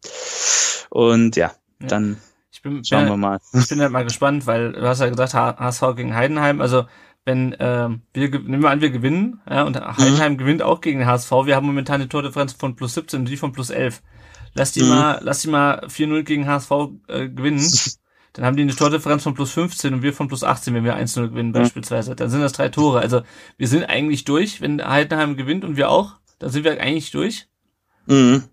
Und 0.89 1.35
ja, 1.35 1.53
ja. 1.81 1.87
dann 1.87 2.17
ich 2.51 2.61
bin, 2.61 2.83
schauen 2.83 3.03
bin, 3.03 3.13
wir 3.13 3.17
mal. 3.17 3.39
Ich 3.53 3.69
bin 3.69 3.81
halt 3.81 3.91
mal 3.91 4.03
gespannt, 4.03 4.47
weil 4.47 4.73
du 4.73 4.81
hast 4.81 4.99
ja 4.99 5.09
gesagt, 5.09 5.33
HSV 5.33 5.95
gegen 5.95 6.15
Heidenheim. 6.15 6.61
Also 6.61 6.85
wenn 7.25 7.53
äh, 7.53 7.89
wir 8.13 8.29
nehmen 8.29 8.61
wir 8.63 8.69
an, 8.69 8.81
wir 8.81 8.89
gewinnen, 8.89 9.41
ja, 9.49 9.63
und 9.63 9.79
Heidenheim 9.79 10.33
mhm. 10.33 10.37
gewinnt 10.37 10.61
auch 10.63 10.81
gegen 10.81 10.99
den 10.99 11.07
HSV. 11.07 11.29
Wir 11.43 11.55
haben 11.55 11.67
momentan 11.67 12.01
eine 12.01 12.09
Tordifferenz 12.09 12.53
von 12.53 12.75
plus 12.75 12.93
17 12.93 13.19
und 13.19 13.29
die 13.29 13.37
von 13.37 13.51
plus 13.51 13.69
11. 13.69 14.01
Lass 14.53 14.71
die 14.71 14.81
mhm. 14.81 14.89
mal, 14.89 15.19
lass 15.21 15.41
die 15.41 15.49
mal 15.49 15.85
4-0 15.85 16.23
gegen 16.23 16.47
HSV 16.47 16.71
äh, 17.07 17.27
gewinnen. 17.27 17.59
Dann 18.37 18.45
haben 18.45 18.55
die 18.55 18.61
eine 18.61 18.75
Tordifferenz 18.75 19.23
von 19.23 19.33
plus 19.33 19.49
15 19.49 19.95
und 19.95 20.03
wir 20.03 20.13
von 20.13 20.27
plus 20.27 20.43
18, 20.43 20.75
wenn 20.75 20.83
wir 20.83 20.95
1-0 20.95 21.29
gewinnen 21.29 21.55
ja. 21.55 21.61
beispielsweise. 21.61 22.15
Dann 22.15 22.29
sind 22.29 22.39
das 22.39 22.53
drei 22.53 22.69
Tore. 22.69 22.99
Also 22.99 23.23
wir 23.57 23.67
sind 23.67 23.85
eigentlich 23.85 24.25
durch, 24.25 24.61
wenn 24.61 24.79
Heidenheim 24.79 25.37
gewinnt 25.37 25.65
und 25.65 25.75
wir 25.75 25.89
auch, 25.89 26.13
dann 26.37 26.51
sind 26.51 26.63
wir 26.63 26.79
eigentlich 26.79 27.09
durch. 27.09 27.47
Mhm. 28.05 28.43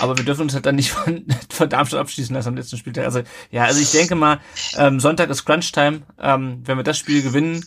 Aber 0.00 0.18
wir 0.18 0.24
dürfen 0.24 0.42
uns 0.42 0.54
halt 0.54 0.66
dann 0.66 0.74
nicht 0.74 0.90
von, 0.90 1.24
von 1.50 1.68
Darmstadt 1.68 2.00
abschließen 2.00 2.34
lassen 2.34 2.48
am 2.48 2.56
letzten 2.56 2.78
Spieltag. 2.78 3.04
Also 3.04 3.22
ja, 3.52 3.62
also 3.62 3.80
ich 3.80 3.92
denke 3.92 4.16
mal, 4.16 4.40
ähm, 4.76 4.98
Sonntag 4.98 5.30
ist 5.30 5.44
Crunch-Time. 5.44 6.02
Ähm, 6.18 6.62
wenn 6.64 6.76
wir 6.76 6.82
das 6.82 6.98
Spiel 6.98 7.22
gewinnen 7.22 7.64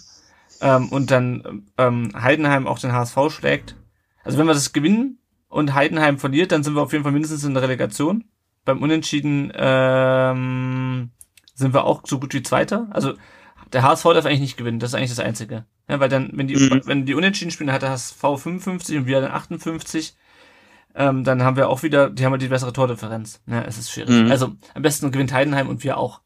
ähm, 0.59 0.89
und 0.89 1.09
dann 1.09 1.67
ähm, 1.77 2.11
Heidenheim 2.21 2.67
auch 2.67 2.79
den 2.79 2.91
HSV 2.91 3.17
schlägt. 3.29 3.77
Also 4.25 4.37
wenn 4.37 4.45
wir 4.45 4.53
das 4.53 4.73
gewinnen 4.73 5.19
und 5.47 5.73
Heidenheim 5.73 6.19
verliert, 6.19 6.51
dann 6.51 6.63
sind 6.63 6.75
wir 6.75 6.81
auf 6.81 6.91
jeden 6.91 7.05
Fall 7.05 7.13
mindestens 7.13 7.45
in 7.45 7.53
der 7.53 7.63
Relegation. 7.63 8.25
Beim 8.65 8.81
Unentschieden 8.81 9.53
ähm, 9.55 11.11
sind 11.61 11.73
wir 11.73 11.85
auch 11.85 12.01
so 12.05 12.19
gut 12.19 12.33
wie 12.33 12.43
Zweiter. 12.43 12.87
Also 12.91 13.13
der 13.71 13.83
HSV 13.83 14.03
darf 14.03 14.25
eigentlich 14.25 14.41
nicht 14.41 14.57
gewinnen, 14.57 14.79
das 14.79 14.91
ist 14.91 14.95
eigentlich 14.95 15.11
das 15.11 15.19
Einzige. 15.19 15.65
Ja, 15.87 15.99
weil 15.99 16.09
dann, 16.09 16.29
wenn 16.33 16.47
die, 16.47 16.55
mhm. 16.55 16.81
wenn 16.85 17.05
die 17.05 17.13
Unentschieden 17.13 17.51
spielen, 17.51 17.71
hat 17.71 17.81
der 17.81 17.91
HSV 17.91 18.19
55 18.19 18.97
und 18.97 19.05
wir 19.05 19.21
dann 19.21 19.31
58. 19.31 20.15
Ähm, 20.93 21.23
dann 21.23 21.43
haben 21.43 21.55
wir 21.55 21.69
auch 21.69 21.83
wieder, 21.83 22.09
die 22.09 22.25
haben 22.25 22.33
halt 22.33 22.41
die 22.41 22.49
bessere 22.49 22.73
Tordifferenz. 22.73 23.41
Ja, 23.47 23.61
es 23.61 23.77
ist 23.77 23.91
schwierig. 23.91 24.09
Mhm. 24.09 24.31
Also 24.31 24.53
am 24.73 24.81
besten 24.81 25.11
gewinnt 25.11 25.31
Heidenheim 25.31 25.69
und 25.69 25.83
wir 25.83 25.97
auch. 25.97 26.21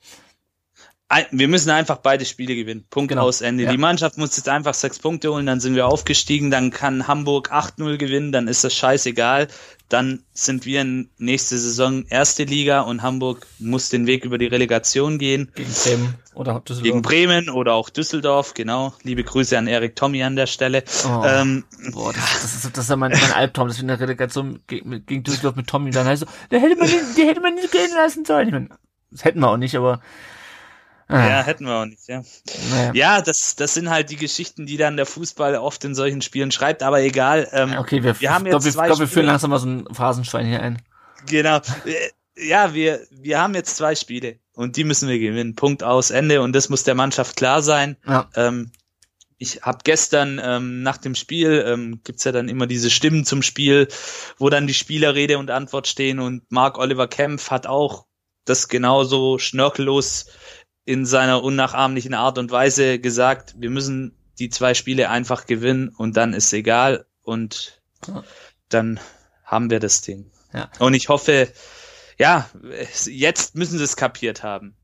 wir 1.32 1.48
müssen 1.48 1.69
einfach 1.69 1.98
beide 1.98 2.26
Spiele 2.26 2.56
gewinnen. 2.56 2.86
Punkt 2.89 3.10
Genau, 3.10 3.24
aus 3.24 3.41
Ende. 3.41 3.63
ja. 3.63 3.71
Die 3.71 3.78
Mannschaft 3.78 4.17
muss 4.17 4.36
jetzt 4.38 4.50
einfach 4.50 4.74
sechs 4.74 4.98
Punkte 4.98 5.32
holen, 5.32 5.45
dann 5.45 5.60
sind 5.60 5.76
wir 5.76 5.86
aufgestiegen, 5.88 6.50
dann 6.50 6.71
kann 6.71 7.08
Hamburg 7.08 7.52
8-0 7.52 7.98
gewinnen, 7.98 8.32
dann 8.32 8.48
ist 8.48 8.63
das 8.63 8.74
scheißegal. 8.74 9.48
Dann 9.89 10.24
sind 10.34 10.65
wir 10.65 10.82
in 10.82 11.10
nächste 11.19 11.58
Saison 11.58 12.06
erste 12.10 12.43
Liga 12.43 12.82
und 12.82 13.04
Hamburg 13.04 13.45
muss 13.60 13.89
den 13.89 14.08
Weg 14.08 14.26
über 14.26 14.39
die 14.39 14.48
Relegation 14.48 15.19
gehen. 15.19 15.52
Gegen 15.54 15.71
Bremen 15.71 16.15
oder 16.34 16.60
Düsseldorf. 16.60 16.84
Gegen 16.84 17.02
Bremen 17.04 17.50
oder 17.50 17.74
auch 17.74 17.89
Düsseldorf, 17.89 18.56
genau. 18.56 18.93
Liebe 19.04 19.24
Grüße 19.24 19.56
an 19.56 19.67
Erik 19.67 19.95
Tommy 19.95 20.24
an 20.24 20.36
der 20.36 20.48
Stelle. 20.48 20.84
Oh. 21.08 21.24
Ähm, 21.24 21.65
Boah, 21.91 22.13
das, 22.13 22.41
das, 22.41 22.56
ist, 22.56 22.78
das 22.78 22.86
ist 22.86 22.89
ja 22.89 22.95
mein, 22.95 23.12
mein 23.12 23.32
Albtraum, 23.32 23.67
dass 23.67 23.78
wir 23.78 23.84
in 23.84 23.89
der 23.89 24.00
Relegation 24.00 24.60
gegen, 24.65 25.06
gegen 25.06 25.24
Düsseldorf 25.24 25.56
mit 25.56 25.67
Tommy 25.67 25.91
dann 25.91 26.08
heißt 26.08 26.21
so, 26.21 26.28
der 26.50 26.62
hätte 26.62 26.76
man 26.78 26.88
nicht, 26.88 27.17
der 27.17 27.26
hätte 27.28 27.41
man 27.41 27.54
nicht 27.54 27.71
gehen 27.71 27.91
lassen 27.95 28.26
sollen. 28.26 28.48
Ich 28.48 28.54
mein, 28.54 28.69
das 29.12 29.24
hätten 29.24 29.39
wir 29.39 29.50
auch 29.50 29.58
nicht, 29.58 29.76
aber 29.76 30.02
ah, 31.08 31.28
ja, 31.28 31.44
hätten 31.44 31.65
wir 31.65 31.76
auch 31.76 31.86
nicht, 31.86 32.08
ja. 32.08 32.24
naja. 32.72 32.91
Ja, 32.94 33.22
das, 33.22 33.56
das 33.56 33.74
sind 33.74 33.89
halt 33.89 34.10
die 34.10 34.15
Geschichten, 34.15 34.65
die 34.65 34.78
dann 34.78 34.98
der 34.98 35.06
Fußball 35.06 35.56
oft 35.56 35.84
in 35.84 35.96
solchen 35.96 36.22
Spielen 36.22 36.52
schreibt, 36.52 36.84
aber 36.84 37.02
egal. 37.02 37.48
Ähm, 37.52 37.76
Okay, 37.78 38.04
wir, 38.04 38.20
wir 38.20 38.34
haben 38.34 38.46
ich 38.46 38.50
glaube, 38.52 38.65
jetzt 38.65 38.76
wir, 38.76 38.80
zwei 38.80 38.88
glaub, 38.88 39.00
wir 39.00 39.08
führen 39.08 39.26
langsam 39.26 39.50
mal 39.50 39.60
so 39.60 39.68
ein 39.68 39.88
Phasenschwein 39.94 40.46
hier 40.48 40.62
ein. 40.62 40.82
Genau. 41.28 41.58
Äh, 41.58 42.10
Ja, 42.38 42.74
wir, 42.74 43.00
wir 43.12 43.39
haben 43.39 43.56
jetzt 43.56 43.78
zwei 43.78 43.96
Spiele 43.96 44.39
und 44.54 44.76
die 44.76 44.84
müssen 44.84 45.08
wir 45.08 45.20
gewinnen. 45.20 45.56
Punkt 45.56 45.84
aus, 45.84 46.12
Ende. 46.12 46.41
Und 46.41 46.54
das 46.54 46.68
muss 46.68 46.84
der 46.84 46.96
Mannschaft 46.96 47.38
klar 47.38 47.62
sein. 47.62 47.96
Ja. 48.06 48.30
Ähm, 48.36 48.72
ich 49.38 49.62
habe 49.62 49.80
gestern 49.84 50.41
ähm, 50.44 50.84
nach 50.84 50.98
dem 50.98 51.15
Spiel, 51.15 51.63
ähm, 51.65 52.02
gibt's 52.04 52.24
ja 52.24 52.32
dann 52.32 52.50
immer 52.50 52.68
diese 52.68 52.89
Stimmen 52.89 53.26
zum 53.26 53.41
Spiel, 53.41 53.88
wo 54.38 54.50
dann 54.50 54.68
die 54.68 54.74
Spieler 54.74 55.15
Rede 55.15 55.38
und 55.38 55.52
Antwort 55.52 55.88
stehen 55.88 56.20
und 56.20 56.50
Mark 56.52 56.78
Oliver 56.78 57.08
Kempf 57.08 57.52
hat 57.52 57.68
auch 57.68 58.06
das 58.46 58.68
genauso 58.68 59.38
schnörkellos 59.38 60.28
in 60.86 61.06
seiner 61.06 61.43
unnachahmlichen 61.43 62.13
Art 62.13 62.38
und 62.38 62.52
Weise 62.52 63.00
gesagt, 63.00 63.56
wir 63.58 63.69
müssen 63.69 64.15
die 64.39 64.50
zwei 64.50 64.74
Spiele 64.74 65.10
einfach 65.10 65.45
gewinnen 65.45 65.89
und 65.89 66.15
dann 66.15 66.34
ist 66.34 66.54
egal 66.54 67.06
und 67.24 67.82
dann 68.69 69.00
haben 69.43 69.69
wir 69.69 69.80
das 69.80 70.02
Ding. 70.02 70.32
Ja. 70.54 70.69
Und 70.80 70.93
ich 70.93 71.10
hoffe, 71.10 71.50
ja, 72.17 72.50
jetzt 73.06 73.56
müssen 73.56 73.78
sie 73.78 73.84
es 73.84 73.95
kapiert 73.95 74.43
haben. 74.43 74.76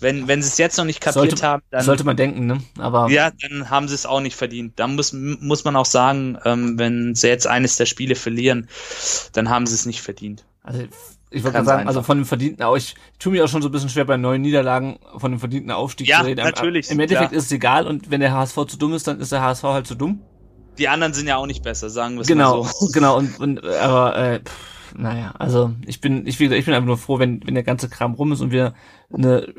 Wenn, 0.00 0.26
wenn 0.26 0.42
sie 0.42 0.48
es 0.48 0.58
jetzt 0.58 0.78
noch 0.78 0.86
nicht 0.86 1.00
kapiert 1.00 1.30
Sollte- 1.30 1.46
haben, 1.46 1.62
dann, 1.70 1.84
Sollte 1.84 2.04
man 2.04 2.16
denken, 2.16 2.46
ne? 2.46 2.62
Aber 2.78 3.10
ja, 3.10 3.30
dann 3.30 3.68
haben 3.68 3.86
sie 3.86 3.94
es 3.94 4.06
auch 4.06 4.20
nicht 4.20 4.36
verdient. 4.36 4.78
Dann 4.78 4.94
muss, 4.94 5.12
muss 5.12 5.64
man 5.64 5.76
auch 5.76 5.84
sagen, 5.84 6.38
ähm, 6.44 6.78
wenn 6.78 7.14
sie 7.14 7.28
jetzt 7.28 7.46
eines 7.46 7.76
der 7.76 7.84
Spiele 7.86 8.14
verlieren, 8.14 8.68
dann 9.32 9.50
haben 9.50 9.66
sie 9.66 9.74
es 9.74 9.84
nicht 9.84 10.00
verdient. 10.00 10.44
Also 10.62 10.84
ich 11.30 11.42
wollte 11.42 11.54
gerade 11.56 11.66
sagen, 11.66 11.86
also 11.86 12.00
einfach. 12.00 12.06
von 12.06 12.18
dem 12.18 12.24
verdienten, 12.24 12.62
auch 12.62 12.76
ich 12.76 12.94
tue 13.18 13.32
mir 13.32 13.44
auch 13.44 13.48
schon 13.48 13.62
so 13.62 13.68
ein 13.68 13.72
bisschen 13.72 13.88
schwer 13.90 14.04
bei 14.04 14.16
neuen 14.16 14.42
Niederlagen 14.42 14.98
von 15.16 15.30
dem 15.32 15.40
verdienten 15.40 15.70
Aufstieg 15.70 16.08
Ja, 16.08 16.20
zu 16.20 16.26
reden. 16.26 16.42
natürlich, 16.44 16.90
Im 16.90 17.00
Endeffekt 17.00 17.30
klar. 17.30 17.38
ist 17.38 17.46
es 17.46 17.52
egal 17.52 17.86
und 17.86 18.10
wenn 18.10 18.20
der 18.20 18.32
HSV 18.32 18.66
zu 18.66 18.76
dumm 18.78 18.94
ist, 18.94 19.06
dann 19.06 19.20
ist 19.20 19.32
der 19.32 19.42
HSV 19.42 19.62
halt 19.64 19.86
zu 19.86 19.94
dumm. 19.94 20.20
Die 20.78 20.88
anderen 20.88 21.12
sind 21.12 21.26
ja 21.26 21.36
auch 21.36 21.46
nicht 21.46 21.62
besser, 21.62 21.90
sagen 21.90 22.14
wir 22.14 22.22
es 22.22 22.26
Genau, 22.28 22.62
mal 22.62 22.70
so. 22.72 22.88
genau 22.92 23.16
und, 23.18 23.38
und 23.40 23.64
aber 23.64 24.16
äh, 24.16 24.40
pff, 24.40 24.94
naja, 24.96 25.34
also 25.38 25.74
ich 25.86 26.00
bin 26.00 26.26
ich 26.26 26.38
wie 26.40 26.44
gesagt, 26.44 26.58
ich 26.60 26.64
bin 26.64 26.74
einfach 26.74 26.86
nur 26.86 26.98
froh, 26.98 27.18
wenn 27.18 27.46
wenn 27.46 27.54
der 27.54 27.64
ganze 27.64 27.88
Kram 27.88 28.14
rum 28.14 28.32
ist 28.32 28.40
und 28.40 28.50
wir 28.52 28.74
eine 29.12 29.52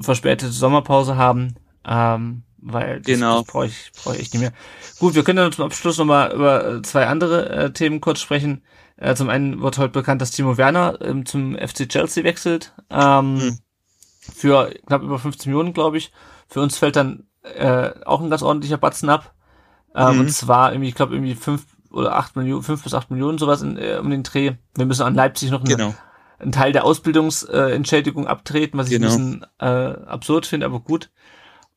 verspätete 0.00 0.50
Sommerpause 0.50 1.16
haben, 1.16 1.54
ähm, 1.86 2.42
weil 2.58 2.98
das, 3.00 3.06
Genau. 3.06 3.38
das 3.42 3.46
brauche 3.52 3.66
ich 3.66 3.92
brauche 4.02 4.16
ich 4.16 4.32
nicht 4.32 4.40
mehr. 4.40 4.52
Gut, 4.98 5.14
wir 5.14 5.22
können 5.24 5.36
dann 5.36 5.52
zum 5.52 5.64
Abschluss 5.66 5.98
nochmal 5.98 6.32
über 6.32 6.76
äh, 6.76 6.82
zwei 6.82 7.06
andere 7.06 7.48
äh, 7.50 7.72
Themen 7.72 8.00
kurz 8.00 8.20
sprechen. 8.20 8.62
Äh, 9.02 9.14
zum 9.16 9.28
einen 9.28 9.60
wird 9.60 9.78
heute 9.78 9.92
bekannt, 9.92 10.22
dass 10.22 10.30
Timo 10.30 10.56
Werner 10.56 10.98
ähm, 11.02 11.26
zum 11.26 11.56
FC 11.56 11.88
Chelsea 11.88 12.22
wechselt. 12.24 12.72
Ähm, 12.90 13.40
Hm. 13.40 13.58
Für 14.20 14.70
knapp 14.86 15.02
über 15.02 15.18
15 15.18 15.50
Millionen, 15.50 15.72
glaube 15.72 15.98
ich. 15.98 16.12
Für 16.46 16.60
uns 16.60 16.78
fällt 16.78 16.94
dann 16.94 17.24
äh, 17.42 17.90
auch 18.06 18.20
ein 18.20 18.30
ganz 18.30 18.42
ordentlicher 18.42 18.76
Batzen 18.78 19.08
ab. 19.08 19.34
Ähm, 19.96 20.14
Mhm. 20.14 20.20
Und 20.20 20.28
zwar 20.30 20.72
irgendwie, 20.72 20.88
ich 20.88 20.94
glaube, 20.94 21.14
irgendwie 21.14 21.34
fünf 21.34 21.66
oder 21.90 22.14
acht 22.16 22.36
Millionen, 22.36 22.62
fünf 22.62 22.84
bis 22.84 22.94
acht 22.94 23.10
Millionen 23.10 23.38
sowas 23.38 23.62
in, 23.62 23.76
äh, 23.76 23.98
um 24.00 24.08
den 24.10 24.22
Dreh. 24.22 24.52
Wir 24.76 24.86
müssen 24.86 25.02
an 25.02 25.14
Leipzig 25.16 25.50
noch 25.50 25.60
eine, 25.64 25.68
Genau. 25.76 25.94
einen 26.38 26.52
Teil 26.52 26.72
der 26.72 26.84
Ausbildungsentschädigung 26.84 28.26
äh, 28.26 28.28
abtreten, 28.28 28.78
was 28.78 28.86
ich 28.86 28.92
Genau. 28.92 29.08
ein 29.12 29.16
bisschen 29.40 29.46
äh, 29.58 29.66
absurd 30.06 30.46
finde, 30.46 30.66
aber 30.66 30.78
gut. 30.78 31.10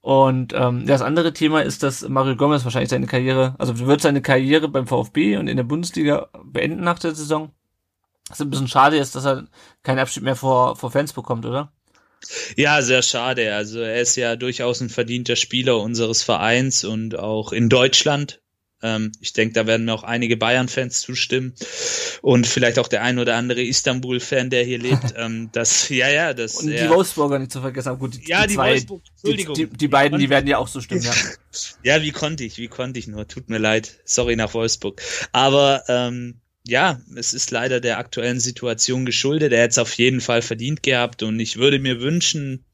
Und 0.05 0.53
ähm, 0.53 0.85
das 0.85 1.01
andere 1.01 1.33
Thema 1.33 1.63
ist, 1.63 1.81
dass 1.81 2.07
Mario 2.07 2.35
Gomez 2.35 2.63
wahrscheinlich 2.63 2.91
seine 2.91 3.07
Karriere, 3.07 3.55
also 3.57 3.79
wird 3.79 4.01
seine 4.01 4.21
Karriere 4.21 4.67
beim 4.67 4.85
VfB 4.85 5.37
und 5.37 5.47
in 5.47 5.57
der 5.57 5.63
Bundesliga 5.63 6.29
beenden 6.43 6.83
nach 6.83 6.99
der 6.99 7.15
Saison. 7.15 7.51
Was 8.29 8.39
ein 8.39 8.51
bisschen 8.51 8.67
schade 8.67 8.97
ist, 8.97 9.15
dass 9.15 9.25
er 9.25 9.47
keinen 9.81 9.97
Abschied 9.97 10.21
mehr 10.21 10.35
vor, 10.35 10.75
vor 10.75 10.91
Fans 10.91 11.11
bekommt, 11.11 11.47
oder? 11.47 11.73
Ja, 12.55 12.83
sehr 12.83 13.01
schade. 13.01 13.55
Also 13.55 13.79
er 13.79 13.99
ist 13.99 14.15
ja 14.15 14.35
durchaus 14.35 14.79
ein 14.79 14.91
verdienter 14.91 15.35
Spieler 15.35 15.79
unseres 15.79 16.21
Vereins 16.21 16.83
und 16.83 17.17
auch 17.17 17.51
in 17.51 17.67
Deutschland. 17.67 18.43
Ähm, 18.85 19.11
ich 19.19 19.33
denke, 19.33 19.55
da 19.55 19.65
werden 19.65 19.85
mir 19.85 19.93
auch 19.93 20.03
einige 20.03 20.37
Bayern-Fans 20.37 21.01
zustimmen 21.01 21.55
und 22.21 22.45
vielleicht 22.45 22.77
auch 22.77 22.87
der 22.87 23.01
ein 23.01 23.17
oder 23.17 23.35
andere 23.35 23.63
Istanbul-Fan, 23.63 24.51
der 24.51 24.63
hier 24.63 24.77
lebt. 24.77 25.13
ähm, 25.17 25.49
das, 25.51 25.89
ja, 25.89 26.07
ja, 26.07 26.35
das. 26.35 26.57
Und 26.57 26.67
die 26.67 26.75
er, 26.75 26.89
Wolfsburger 26.91 27.39
nicht 27.39 27.51
zu 27.51 27.61
vergessen. 27.61 27.89
Aber 27.89 27.97
gut, 27.97 28.13
die, 28.13 28.29
ja, 28.29 28.43
die, 28.43 28.49
die 28.49 28.53
zwei, 28.53 28.69
Wolfsburg, 28.73 29.01
die, 29.03 29.09
Entschuldigung. 29.09 29.55
die, 29.55 29.65
die 29.65 29.87
beiden, 29.87 30.19
die 30.19 30.29
werden 30.29 30.45
ja 30.45 30.59
auch 30.59 30.67
so 30.67 30.81
stimmen, 30.81 31.01
ja. 31.01 31.13
Ja, 31.83 32.01
wie 32.01 32.11
konnte 32.11 32.43
ich, 32.43 32.57
wie 32.57 32.67
konnte 32.67 32.99
ich 32.99 33.07
nur? 33.07 33.27
Tut 33.27 33.49
mir 33.49 33.59
leid. 33.59 33.99
Sorry 34.03 34.35
nach 34.35 34.53
Wolfsburg. 34.53 35.01
Aber 35.31 35.83
ähm, 35.87 36.41
ja, 36.67 36.99
es 37.15 37.33
ist 37.33 37.49
leider 37.51 37.79
der 37.79 37.97
aktuellen 37.97 38.39
Situation 38.39 39.05
geschuldet. 39.05 39.53
Er 39.53 39.61
hätte 39.61 39.71
es 39.71 39.77
auf 39.77 39.93
jeden 39.93 40.19
Fall 40.19 40.41
verdient 40.41 40.83
gehabt 40.83 41.23
und 41.23 41.39
ich 41.39 41.57
würde 41.57 41.79
mir 41.79 42.01
wünschen, 42.01 42.65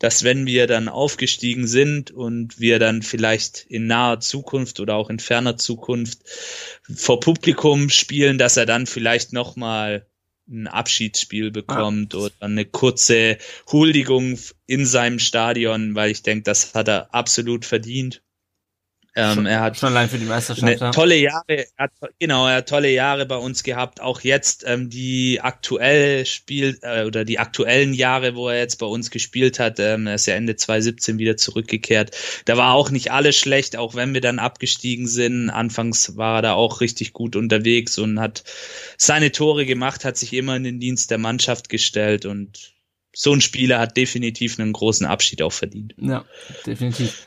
dass 0.00 0.24
wenn 0.24 0.46
wir 0.46 0.66
dann 0.66 0.88
aufgestiegen 0.88 1.66
sind 1.68 2.10
und 2.10 2.58
wir 2.58 2.78
dann 2.78 3.02
vielleicht 3.02 3.66
in 3.68 3.86
naher 3.86 4.18
Zukunft 4.18 4.80
oder 4.80 4.96
auch 4.96 5.10
in 5.10 5.20
ferner 5.20 5.56
Zukunft 5.56 6.20
vor 6.92 7.20
Publikum 7.20 7.90
spielen, 7.90 8.38
dass 8.38 8.56
er 8.56 8.66
dann 8.66 8.86
vielleicht 8.86 9.32
noch 9.32 9.56
mal 9.56 10.06
ein 10.48 10.66
Abschiedsspiel 10.66 11.50
bekommt 11.50 12.14
oder 12.14 12.34
eine 12.40 12.64
kurze 12.64 13.38
Huldigung 13.70 14.38
in 14.66 14.86
seinem 14.86 15.18
Stadion, 15.18 15.94
weil 15.94 16.10
ich 16.10 16.22
denke, 16.22 16.42
das 16.44 16.74
hat 16.74 16.88
er 16.88 17.14
absolut 17.14 17.64
verdient. 17.64 18.22
Ähm, 19.20 19.46
er 19.46 19.60
hat 19.60 19.76
Schon 19.76 19.90
allein 19.90 20.08
für 20.08 20.18
die 20.18 20.24
Meisterschaft, 20.24 20.62
eine 20.62 20.80
ja. 20.80 20.90
tolle 20.90 21.16
Jahre, 21.16 21.44
er 21.48 21.66
hat, 21.78 21.90
genau, 22.18 22.46
er 22.46 22.56
hat 22.56 22.68
tolle 22.68 22.90
Jahre 22.90 23.26
bei 23.26 23.36
uns 23.36 23.62
gehabt. 23.62 24.00
Auch 24.00 24.20
jetzt 24.22 24.64
ähm, 24.66 24.90
die 24.90 25.40
aktuell 25.40 26.24
Spiel 26.26 26.78
äh, 26.82 27.04
oder 27.04 27.24
die 27.24 27.38
aktuellen 27.38 27.92
Jahre, 27.92 28.34
wo 28.34 28.48
er 28.48 28.58
jetzt 28.58 28.76
bei 28.76 28.86
uns 28.86 29.10
gespielt 29.10 29.58
hat, 29.58 29.78
ähm, 29.78 30.06
er 30.06 30.14
ist 30.14 30.26
ja 30.26 30.34
Ende 30.34 30.56
2017 30.56 31.18
wieder 31.18 31.36
zurückgekehrt. 31.36 32.16
Da 32.44 32.56
war 32.56 32.74
auch 32.74 32.90
nicht 32.90 33.12
alles 33.12 33.36
schlecht, 33.36 33.76
auch 33.76 33.94
wenn 33.94 34.14
wir 34.14 34.20
dann 34.20 34.38
abgestiegen 34.38 35.06
sind. 35.06 35.50
Anfangs 35.50 36.16
war 36.16 36.38
er 36.38 36.42
da 36.42 36.52
auch 36.54 36.80
richtig 36.80 37.12
gut 37.12 37.36
unterwegs 37.36 37.98
und 37.98 38.20
hat 38.20 38.44
seine 38.96 39.32
Tore 39.32 39.66
gemacht, 39.66 40.04
hat 40.04 40.16
sich 40.16 40.32
immer 40.32 40.56
in 40.56 40.64
den 40.64 40.80
Dienst 40.80 41.10
der 41.10 41.18
Mannschaft 41.18 41.68
gestellt 41.68 42.26
und 42.26 42.72
so 43.12 43.32
ein 43.32 43.40
Spieler 43.40 43.78
hat 43.78 43.96
definitiv 43.96 44.58
einen 44.58 44.72
großen 44.72 45.06
Abschied 45.06 45.42
auch 45.42 45.52
verdient. 45.52 45.94
Ja, 45.98 46.24
definitiv. 46.66 47.26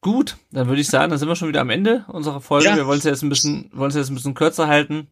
Gut, 0.00 0.36
dann 0.52 0.68
würde 0.68 0.80
ich 0.80 0.88
sagen, 0.88 1.10
dann 1.10 1.18
sind 1.18 1.28
wir 1.28 1.34
schon 1.34 1.48
wieder 1.48 1.60
am 1.60 1.70
Ende 1.70 2.04
unserer 2.08 2.40
Folge. 2.40 2.66
Ja. 2.66 2.76
Wir 2.76 2.86
wollen 2.86 2.98
es 2.98 3.04
jetzt 3.04 3.22
ein 3.22 3.28
bisschen, 3.28 3.70
wollen 3.72 3.90
es 3.90 3.96
jetzt 3.96 4.10
ein 4.10 4.14
bisschen 4.14 4.34
kürzer 4.34 4.68
halten. 4.68 5.08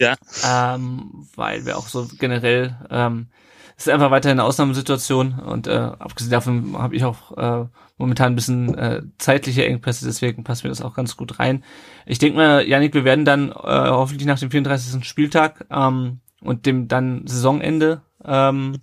Ja. 0.00 0.16
Ähm, 0.44 1.28
weil 1.36 1.64
wir 1.64 1.78
auch 1.78 1.88
so 1.88 2.08
generell, 2.18 2.76
ähm, 2.90 3.28
es 3.76 3.86
ist 3.86 3.92
einfach 3.92 4.10
weiterhin 4.10 4.38
eine 4.40 4.46
Ausnahmesituation 4.46 5.38
und 5.38 5.66
äh, 5.66 5.76
abgesehen 5.76 6.30
davon 6.30 6.76
habe 6.78 6.96
ich 6.96 7.04
auch 7.04 7.36
äh, 7.36 7.66
momentan 7.98 8.32
ein 8.32 8.34
bisschen 8.34 8.76
äh, 8.76 9.02
zeitliche 9.18 9.66
Engpässe, 9.66 10.04
deswegen 10.04 10.44
passt 10.44 10.64
mir 10.64 10.70
das 10.70 10.82
auch 10.82 10.94
ganz 10.94 11.16
gut 11.16 11.38
rein. 11.38 11.62
Ich 12.04 12.18
denke 12.18 12.36
mal, 12.36 12.66
Janik, 12.66 12.94
wir 12.94 13.04
werden 13.04 13.24
dann 13.24 13.50
äh, 13.50 13.54
hoffentlich 13.54 14.26
nach 14.26 14.38
dem 14.38 14.50
34. 14.50 15.06
Spieltag 15.06 15.66
ähm, 15.70 16.20
und 16.40 16.66
dem 16.66 16.88
dann 16.88 17.26
Saisonende 17.26 18.02
ähm, 18.24 18.78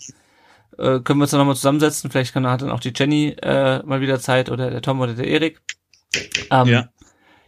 äh, 0.77 0.99
können 0.99 1.19
wir 1.19 1.23
uns 1.23 1.31
dann 1.31 1.39
nochmal 1.39 1.55
zusammensetzen. 1.55 2.09
Vielleicht 2.12 2.33
kann, 2.33 2.47
hat 2.47 2.62
dann 2.62 2.71
auch 2.71 2.79
die 2.79 2.93
Jenny 2.95 3.36
äh, 3.41 3.81
mal 3.83 4.01
wieder 4.01 4.19
Zeit 4.19 4.49
oder 4.49 4.69
der 4.69 4.81
Tom 4.81 4.99
oder 5.01 5.13
der 5.13 5.27
Erik. 5.27 5.62
Ähm, 6.51 6.67
Ja. 6.67 6.89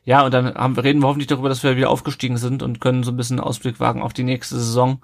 ja, 0.03 0.25
und 0.25 0.33
dann 0.33 0.53
haben, 0.55 0.75
wir- 0.75 0.83
reden 0.83 1.01
wir 1.01 1.07
hoffentlich 1.07 1.27
darüber, 1.27 1.49
dass 1.49 1.63
wir 1.63 1.77
wieder 1.77 1.89
aufgestiegen 1.89 2.37
sind 2.37 2.63
und 2.63 2.81
können 2.81 3.03
so 3.03 3.11
ein 3.11 3.17
bisschen 3.17 3.39
Ausblick 3.39 3.79
wagen 3.79 4.01
auf 4.01 4.13
die 4.13 4.23
nächste 4.23 4.55
Saison. 4.55 5.01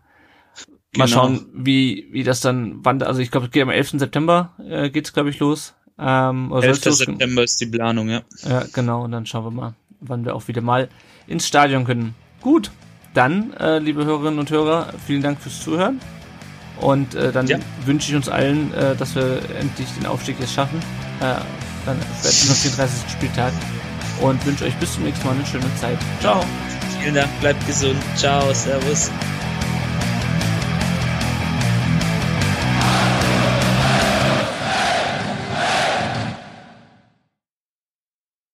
Mal 0.98 1.06
Genau. 1.06 1.08
schauen, 1.08 1.46
wie, 1.54 2.08
wie 2.12 2.24
das 2.24 2.42
dann, 2.42 2.80
wann, 2.84 3.02
also 3.04 3.22
ich 3.22 3.32
glaube, 3.32 3.46
es 3.48 3.52
geht 3.52 3.64
am 3.64 3.70
11. 3.70 3.92
September, 4.00 4.54
äh, 4.68 4.90
geht's, 4.90 5.14
glaube 5.14 5.30
ich, 5.30 5.40
los. 5.40 5.74
Ähm, 5.98 6.52
oder 6.52 6.64
11. 6.68 6.78
soll's 6.84 7.00
losgehen? 7.00 7.18
September 7.20 7.44
ist 7.44 7.62
die 7.62 7.68
Planung, 7.68 8.10
ja. 8.10 8.22
Ja, 8.44 8.66
genau, 8.74 9.04
und 9.04 9.12
dann 9.14 9.26
schauen 9.26 9.46
wir 9.46 9.52
mal, 9.52 9.74
wann 10.02 10.26
wir 10.26 10.36
auch 10.36 10.48
wieder 10.50 10.62
mal 10.62 10.90
ins 11.28 11.48
Stadion 11.48 11.86
können. 11.86 12.14
Gut, 12.42 12.72
dann, 13.14 13.54
äh, 13.54 13.80
liebe 13.80 14.04
Hörerinnen 14.04 14.40
und 14.40 14.50
Hörer, 14.50 14.94
vielen 15.06 15.22
Dank 15.22 15.40
fürs 15.40 15.62
Zuhören. 15.64 16.00
Und 16.82 17.16
äh, 17.16 17.32
dann 17.32 17.48
Ja. 17.48 17.58
wünsche 17.86 18.10
ich 18.10 18.16
uns 18.16 18.28
allen, 18.28 18.74
äh, 18.74 18.96
dass 18.96 19.16
wir 19.16 19.40
endlich 19.60 19.88
den 19.98 20.06
Aufstieg 20.08 20.36
jetzt 20.40 20.54
schaffen. 20.54 20.80
Äh, 21.20 21.36
dann 21.86 21.98
wird 21.98 22.50
am 22.50 22.56
34. 22.56 23.12
Spieltag. 23.12 23.54
Und 24.20 24.44
wünsche 24.46 24.66
euch 24.66 24.76
bis 24.76 24.94
zum 24.94 25.04
nächsten 25.04 25.26
Mal 25.26 25.34
eine 25.36 25.46
schöne 25.46 25.66
Zeit. 25.80 25.98
Ciao. 26.20 26.44
Vielen 27.00 27.16
Dank, 27.16 27.30
bleibt 27.40 27.66
gesund. 27.66 27.98
Ciao, 28.16 28.54
Servus. 28.54 29.10